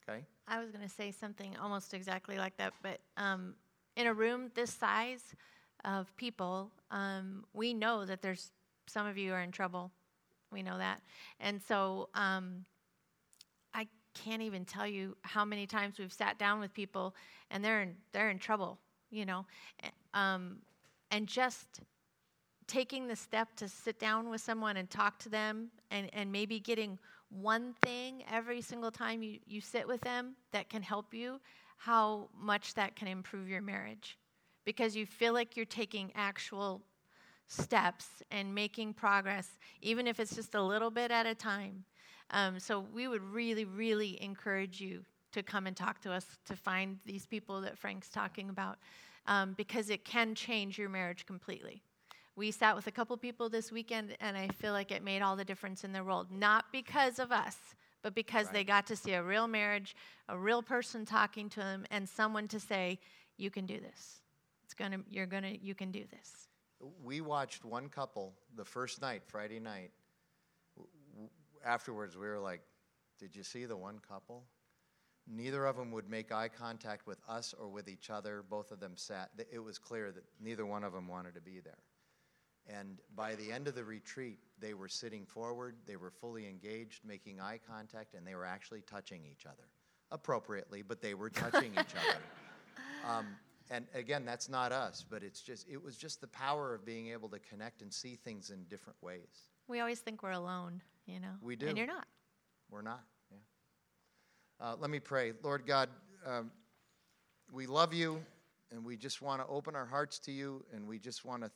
[0.08, 0.24] Okay?
[0.48, 3.54] I was going to say something almost exactly like that, but um,
[3.96, 5.22] in a room this size
[5.84, 8.50] of people, um, we know that there's
[8.86, 9.92] some of you are in trouble.
[10.50, 11.00] We know that.
[11.38, 12.64] And so um,
[14.14, 17.14] can't even tell you how many times we've sat down with people
[17.50, 18.78] and they're in, they're in trouble,
[19.10, 19.46] you know.
[20.14, 20.56] Um,
[21.10, 21.80] and just
[22.66, 26.60] taking the step to sit down with someone and talk to them and, and maybe
[26.60, 26.98] getting
[27.30, 31.40] one thing every single time you, you sit with them that can help you,
[31.76, 34.18] how much that can improve your marriage.
[34.64, 36.82] Because you feel like you're taking actual
[37.48, 41.84] steps and making progress, even if it's just a little bit at a time.
[42.30, 46.56] Um, so we would really, really encourage you to come and talk to us to
[46.56, 48.78] find these people that Frank's talking about
[49.26, 51.82] um, because it can change your marriage completely.
[52.36, 55.36] We sat with a couple people this weekend, and I feel like it made all
[55.36, 56.28] the difference in the world.
[56.30, 57.56] Not because of us,
[58.02, 58.54] but because right.
[58.54, 59.94] they got to see a real marriage,
[60.28, 62.98] a real person talking to them, and someone to say,
[63.36, 64.20] "You can do this.
[64.64, 65.00] It's gonna.
[65.10, 65.54] You're gonna.
[65.60, 66.48] You can do this."
[67.02, 69.90] We watched one couple the first night, Friday night,
[71.64, 72.62] afterwards, we were like,
[73.18, 74.44] Did you see the one couple?
[75.26, 78.42] Neither of them would make eye contact with us or with each other.
[78.48, 79.30] Both of them sat.
[79.52, 81.78] It was clear that neither one of them wanted to be there.
[82.68, 87.04] And by the end of the retreat, they were sitting forward, they were fully engaged,
[87.04, 89.68] making eye contact, and they were actually touching each other.
[90.10, 92.18] Appropriately, but they were touching each other.
[93.08, 93.28] Um,
[93.70, 97.08] and again, that's not us, but it's just it was just the power of being
[97.08, 99.48] able to connect and see things in different ways.
[99.68, 101.34] We always think we're alone you know?
[101.40, 101.68] We do.
[101.68, 102.06] And you're not.
[102.70, 103.38] We're not, yeah.
[104.64, 105.32] Uh, let me pray.
[105.42, 105.88] Lord God,
[106.24, 106.50] um,
[107.52, 108.22] we love you,
[108.70, 111.50] and we just want to open our hearts to you, and we just want to.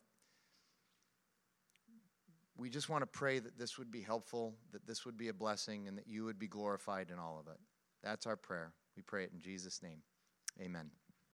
[2.57, 5.33] We just want to pray that this would be helpful, that this would be a
[5.35, 7.59] blessing, and that you would be glorified in all of it.
[8.03, 8.73] That's our prayer.
[8.97, 9.99] We pray it in Jesus' name.
[10.61, 10.91] Amen.